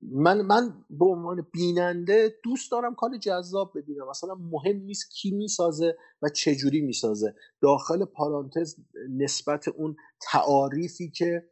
من 0.01 0.41
من 0.41 0.73
به 0.89 1.05
عنوان 1.05 1.47
بیننده 1.51 2.35
دوست 2.43 2.71
دارم 2.71 2.95
کار 2.95 3.17
جذاب 3.17 3.71
ببینم. 3.75 4.09
مثلا 4.09 4.35
مهم 4.35 4.77
نیست 4.77 5.11
کی 5.11 5.31
می‌سازه 5.31 5.97
و 6.21 6.29
چجوری 6.29 6.81
می‌سازه. 6.81 7.35
داخل 7.61 8.05
پارانتز 8.05 8.75
نسبت 9.17 9.67
اون 9.67 9.95
تعاریفی 10.21 11.09
که 11.11 11.49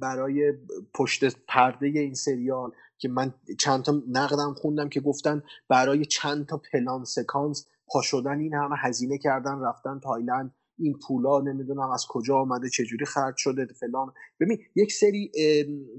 برای 0.00 0.52
پشت 0.94 1.24
پرده 1.48 1.86
این 1.86 2.14
سریال 2.14 2.72
که 2.98 3.08
من 3.08 3.34
چند 3.58 3.82
تا 3.82 4.02
نقدم 4.08 4.54
خوندم 4.54 4.88
که 4.88 5.00
گفتن 5.00 5.42
برای 5.68 6.04
چند 6.04 6.46
تا 6.46 6.62
پلان 6.72 7.04
سکانس 7.04 7.66
پا 7.86 8.02
شدن 8.02 8.40
این 8.40 8.54
همه 8.54 8.76
هزینه 8.78 9.18
کردن 9.18 9.60
رفتن 9.60 10.00
تایلند 10.00 10.54
این 10.82 10.98
پولا 10.98 11.40
نمی‌دونم 11.40 11.90
از 11.90 12.06
کجا 12.08 12.36
آمده 12.38 12.70
چجوری 12.70 13.04
خرج 13.06 13.36
شده 13.36 13.66
فلان. 13.66 14.14
ببین 14.40 14.58
یک 14.76 14.92
سری 14.92 15.32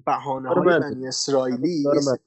بهانه 0.05 0.49
های 0.49 0.57
آره، 0.59 0.79
من- 0.79 0.79
بنی 0.79 1.07
اسرائیلی 1.07 1.88
آره، 1.88 2.01
س- 2.01 2.17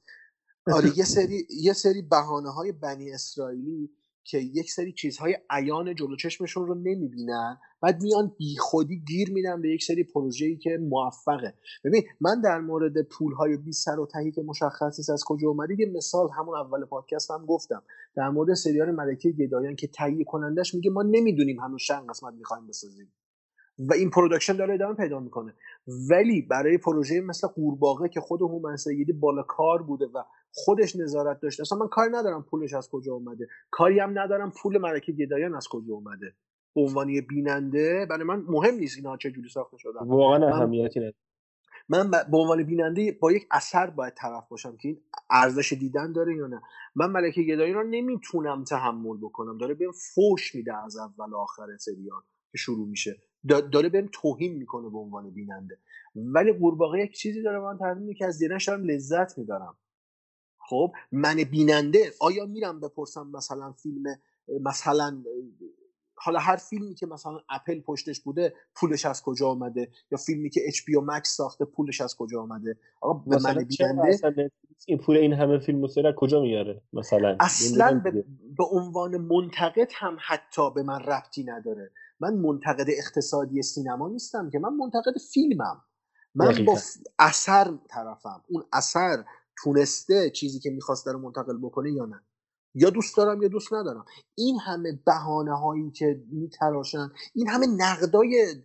آره 0.69 0.99
یه 0.99 1.05
سری 1.05 1.47
یه 1.49 1.73
سری 1.73 2.01
بهانه 2.01 2.49
های 2.51 2.71
بنی 2.71 3.11
اسرائیلی 3.13 3.91
که 4.29 4.37
یک 4.37 4.71
سری 4.71 4.93
چیزهای 4.93 5.37
عیان 5.49 5.95
جلو 5.95 6.15
چشمشون 6.15 6.67
رو 6.67 6.75
نمی‌بینن 6.75 7.57
بعد 7.81 8.01
میان 8.01 8.35
بیخودی 8.37 8.99
گیر 9.07 9.31
میدن 9.31 9.61
به 9.61 9.69
یک 9.69 9.83
سری 9.83 10.03
پروژه‌ای 10.03 10.57
که 10.57 10.77
موفقه. 10.89 11.53
ببین 11.83 12.03
من 12.21 12.41
در 12.41 12.59
مورد 12.59 13.01
پولهای 13.01 13.57
بی 13.57 13.71
سر 13.71 13.99
و 13.99 14.05
تهی 14.05 14.31
که 14.31 14.41
مشخص 14.41 14.99
نیست 14.99 15.09
از 15.09 15.23
کجا 15.25 15.47
اومده 15.47 15.75
یه 15.79 15.91
مثال 15.95 16.29
همون 16.37 16.57
اول 16.57 16.85
پادکست 16.85 17.31
هم 17.31 17.45
گفتم. 17.45 17.83
در 18.15 18.29
مورد 18.29 18.53
سریال 18.53 18.91
ملکه 18.91 19.31
گدایان 19.31 19.75
که 19.75 19.87
تهیه 19.87 20.23
کنندش 20.23 20.75
میگه 20.75 20.91
ما 20.91 21.03
نمی‌دونیم 21.03 21.59
هنوز 21.59 21.81
چند 21.83 22.09
قسمت 22.09 22.33
می‌خوایم 22.33 22.67
بسازیم. 22.67 23.13
و 23.79 23.93
این 23.93 24.09
production 24.09 24.57
داره 24.57 24.73
ادامه 24.73 24.95
پیدا 24.95 25.19
می‌کنه. 25.19 25.53
ولی 26.09 26.41
برای 26.41 26.77
پروژه 26.77 27.21
مثل 27.21 27.47
قورباغه 27.47 28.09
که 28.09 28.21
خود 28.21 28.41
هومن 28.41 28.75
سیدی 28.75 29.13
بالا 29.13 29.43
کار 29.43 29.83
بوده 29.83 30.05
و 30.05 30.23
خودش 30.57 30.95
نظارت 30.95 31.39
داشته 31.39 31.61
اصلا 31.61 31.77
من 31.77 31.87
کاری 31.87 32.11
ندارم 32.11 32.43
پولش 32.43 32.73
از 32.73 32.89
کجا 32.89 33.13
اومده. 33.13 33.47
کاری 33.71 33.99
هم 33.99 34.19
ندارم 34.19 34.51
پول 34.61 34.77
ملکه 34.77 35.11
گدایان 35.11 35.55
از 35.55 35.67
کجا 35.67 35.93
اومده. 35.93 36.35
به 36.75 36.81
عنوان 36.81 37.09
یه 37.09 37.21
بیننده 37.21 38.05
برای 38.09 38.23
من 38.23 38.43
مهم 38.47 38.75
نیست 38.75 38.97
اینا 38.97 39.17
چه 39.17 39.31
جوری 39.31 39.49
ساخته 39.49 39.77
شدن. 39.77 39.99
واقعا 40.07 40.47
اهمیتی 40.47 40.99
نداره. 40.99 41.13
من 41.89 42.11
به 42.11 42.37
عنوان 42.37 42.63
بیننده 42.63 43.17
با 43.21 43.31
یک 43.31 43.47
اثر 43.51 43.89
باید 43.89 44.13
طرف 44.13 44.47
باشم 44.49 44.77
که 44.77 44.87
این 44.87 45.01
ارزش 45.29 45.73
دیدن 45.73 46.11
داره 46.11 46.35
یا 46.35 46.47
نه. 46.47 46.61
من 46.95 47.11
ملکه 47.11 47.43
گدایی 47.43 47.73
رو 47.73 47.83
نمی‌تونم 47.83 48.63
تحمل 48.63 49.17
بکنم. 49.17 49.57
داره 49.57 49.73
بهم 49.73 49.91
فوش 49.91 50.55
میده 50.55 50.85
از 50.85 50.97
اول 50.97 51.33
آخر 51.35 51.77
سریال 51.77 52.21
که 52.51 52.57
شروع 52.57 52.87
میشه. 52.87 53.21
دا- 53.47 53.69
داره 53.71 53.89
بهم 53.89 54.09
توهین 54.11 54.53
می‌کنه 54.53 54.89
به 54.89 54.97
عنوان 54.97 55.29
بیننده. 55.29 55.77
ولی 56.15 56.53
قورباغه 56.53 56.99
یک 56.99 57.17
چیزی 57.17 57.41
داره 57.41 57.59
من 57.59 57.77
تحمل 57.77 58.13
که 58.13 58.25
از 58.25 58.39
دیدنش 58.39 58.67
دارم 58.67 58.83
لذت 58.83 59.37
می‌برم. 59.37 59.77
خب 60.69 60.91
من 61.11 61.35
بیننده 61.35 62.13
آیا 62.19 62.45
میرم 62.45 62.79
بپرسم 62.79 63.27
مثلا 63.27 63.71
فیلم 63.71 64.03
مثلا 64.61 65.23
حالا 66.15 66.39
هر 66.39 66.55
فیلمی 66.55 66.95
که 66.95 67.05
مثلا 67.05 67.39
اپل 67.49 67.81
پشتش 67.81 68.19
بوده 68.19 68.53
پولش 68.75 69.05
از 69.05 69.21
کجا 69.21 69.47
آمده؟ 69.49 69.91
یا 70.11 70.17
فیلمی 70.17 70.49
که 70.49 70.61
اچ 70.67 70.85
پی 70.85 70.95
او 70.95 71.03
مکس 71.05 71.35
ساخته 71.35 71.65
پولش 71.65 72.01
از 72.01 72.15
کجا 72.15 72.41
آمده؟ 72.41 72.77
آقا 73.01 73.13
به 73.13 73.37
من 73.43 73.63
بیننده 73.63 74.51
این 74.85 74.97
پول 74.97 75.17
این 75.17 75.33
همه 75.33 75.59
فیلم 75.59 75.83
و 75.83 75.87
سریال 75.87 76.13
کجا 76.13 76.41
میاره؟ 76.41 76.81
مثلا 76.93 77.37
اصلا 77.39 78.01
به. 78.03 78.11
به 78.57 78.63
عنوان 78.71 79.17
منتقد 79.17 79.91
هم 79.95 80.17
حتی 80.27 80.71
به 80.71 80.83
من 80.83 80.99
ربطی 80.99 81.43
نداره. 81.43 81.91
من 82.19 82.33
منتقد 82.33 82.85
اقتصادی 82.89 83.61
سینما 83.61 84.09
نیستم 84.09 84.49
که 84.49 84.59
من 84.59 84.73
منتقد 84.73 85.17
فیلمم. 85.33 85.83
من 86.35 86.65
با 86.65 86.77
اثر 87.19 87.77
طرفم. 87.89 88.43
اون 88.47 88.63
اثر 88.73 89.23
تونسته 89.63 90.29
چیزی 90.29 90.59
که 90.59 90.69
می‌خواست 90.69 91.07
رو 91.07 91.19
منتقل 91.19 91.57
بکنه 91.57 91.91
یا 91.91 92.05
نه. 92.05 92.21
یا 92.75 92.89
دوست 92.89 93.17
دارم 93.17 93.41
یا 93.41 93.47
دوست 93.47 93.73
ندارم. 93.73 94.05
این 94.37 94.59
همه 94.59 94.99
بهانه 95.05 95.57
هایی 95.57 95.91
که 95.91 96.23
میتراشن 96.31 97.09
این 97.35 97.47
همه 97.47 97.67
نقدای 97.77 98.55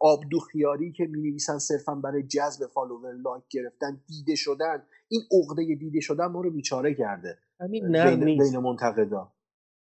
آبدوغ‌خیاری 0.00 0.92
که 0.92 1.04
می 1.04 1.20
نویسن 1.20 1.58
صرفا 1.58 1.94
برای 1.94 2.22
جذب 2.22 2.66
follower 2.66 3.12
like 3.12 3.44
گرفتن 3.50 4.00
دیده 4.06 4.34
شدن 4.34 4.82
این 5.08 5.20
عقده 5.32 5.74
دیده 5.74 6.00
شدن 6.00 6.26
ما 6.26 6.40
رو 6.40 6.50
بیچاره 6.50 6.94
کرده. 6.94 7.38
همین 7.60 7.96
نقد 7.96 8.24
بین, 8.24 8.58
منتقدا. 8.58 9.32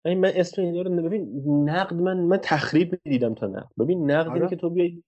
این 0.05 0.21
من 0.21 0.33
اسم 0.35 0.63
اینا 0.63 0.83
رو 0.83 1.03
ببین 1.03 1.43
نقد 1.69 1.95
من 1.95 2.21
من 2.21 2.39
تخریب 2.43 3.01
می‌دیدم 3.05 3.35
تا 3.35 3.47
نقد. 3.47 3.69
ببین 3.79 4.11
نقد 4.11 4.29
اینه 4.29 4.41
آره. 4.41 4.51
که 4.51 4.57
تو 4.57 4.71
بیای 4.71 5.03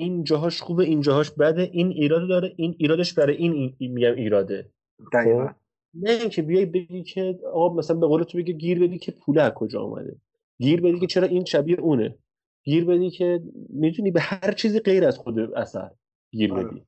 این 0.00 0.24
جاهاش 0.24 0.62
خوبه 0.62 0.84
این 0.84 1.00
جاهاش 1.00 1.30
بده 1.30 1.62
این 1.72 1.88
ایراد 1.88 2.28
داره 2.28 2.52
این 2.56 2.74
ایرادش 2.78 3.12
برای 3.12 3.36
این, 3.36 3.76
میگم 3.80 4.14
ایراده. 4.14 4.70
دقیقا. 5.12 5.46
خب؟ 5.46 5.54
نه 5.94 6.10
اینکه 6.10 6.42
بیای 6.42 6.66
بگی 6.66 7.02
که 7.02 7.38
آقا 7.52 7.74
مثلا 7.74 7.96
به 7.96 8.06
قول 8.06 8.22
تو 8.22 8.38
بگی 8.38 8.52
گیر 8.52 8.80
بدی 8.80 8.98
که 8.98 9.12
پوله 9.12 9.42
از 9.42 9.52
کجا 9.52 9.82
آمده 9.82 10.16
گیر 10.58 10.80
بدی 10.80 11.00
که 11.00 11.06
چرا 11.06 11.26
این 11.26 11.44
شبیه 11.44 11.80
اونه. 11.80 12.18
گیر 12.64 12.84
بدی 12.84 13.10
که 13.10 13.42
می‌تونی 13.68 14.10
به 14.10 14.20
هر 14.20 14.52
چیزی 14.52 14.80
غیر 14.80 15.04
از 15.04 15.18
خود 15.18 15.38
اثر 15.38 15.90
گیر 16.30 16.52
آره. 16.52 16.64
بدی. 16.64 16.84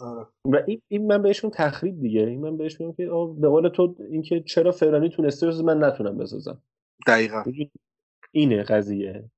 آره. 0.00 0.26
و 0.44 0.62
این, 0.66 0.82
این 0.88 1.06
من 1.06 1.22
بهش 1.22 1.44
میگم 1.44 1.56
تخریب 1.56 2.00
دیگه. 2.00 2.20
این 2.20 2.40
من 2.40 2.56
بهش 2.56 2.80
میگم 2.80 2.92
که 2.92 3.06
آقا 3.06 3.26
به 3.26 3.48
قول 3.48 3.68
تو 3.68 3.96
اینکه 4.10 4.40
چرا 4.40 4.72
فلانی 4.72 5.08
تونسته 5.08 5.62
من 5.62 5.84
نتونم 5.84 6.18
بسازم. 6.18 6.62
دقیقا؟ 7.06 7.44
اینه 8.32 8.62
قضیه. 8.62 9.30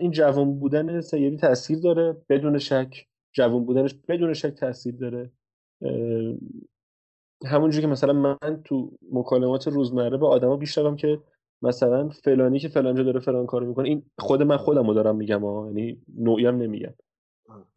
این 0.00 0.10
جوان 0.10 0.58
بودن 0.58 1.00
سیری 1.00 1.36
تاثیر 1.36 1.78
داره 1.78 2.16
بدون 2.28 2.58
شک. 2.58 3.06
جوان 3.32 3.64
بودنش 3.64 3.94
بدون 4.08 4.32
شک 4.32 4.54
تاثیر 4.54 4.94
داره. 4.96 5.30
همونجوری 7.46 7.82
که 7.82 7.88
مثلا 7.88 8.12
من 8.12 8.62
تو 8.64 8.92
مکالمات 9.12 9.68
روزمره 9.68 10.16
با 10.16 10.28
آدما 10.28 10.56
بیشترم 10.56 10.96
که 10.96 11.20
مثلا 11.62 12.08
فلانی 12.08 12.58
که 12.58 12.68
فلانجا 12.68 13.02
داره 13.02 13.20
فلان 13.20 13.46
کارو 13.46 13.66
می‌کنه 13.66 13.88
این 13.88 14.02
خود 14.18 14.42
من 14.42 14.56
خودمو 14.56 14.94
دارم 14.94 15.16
میگم 15.16 15.44
ها 15.44 15.66
یعنی 15.66 16.02
نوعی 16.18 16.46
هم 16.46 16.56
نمیگم. 16.56 16.94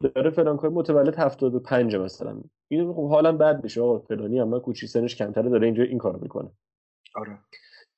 داره 0.00 0.30
فلان 0.30 0.56
کار 0.56 0.70
متولد 0.70 1.18
75 1.18 1.96
مثلا. 1.96 2.40
این 2.68 2.92
خب 2.92 3.08
حالا 3.08 3.32
بد 3.32 3.62
میشه 3.64 3.80
آقا 3.80 3.98
فلانی 3.98 4.42
من 4.42 4.60
کوچی 4.60 4.86
سنش 4.86 5.16
کمتره 5.16 5.50
داره 5.50 5.66
اینجا 5.66 5.82
این 5.82 5.98
کارو 5.98 6.20
می‌کنه. 6.22 6.50
آره. 7.14 7.38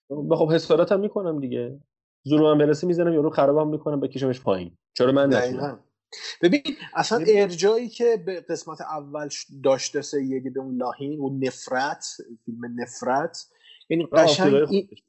خب 0.09 0.53
حسادت 0.53 0.93
هم 0.93 1.01
می‌کنم 1.01 1.41
دیگه. 1.41 1.81
زورم 2.27 2.59
برسه 2.59 2.87
می‌زنم 2.87 3.13
یارو 3.13 3.31
خرابم 3.31 3.69
می‌کنم 3.69 4.01
بکشمش 4.01 4.41
پایین 4.41 4.79
چرا 4.95 5.13
من 5.13 5.27
نتونم 5.27 5.41
دقیقا 5.41 5.79
ببین 6.43 6.63
اصلا 6.95 7.25
ارجایی 7.29 7.89
که 7.89 8.23
به 8.27 8.41
قسمت 8.41 8.81
اول 8.81 9.29
داشته 9.65 10.03
سیدی 10.03 10.51
به 10.51 10.61
اون 10.61 10.77
لاهین 10.77 11.21
اون 11.21 11.45
نفرت 11.45 12.07
فیلم 12.45 12.81
نفرت 12.81 13.47
یعنی 13.89 14.07
قشنگ. 14.07 14.65
خودش. 14.65 15.03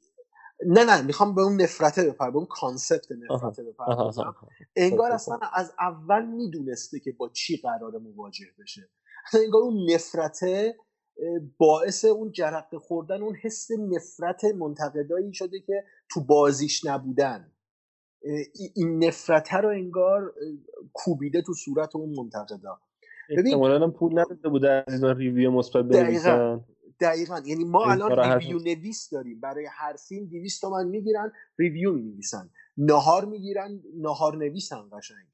نه 0.66 0.84
نه 0.84 1.02
می‌خوام 1.02 1.34
به 1.34 1.42
اون 1.42 1.62
نفرته 1.62 2.10
بپر 2.10 2.30
به 2.30 2.36
اون 2.36 2.46
کانسپت 2.46 3.12
نفرته 3.12 3.64
آها. 3.78 4.34
انگار 4.76 5.08
خب، 5.08 5.14
اصلا 5.14 5.38
از 5.52 5.72
اول 5.80 6.26
می‌دونسته 6.26 7.00
که 7.00 7.12
با 7.12 7.28
چی 7.28 7.56
قرار 7.56 7.98
مواجه 7.98 8.46
بشه 8.58 8.88
اصلا 9.26 9.40
انگار 9.40 9.62
اون 9.62 9.90
نفرته 9.90 10.76
باعث 11.58 12.04
اون 12.04 12.32
جرقه 12.32 12.78
خوردن 12.78 13.22
اون 13.22 13.34
حس 13.34 13.70
نفرت 13.70 14.44
منتقدایی 14.44 15.34
شده 15.34 15.60
که 15.60 15.84
تو 16.10 16.24
بازیش 16.24 16.84
نبودن. 16.84 17.52
این 18.74 19.04
نفرته 19.04 19.56
رو 19.56 19.68
انگار 19.68 20.34
کوبیده 20.92 21.42
تو 21.42 21.54
صورت 21.54 21.96
اون 21.96 22.14
منتقدا. 22.18 22.80
ببین- 23.30 23.46
احتمالاً 23.46 23.84
هم 23.84 23.92
پول 23.92 24.12
نداده 24.18 24.48
بوده 24.48 24.70
از 24.70 24.94
اینا 24.94 25.12
review 25.12 25.50
مثبت. 25.50 25.84
بنویسن. 25.84 26.64
دقیقا. 27.00 27.40
یعنی 27.46 27.64
ما 27.64 27.82
این 27.82 28.02
الان 28.02 28.40
review 28.40 28.58
نویس 28.58 29.10
داریم. 29.12 29.40
برای 29.40 29.66
هر 29.70 29.96
فیلم 30.08 30.26
200 30.26 30.60
تومن 30.60 30.88
می‌گیرن 30.88 31.32
review 31.58 31.92
می‌نویسن. 31.92 32.50
نهار 32.76 33.24
می‌گیرن 33.24 33.82
نهار 33.96 34.36
نویسن 34.36 34.82
قشنگ. 34.92 35.26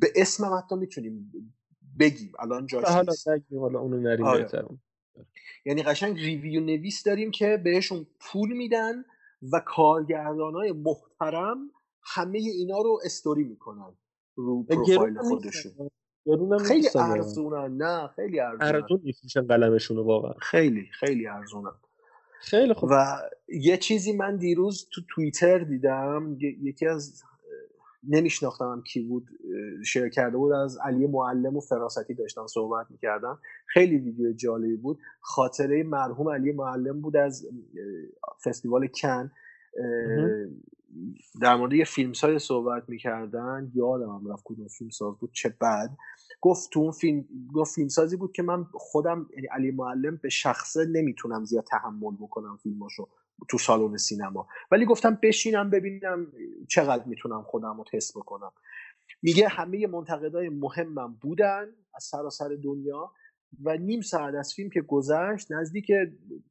به 0.00 0.06
اسمم 0.16 0.54
حتی 0.58 0.76
می‌تونیم 0.76 1.32
بگیم. 2.00 2.32
الان 2.38 2.66
جاش 2.66 2.84
حالا 2.84 3.12
نگیم 3.26 3.60
حالا 3.60 3.78
اونو 3.80 4.00
نریم 4.00 4.26
آره. 4.26 4.42
بهتر 4.42 4.64
یعنی 5.64 5.82
قشنگ 5.82 6.18
ریویو 6.18 6.60
نویس 6.60 7.02
داریم 7.02 7.30
که 7.30 7.56
بهشون 7.64 8.06
پول 8.20 8.52
میدن 8.52 9.04
و 9.52 9.60
کارگردان 9.66 10.54
های 10.54 10.72
محترم 10.72 11.58
همه 12.02 12.38
اینا 12.38 12.78
رو 12.78 13.00
استوری 13.04 13.44
می‌کنن 13.44 13.96
رو 14.36 14.62
پروفایل 14.62 15.18
خودشون. 15.18 15.90
خیلی. 16.64 16.88
ارزونن. 16.94 17.76
نه 17.76 18.08
خیلی 18.16 18.40
ارزونن. 18.40 18.74
ارزون 18.74 19.00
میفروشن 19.04 19.46
قلمشونو 19.46 20.02
واقعا. 20.04 20.32
خیلی 20.32 20.88
خیلی 20.92 21.26
ارزونن. 21.26 21.74
خیلی 22.40 22.74
خوب. 22.74 22.90
و 22.92 23.22
یه 23.48 23.76
چیزی 23.76 24.12
من 24.12 24.36
دیروز 24.36 24.88
تو 24.92 25.00
توییتر 25.08 25.58
دیدم 25.58 26.36
یکی 26.40 26.86
از 26.86 27.22
نمیشناختم 28.08 28.82
کی 28.92 29.00
بود 29.00 29.28
شیر 29.86 30.08
کرده 30.08 30.36
بود. 30.36 30.52
از 30.52 30.78
علی 30.84 31.06
معلم 31.06 31.56
و 31.56 31.60
فراستی 31.60 32.14
داشتن 32.14 32.46
صحبت 32.46 32.86
می‌کردن 32.90 33.38
خیلی 33.66 33.98
ویدیو 33.98 34.32
جالبی 34.32 34.76
بود. 34.76 34.98
خاطره 35.20 35.82
مرحوم 35.82 36.28
علی 36.28 36.52
معلم 36.52 37.00
بود 37.00 37.16
از 37.16 37.48
فستیوال 38.44 38.86
کن. 38.86 39.30
در 41.40 41.56
مورد 41.56 41.72
یه 41.72 41.84
فیلمسای 41.84 42.38
صحبت 42.38 42.88
می‌کردن. 42.88 43.72
یادم 43.74 44.10
هم 44.10 44.32
رفت 44.32 44.42
کدوم 44.44 44.68
فیلمساز 44.68 45.14
بود 45.18 45.30
چه 45.32 45.48
بد. 45.60 45.90
گفت 46.40 46.70
تو 46.72 46.80
اون 46.80 46.90
فیلم 46.90 47.24
گفت 47.54 47.74
فیلمسازی 47.74 48.16
بود 48.16 48.32
که 48.32 48.42
من 48.42 48.64
خودم 48.72 49.26
یعنی 49.36 49.46
علی 49.46 49.70
معلم 49.70 50.20
به 50.22 50.28
شخصه 50.28 50.84
نمی‌تونم 50.84 51.44
زیاد 51.44 51.64
تحمل 51.64 52.14
بکنم 52.20 52.56
فیلماشو. 52.56 53.08
تو 53.48 53.58
سالن 53.58 53.96
سینما. 53.96 54.48
ولی 54.70 54.84
گفتم 54.84 55.18
بشینم 55.22 55.70
ببینم 55.70 56.32
چقدر 56.68 57.04
می‌تونم 57.04 57.42
خودم 57.42 57.76
رو 57.76 57.84
تست 57.92 58.18
بکنم. 58.18 58.52
میگه 59.22 59.48
همه 59.48 59.86
منتقدای 59.86 60.48
مهمم 60.48 61.14
بودن 61.20 61.66
از 61.94 62.04
سراسر 62.04 62.48
دنیا 62.64 63.12
و 63.62 63.76
نیم 63.76 64.00
ساعت 64.00 64.34
از 64.34 64.54
فیلم 64.54 64.70
که 64.70 64.80
گذشت 64.80 65.52
نزدیک 65.52 65.86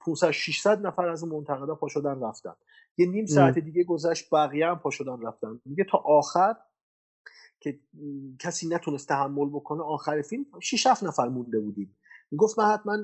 500 0.06 0.32
600 0.32 0.86
نفر 0.88 1.08
از 1.08 1.24
منتقدا 1.24 1.76
پا 1.76 1.88
شدن 1.88 2.24
رفتن. 2.24 2.54
یه 2.98 3.06
نیم 3.06 3.26
ساعت 3.26 3.60
دیگه 3.60 3.84
گذشت 3.84 4.30
بقیه 4.34 4.68
هم 4.68 4.80
پا 4.80 4.90
شدن 4.90 5.22
رفتن. 5.22 5.62
میگه 5.66 5.84
تا 5.84 5.98
آخر 5.98 6.56
که 7.60 7.80
کسی 8.40 8.68
نتونست 8.68 9.08
تحمل 9.08 9.50
بکنه 9.50 9.82
آخر 9.82 10.22
فیلم 10.22 10.46
6 10.62 10.88
7 10.88 11.04
نفر 11.04 11.28
مونده 11.28 11.60
بودیم. 11.60 11.98
گفت 12.38 12.60
من 12.60 12.66
حتما 12.66 12.98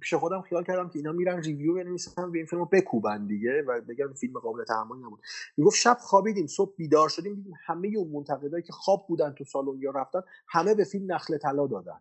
پیش 0.00 0.14
خودم 0.14 0.42
خیال 0.42 0.64
کردم 0.64 0.88
که 0.88 0.98
اینا 0.98 1.12
میرن 1.12 1.42
ریویو 1.42 1.74
بنویسن 1.74 2.24
و 2.24 2.32
این 2.34 2.46
فیلم 2.46 2.62
رو 2.62 2.68
بکوبن 2.72 3.26
دیگه 3.26 3.62
و 3.62 3.80
بگن 3.80 4.12
فیلم 4.12 4.38
قابل 4.40 4.64
تحمل 4.64 4.98
نبود. 4.98 5.20
می‌گفت 5.56 5.76
شب 5.76 5.96
خوابیدیم 6.00 6.46
صبح 6.46 6.76
بیدار 6.76 7.08
شدیم 7.08 7.34
دیدیم 7.34 7.54
همه 7.66 7.88
اون 7.96 8.10
منتقدایی 8.12 8.62
که 8.62 8.72
خواب 8.72 9.06
بودن 9.08 9.32
تو 9.32 9.44
سالن 9.44 9.78
یا 9.78 9.90
رفتن 9.90 10.20
همه 10.48 10.74
به 10.74 10.84
فیلم 10.84 11.12
نخل 11.12 11.38
طلا 11.38 11.66
دادن. 11.66 12.00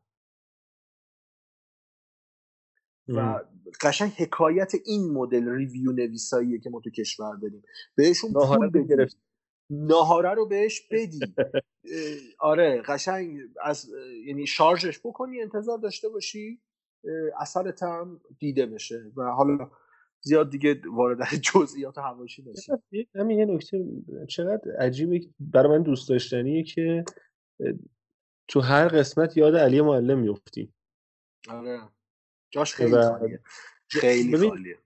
و 3.10 3.42
قشنگ 3.82 4.12
حکایت 4.12 4.72
این 4.86 5.12
مدل 5.12 5.50
ریویو 5.50 5.92
نویساییه 5.92 6.60
که 6.60 6.70
ما 6.70 6.80
تو 6.80 6.90
کشور 6.90 7.36
داریم. 7.36 7.64
بهشون 7.96 8.36
پول. 8.36 8.70
ناهاره 9.70 10.30
رو 10.34 10.48
بهش 10.48 10.82
بدی. 10.92 11.36
آره 12.40 12.82
قشنگ 12.82 13.40
از 13.64 13.90
یعنی 14.28 14.48
شارژش 14.48 15.00
بکنی 15.00 15.42
انتظار 15.42 15.78
داشته 15.78 16.10
باشی 16.10 16.62
اثرت 17.40 17.84
هم 17.84 18.22
دیده 18.40 18.66
بشه 18.66 19.12
و 19.16 19.24
حالا 19.24 19.72
زیاد 20.22 20.50
دیگه 20.50 20.82
وارد 20.94 21.18
جزئیات 21.54 21.98
هواشی 21.98 22.44
نشیم 22.44 22.84
یه- 22.92 23.08
همین 23.16 23.40
یه 23.40 23.46
نکته 23.46 23.86
چقدر 24.30 24.76
عجیبه 24.80 25.22
برای 25.40 25.78
من 25.78 25.84
دوست 25.84 26.10
داشتنیه 26.10 26.64
که 26.64 27.04
تو 28.48 28.60
هر 28.62 28.88
قسمت 28.88 29.38
یاد 29.38 29.56
علی 29.56 29.82
معلم 29.82 30.20
میفتیم 30.20 30.74
آره. 31.50 31.82
جاش 32.52 32.74
خیلی 32.74 33.02
خالیه. 33.02 33.40
خیلی 33.88 34.50
خالیه. 34.50 34.78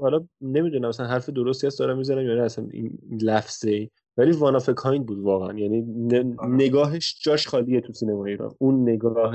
حالا 0.00 0.28
نمی‌دونم 0.40 0.88
مثلا 0.88 1.06
حرف 1.06 1.28
درستی 1.30 1.66
هست 1.66 1.78
دارم 1.78 1.98
می‌زنم 1.98 2.26
یا 2.26 2.34
نه 2.34 2.42
اصلا 2.42 2.68
این 2.72 2.98
لفظه 3.22 3.90
ولی 4.18 4.32
وان 4.32 4.56
آف 4.56 4.70
کایند 4.70 5.06
بود 5.06 5.18
واقعا. 5.18 5.58
یعنی 5.58 5.80
ن- 5.82 6.34
آره. 6.38 6.50
نگاهش 6.52 7.20
جاش 7.22 7.48
خالیه 7.48 7.80
تو 7.80 7.92
سینما 7.92 8.24
ایران. 8.24 8.54
اون 8.58 8.82
نگاه 8.88 9.32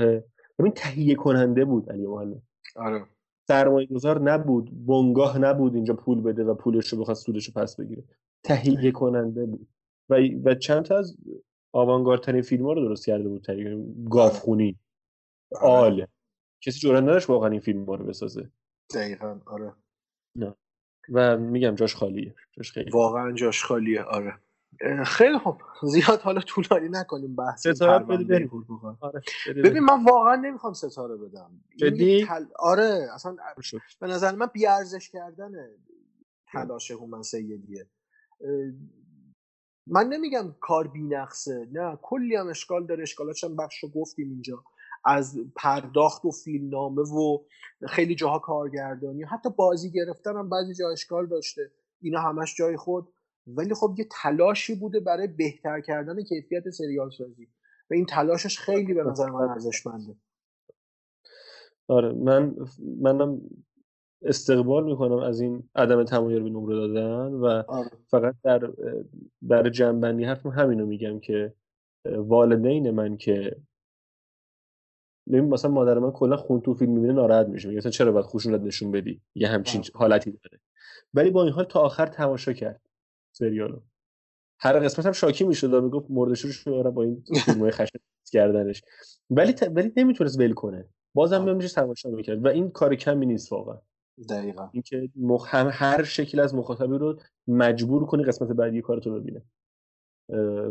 ببین 0.58 0.72
تهیه 0.76 1.14
کننده 1.14 1.64
بود 1.64 1.90
علی 1.90 2.06
معلم 2.06 2.42
آره. 2.76 3.06
سرمایه 3.48 3.86
گذار 3.86 4.20
نبود 4.20 4.86
بنگاه 4.86 5.38
نبود 5.38 5.74
اینجا 5.74 5.94
پول 5.94 6.20
بده 6.20 6.44
و 6.44 6.54
پولش 6.54 6.88
رو 6.92 6.98
بخواد 6.98 7.16
سودش 7.16 7.46
رو 7.46 7.52
پس 7.62 7.76
بگیره. 7.76 8.04
تهیه 8.44 8.90
کننده 8.92 9.46
بود. 9.46 9.68
و, 10.08 10.14
و 10.44 10.54
چند 10.54 10.82
تا 10.84 10.98
از 10.98 11.16
آوانگاردترین 11.74 12.42
فیلم 12.42 12.64
ها 12.66 12.72
رو 12.72 12.80
درست 12.80 13.06
کرده 13.06 13.28
بود 13.28 13.42
تهیه 13.42 13.84
گافخونی 14.10 14.78
آل. 15.62 16.06
کسی 16.60 16.78
جرئت 16.80 17.02
نداشت 17.02 17.30
واقعا 17.30 17.50
این 17.50 17.60
فیلم 17.60 17.84
ها 17.84 17.94
رو 17.94 18.04
بسازه. 18.04 18.50
دقیقا 18.94 19.40
آره. 19.46 19.72
و 21.12 21.38
میگم 21.38 21.74
جاش 21.74 21.94
خالیه. 21.94 22.34
جاش 22.52 22.72
خیلی 22.72 22.90
واقعا 22.90 23.32
جاش 23.32 23.64
خالیه 23.64 24.02
آره. 24.02 24.34
خیلی 25.06 25.38
خوب. 25.38 25.62
زیاد 25.82 26.20
حالا 26.20 26.40
طولانی 26.40 26.88
نکنیم 26.88 27.36
بحث 27.36 27.66
ستاره 27.66 28.04
بده. 28.04 28.50
آره 29.00 29.22
ببین. 29.64 29.82
من 29.82 30.04
واقعا 30.04 30.36
نمی‌خوام 30.36 30.72
ستاره 30.72 31.16
بدم. 31.16 31.50
جدی؟ 31.76 32.26
تل... 32.26 32.44
آره 32.58 33.08
اصلا 33.14 33.36
شد. 33.60 33.78
به 34.00 34.06
نظر 34.06 34.34
من 34.34 34.46
بیارزش 34.46 35.10
کردن 35.10 35.52
تلاش 36.52 36.90
هومن 36.90 37.22
سیدیه. 37.22 37.86
من 39.86 40.08
نمیگم 40.08 40.54
کار 40.60 40.88
بینقصه. 40.88 41.68
نه 41.72 41.98
کلی 42.02 42.36
هم 42.36 42.48
اشکال 42.48 42.86
داره. 42.86 43.02
اشکالاتش 43.02 43.44
هم 43.44 43.56
بخش 43.56 43.82
رو 43.82 43.88
گفتیم 43.88 44.30
اینجا. 44.30 44.64
از 45.04 45.38
پرداخت 45.56 46.24
و 46.24 46.30
فیلمنامه 46.30 47.02
و 47.02 47.38
خیلی 47.88 48.14
جاها 48.14 48.38
کارگردانی. 48.38 49.22
حتی 49.22 49.50
بازی 49.50 49.90
گرفتن 49.90 50.36
هم 50.36 50.48
بعضی 50.48 50.74
جا 50.74 50.90
اشکال 50.90 51.26
داشته. 51.26 51.70
اینا 52.00 52.20
همش 52.20 52.56
جای 52.56 52.76
خود. 52.76 53.08
ولی 53.46 53.74
خب 53.74 53.94
یه 53.98 54.06
تلاشی 54.22 54.74
بوده 54.74 55.00
برای 55.00 55.26
بهتر 55.26 55.80
کردن 55.80 56.22
کیفیت 56.22 56.70
سریال 56.70 57.10
سازی. 57.10 57.48
و 57.90 57.94
این 57.94 58.06
تلاشش 58.06 58.58
خیلی 58.58 58.94
به 58.94 59.04
نظر 59.04 59.30
من 59.30 59.48
ارزشمنده. 59.48 60.14
آره 61.88 62.12
من 62.12 62.54
منم 63.00 63.40
استقبال 64.22 64.84
می‌کنم 64.84 65.18
از 65.18 65.40
این 65.40 65.68
عدم 65.74 66.04
تمایل 66.04 66.42
به 66.42 66.50
نمره 66.50 66.74
دادن 66.74 67.34
و 67.34 67.46
آره. 67.68 67.90
فقط 68.06 68.34
در 68.42 68.70
در 69.48 69.68
جنبندی 69.70 70.24
حرفم 70.24 70.48
همینو 70.48 70.86
میگم 70.86 71.20
که 71.20 71.54
والدین 72.04 72.90
من 72.90 73.16
که 73.16 73.56
ببین 75.28 75.44
مثلا 75.44 75.70
مادر 75.70 75.98
من 75.98 76.10
کلا 76.10 76.36
خون 76.36 76.60
تو 76.60 76.74
فیلم 76.74 76.92
می‌بینه 76.92 77.12
ناراحت 77.12 77.46
میشه 77.46 77.68
میگه 77.68 77.78
مثلا 77.78 77.90
چرا 77.90 78.12
باید 78.12 78.26
خشونت 78.26 78.60
نشون 78.60 78.92
بدی؟ 78.92 79.22
یه 79.34 79.48
همچین 79.48 79.80
آه. 79.80 79.86
حالتی 79.94 80.30
داره. 80.30 80.60
ولی 81.14 81.30
با 81.30 81.44
این 81.44 81.52
حال 81.52 81.64
تا 81.64 81.80
آخر 81.80 82.06
تماشا 82.06 82.52
کرد. 82.52 82.80
سریالو. 83.36 83.80
هر 84.60 84.78
قسمت 84.80 85.06
هم 85.06 85.12
شاکی 85.12 85.44
می‌شد 85.44 85.74
و 85.74 85.80
می‌گفت 85.80 86.06
مردش 86.10 86.40
رو 86.66 86.90
با 86.90 87.02
این 87.02 87.24
فیلمای 87.44 87.70
خشن 87.70 87.98
کردنش. 88.32 88.82
ولی 89.30 89.52
ت... 89.52 89.62
ولی 89.74 89.92
نمی‌تونست 89.96 90.40
ول 90.40 90.52
کنه. 90.52 90.88
بازم 91.14 91.40
آه. 91.40 91.46
نمیشه 91.46 91.74
تماشا 91.74 92.10
می‌کرد 92.10 92.44
و 92.44 92.48
این 92.48 92.70
کار 92.70 92.94
کمی 92.94 93.26
نیست 93.26 93.52
واقعا. 93.52 93.78
دقیقا. 94.30 94.70
اینکه 94.72 95.08
مخ... 95.16 95.54
هم 95.54 95.70
هر 95.72 96.02
شکل 96.02 96.40
از 96.40 96.54
مخاطبی 96.54 96.98
رو 96.98 97.20
مجبور 97.48 98.06
کنی 98.06 98.24
قسمت 98.24 98.48
بعدی 98.48 98.82
کارتو 98.82 99.20
ببینه. 99.20 99.42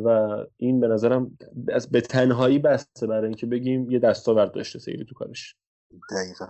و 0.06 0.38
این 0.58 0.80
به 0.80 0.88
نظرم 0.88 1.38
از 1.70 1.92
به 1.92 2.02
تنهایی 2.02 2.60
بسته 2.60 3.08
برای 3.08 3.26
اینکه 3.26 3.46
بگیم 3.46 3.92
یه 3.92 4.00
دستاورد 4.00 4.52
داشته 4.52 4.80
سیری 4.80 5.06
تو 5.06 5.16
کارش. 5.16 5.56
دقیقا. 6.12 6.46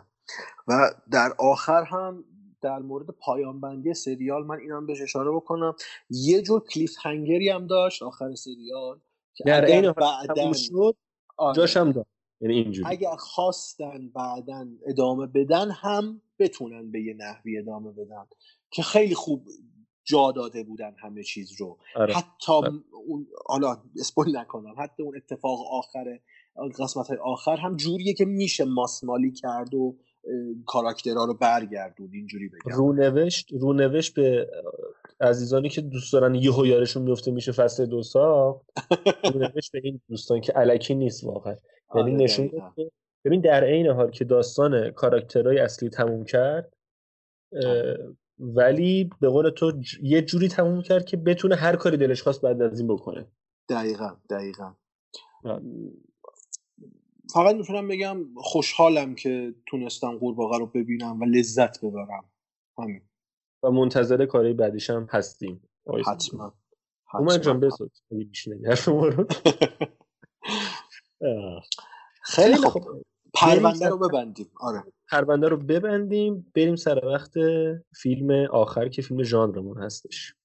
و 0.68 0.94
در 1.12 1.34
آخر 1.40 1.84
هم 1.84 2.26
در 2.64 2.80
مورد 2.80 3.08
پایان 3.08 3.62
بندی 3.62 3.94
سریال 3.94 4.46
من 4.46 4.60
اینم 4.60 4.86
بهش 4.86 5.02
اشاره 5.02 5.32
بکنم. 5.32 5.76
یه 6.10 6.42
جور 6.42 6.64
کلیف 6.64 6.96
هنگری 7.02 7.50
هم 7.50 7.68
داشت 7.68 8.04
آخر 8.04 8.36
سریال 8.36 9.00
که 9.36 9.44
در 9.44 9.66
بعداً- 9.94 10.34
تموم 10.36 10.54
شد 10.54 10.96
آره، 11.38 11.56
جاش 11.56 11.78
هم 11.78 11.92
داد 11.92 12.06
یعنی 12.42 12.54
اینجوری. 12.56 12.90
اگر 12.90 13.16
خواستن 13.16 14.10
بعدا 14.10 14.68
ادامه 14.86 15.28
بدن 15.28 15.72
هم 15.72 16.22
بتونن 16.40 16.92
به 16.92 17.02
یه 17.02 17.14
نحوی 17.14 17.58
ادامه 17.58 17.92
بدن 17.92 18.26
که 18.72 18.82
خیلی 18.82 19.16
خوب 19.16 19.48
جا 20.04 20.32
داده 20.32 20.64
بودن 20.64 20.96
همه 21.00 21.24
چیز 21.24 21.62
رو. 21.62 21.78
آره. 21.96 22.14
حتی 22.14 22.52
آره. 22.52 22.72
اون 23.08 23.28
حالا 23.46 23.78
اسپویل 24.00 24.38
نکنم 24.38 24.76
حتی 24.78 25.04
اون 25.04 25.18
اتفاق 25.18 25.60
آخر 25.72 26.20
قسمت 26.80 27.08
های 27.08 27.18
آخر 27.18 27.56
هم 27.56 27.76
جوریه 27.76 28.14
که 28.14 28.26
میشه 28.26 28.66
ماسمالی 28.66 29.32
کرد 29.32 29.74
و 29.74 29.98
کاراکترها 30.66 31.26
رو 31.26 31.34
برگردون 31.34 32.10
اینجوری 32.14 32.50
بگم. 32.50 32.76
رونوشت 32.78 33.48
رونوشت 33.54 34.14
به 34.14 34.50
عزیزانی 35.22 35.70
که 35.70 35.82
دوست 35.82 36.14
دارن 36.14 36.36
یهو 36.36 36.66
یارشون 36.66 37.04
میفته 37.04 37.32
میشه 37.32 37.52
فصل 37.52 37.86
دو 37.86 38.04
ساخت 38.04 38.66
رونوشت 39.34 39.72
به 39.72 39.82
این 39.84 40.02
دوستان 40.10 40.42
که 40.42 40.54
علکی 40.54 40.96
نیست 40.96 41.24
واقعا. 41.24 41.56
یعنی 41.96 42.12
آره، 42.12 42.24
نشون 42.24 42.52
ببین 43.26 43.42
در 43.42 43.64
عین 43.64 43.88
حال 43.88 44.12
که 44.12 44.26
داستان 44.26 44.92
کاراکترهای 44.92 45.60
اصلی 45.60 45.90
تموم 45.90 46.24
کرد 46.24 46.74
ولی 48.40 49.10
به 49.22 49.30
قول 49.30 49.50
تو 49.50 49.72
ج- 49.72 50.00
یه 50.02 50.22
جوری 50.22 50.48
تموم 50.48 50.82
کرد 50.82 51.06
که 51.06 51.18
بتونه 51.18 51.56
هر 51.56 51.76
کاری 51.76 51.98
دلش 51.98 52.22
خواست 52.22 52.42
بعد 52.42 52.62
از 52.62 52.80
این 52.80 52.88
بکنه. 52.88 53.28
دقیقا 53.70 54.18
دقیقا. 54.30 54.74
فقط 57.34 57.56
می‌تونم 57.56 57.88
بگم 57.88 58.18
خوشحالم 58.36 59.16
که 59.16 59.56
تونستم 59.66 60.18
قورباغه 60.18 60.58
رو 60.58 60.66
ببینم 60.66 61.22
و 61.22 61.26
لذت 61.26 61.86
ببرم. 61.86 62.24
همین. 62.78 63.02
و 63.64 63.72
منتظر 63.72 64.26
کارهای 64.26 64.54
بعدیش 64.54 64.90
هم 64.90 65.08
هستیم. 65.10 65.70
حتما. 66.08 66.54
اومد 67.14 67.42
جان 67.42 67.60
آه. 71.22 71.64
خیلی 72.24 72.56
خوب. 72.68 72.84
پرونده 73.34 73.90
رو 73.90 73.98
ببندیم. 73.98 74.52
آره. 74.60 74.84
پرونده 75.12 75.48
رو 75.48 75.58
ببندیم. 75.58 76.52
بریم 76.56 76.76
سر 76.76 77.06
وقت 77.06 77.34
فیلم 77.96 78.48
آخر 78.52 78.90
که 78.90 79.02
فیلم 79.02 79.24
ژانرمون 79.24 79.78
هستش. 79.78 80.36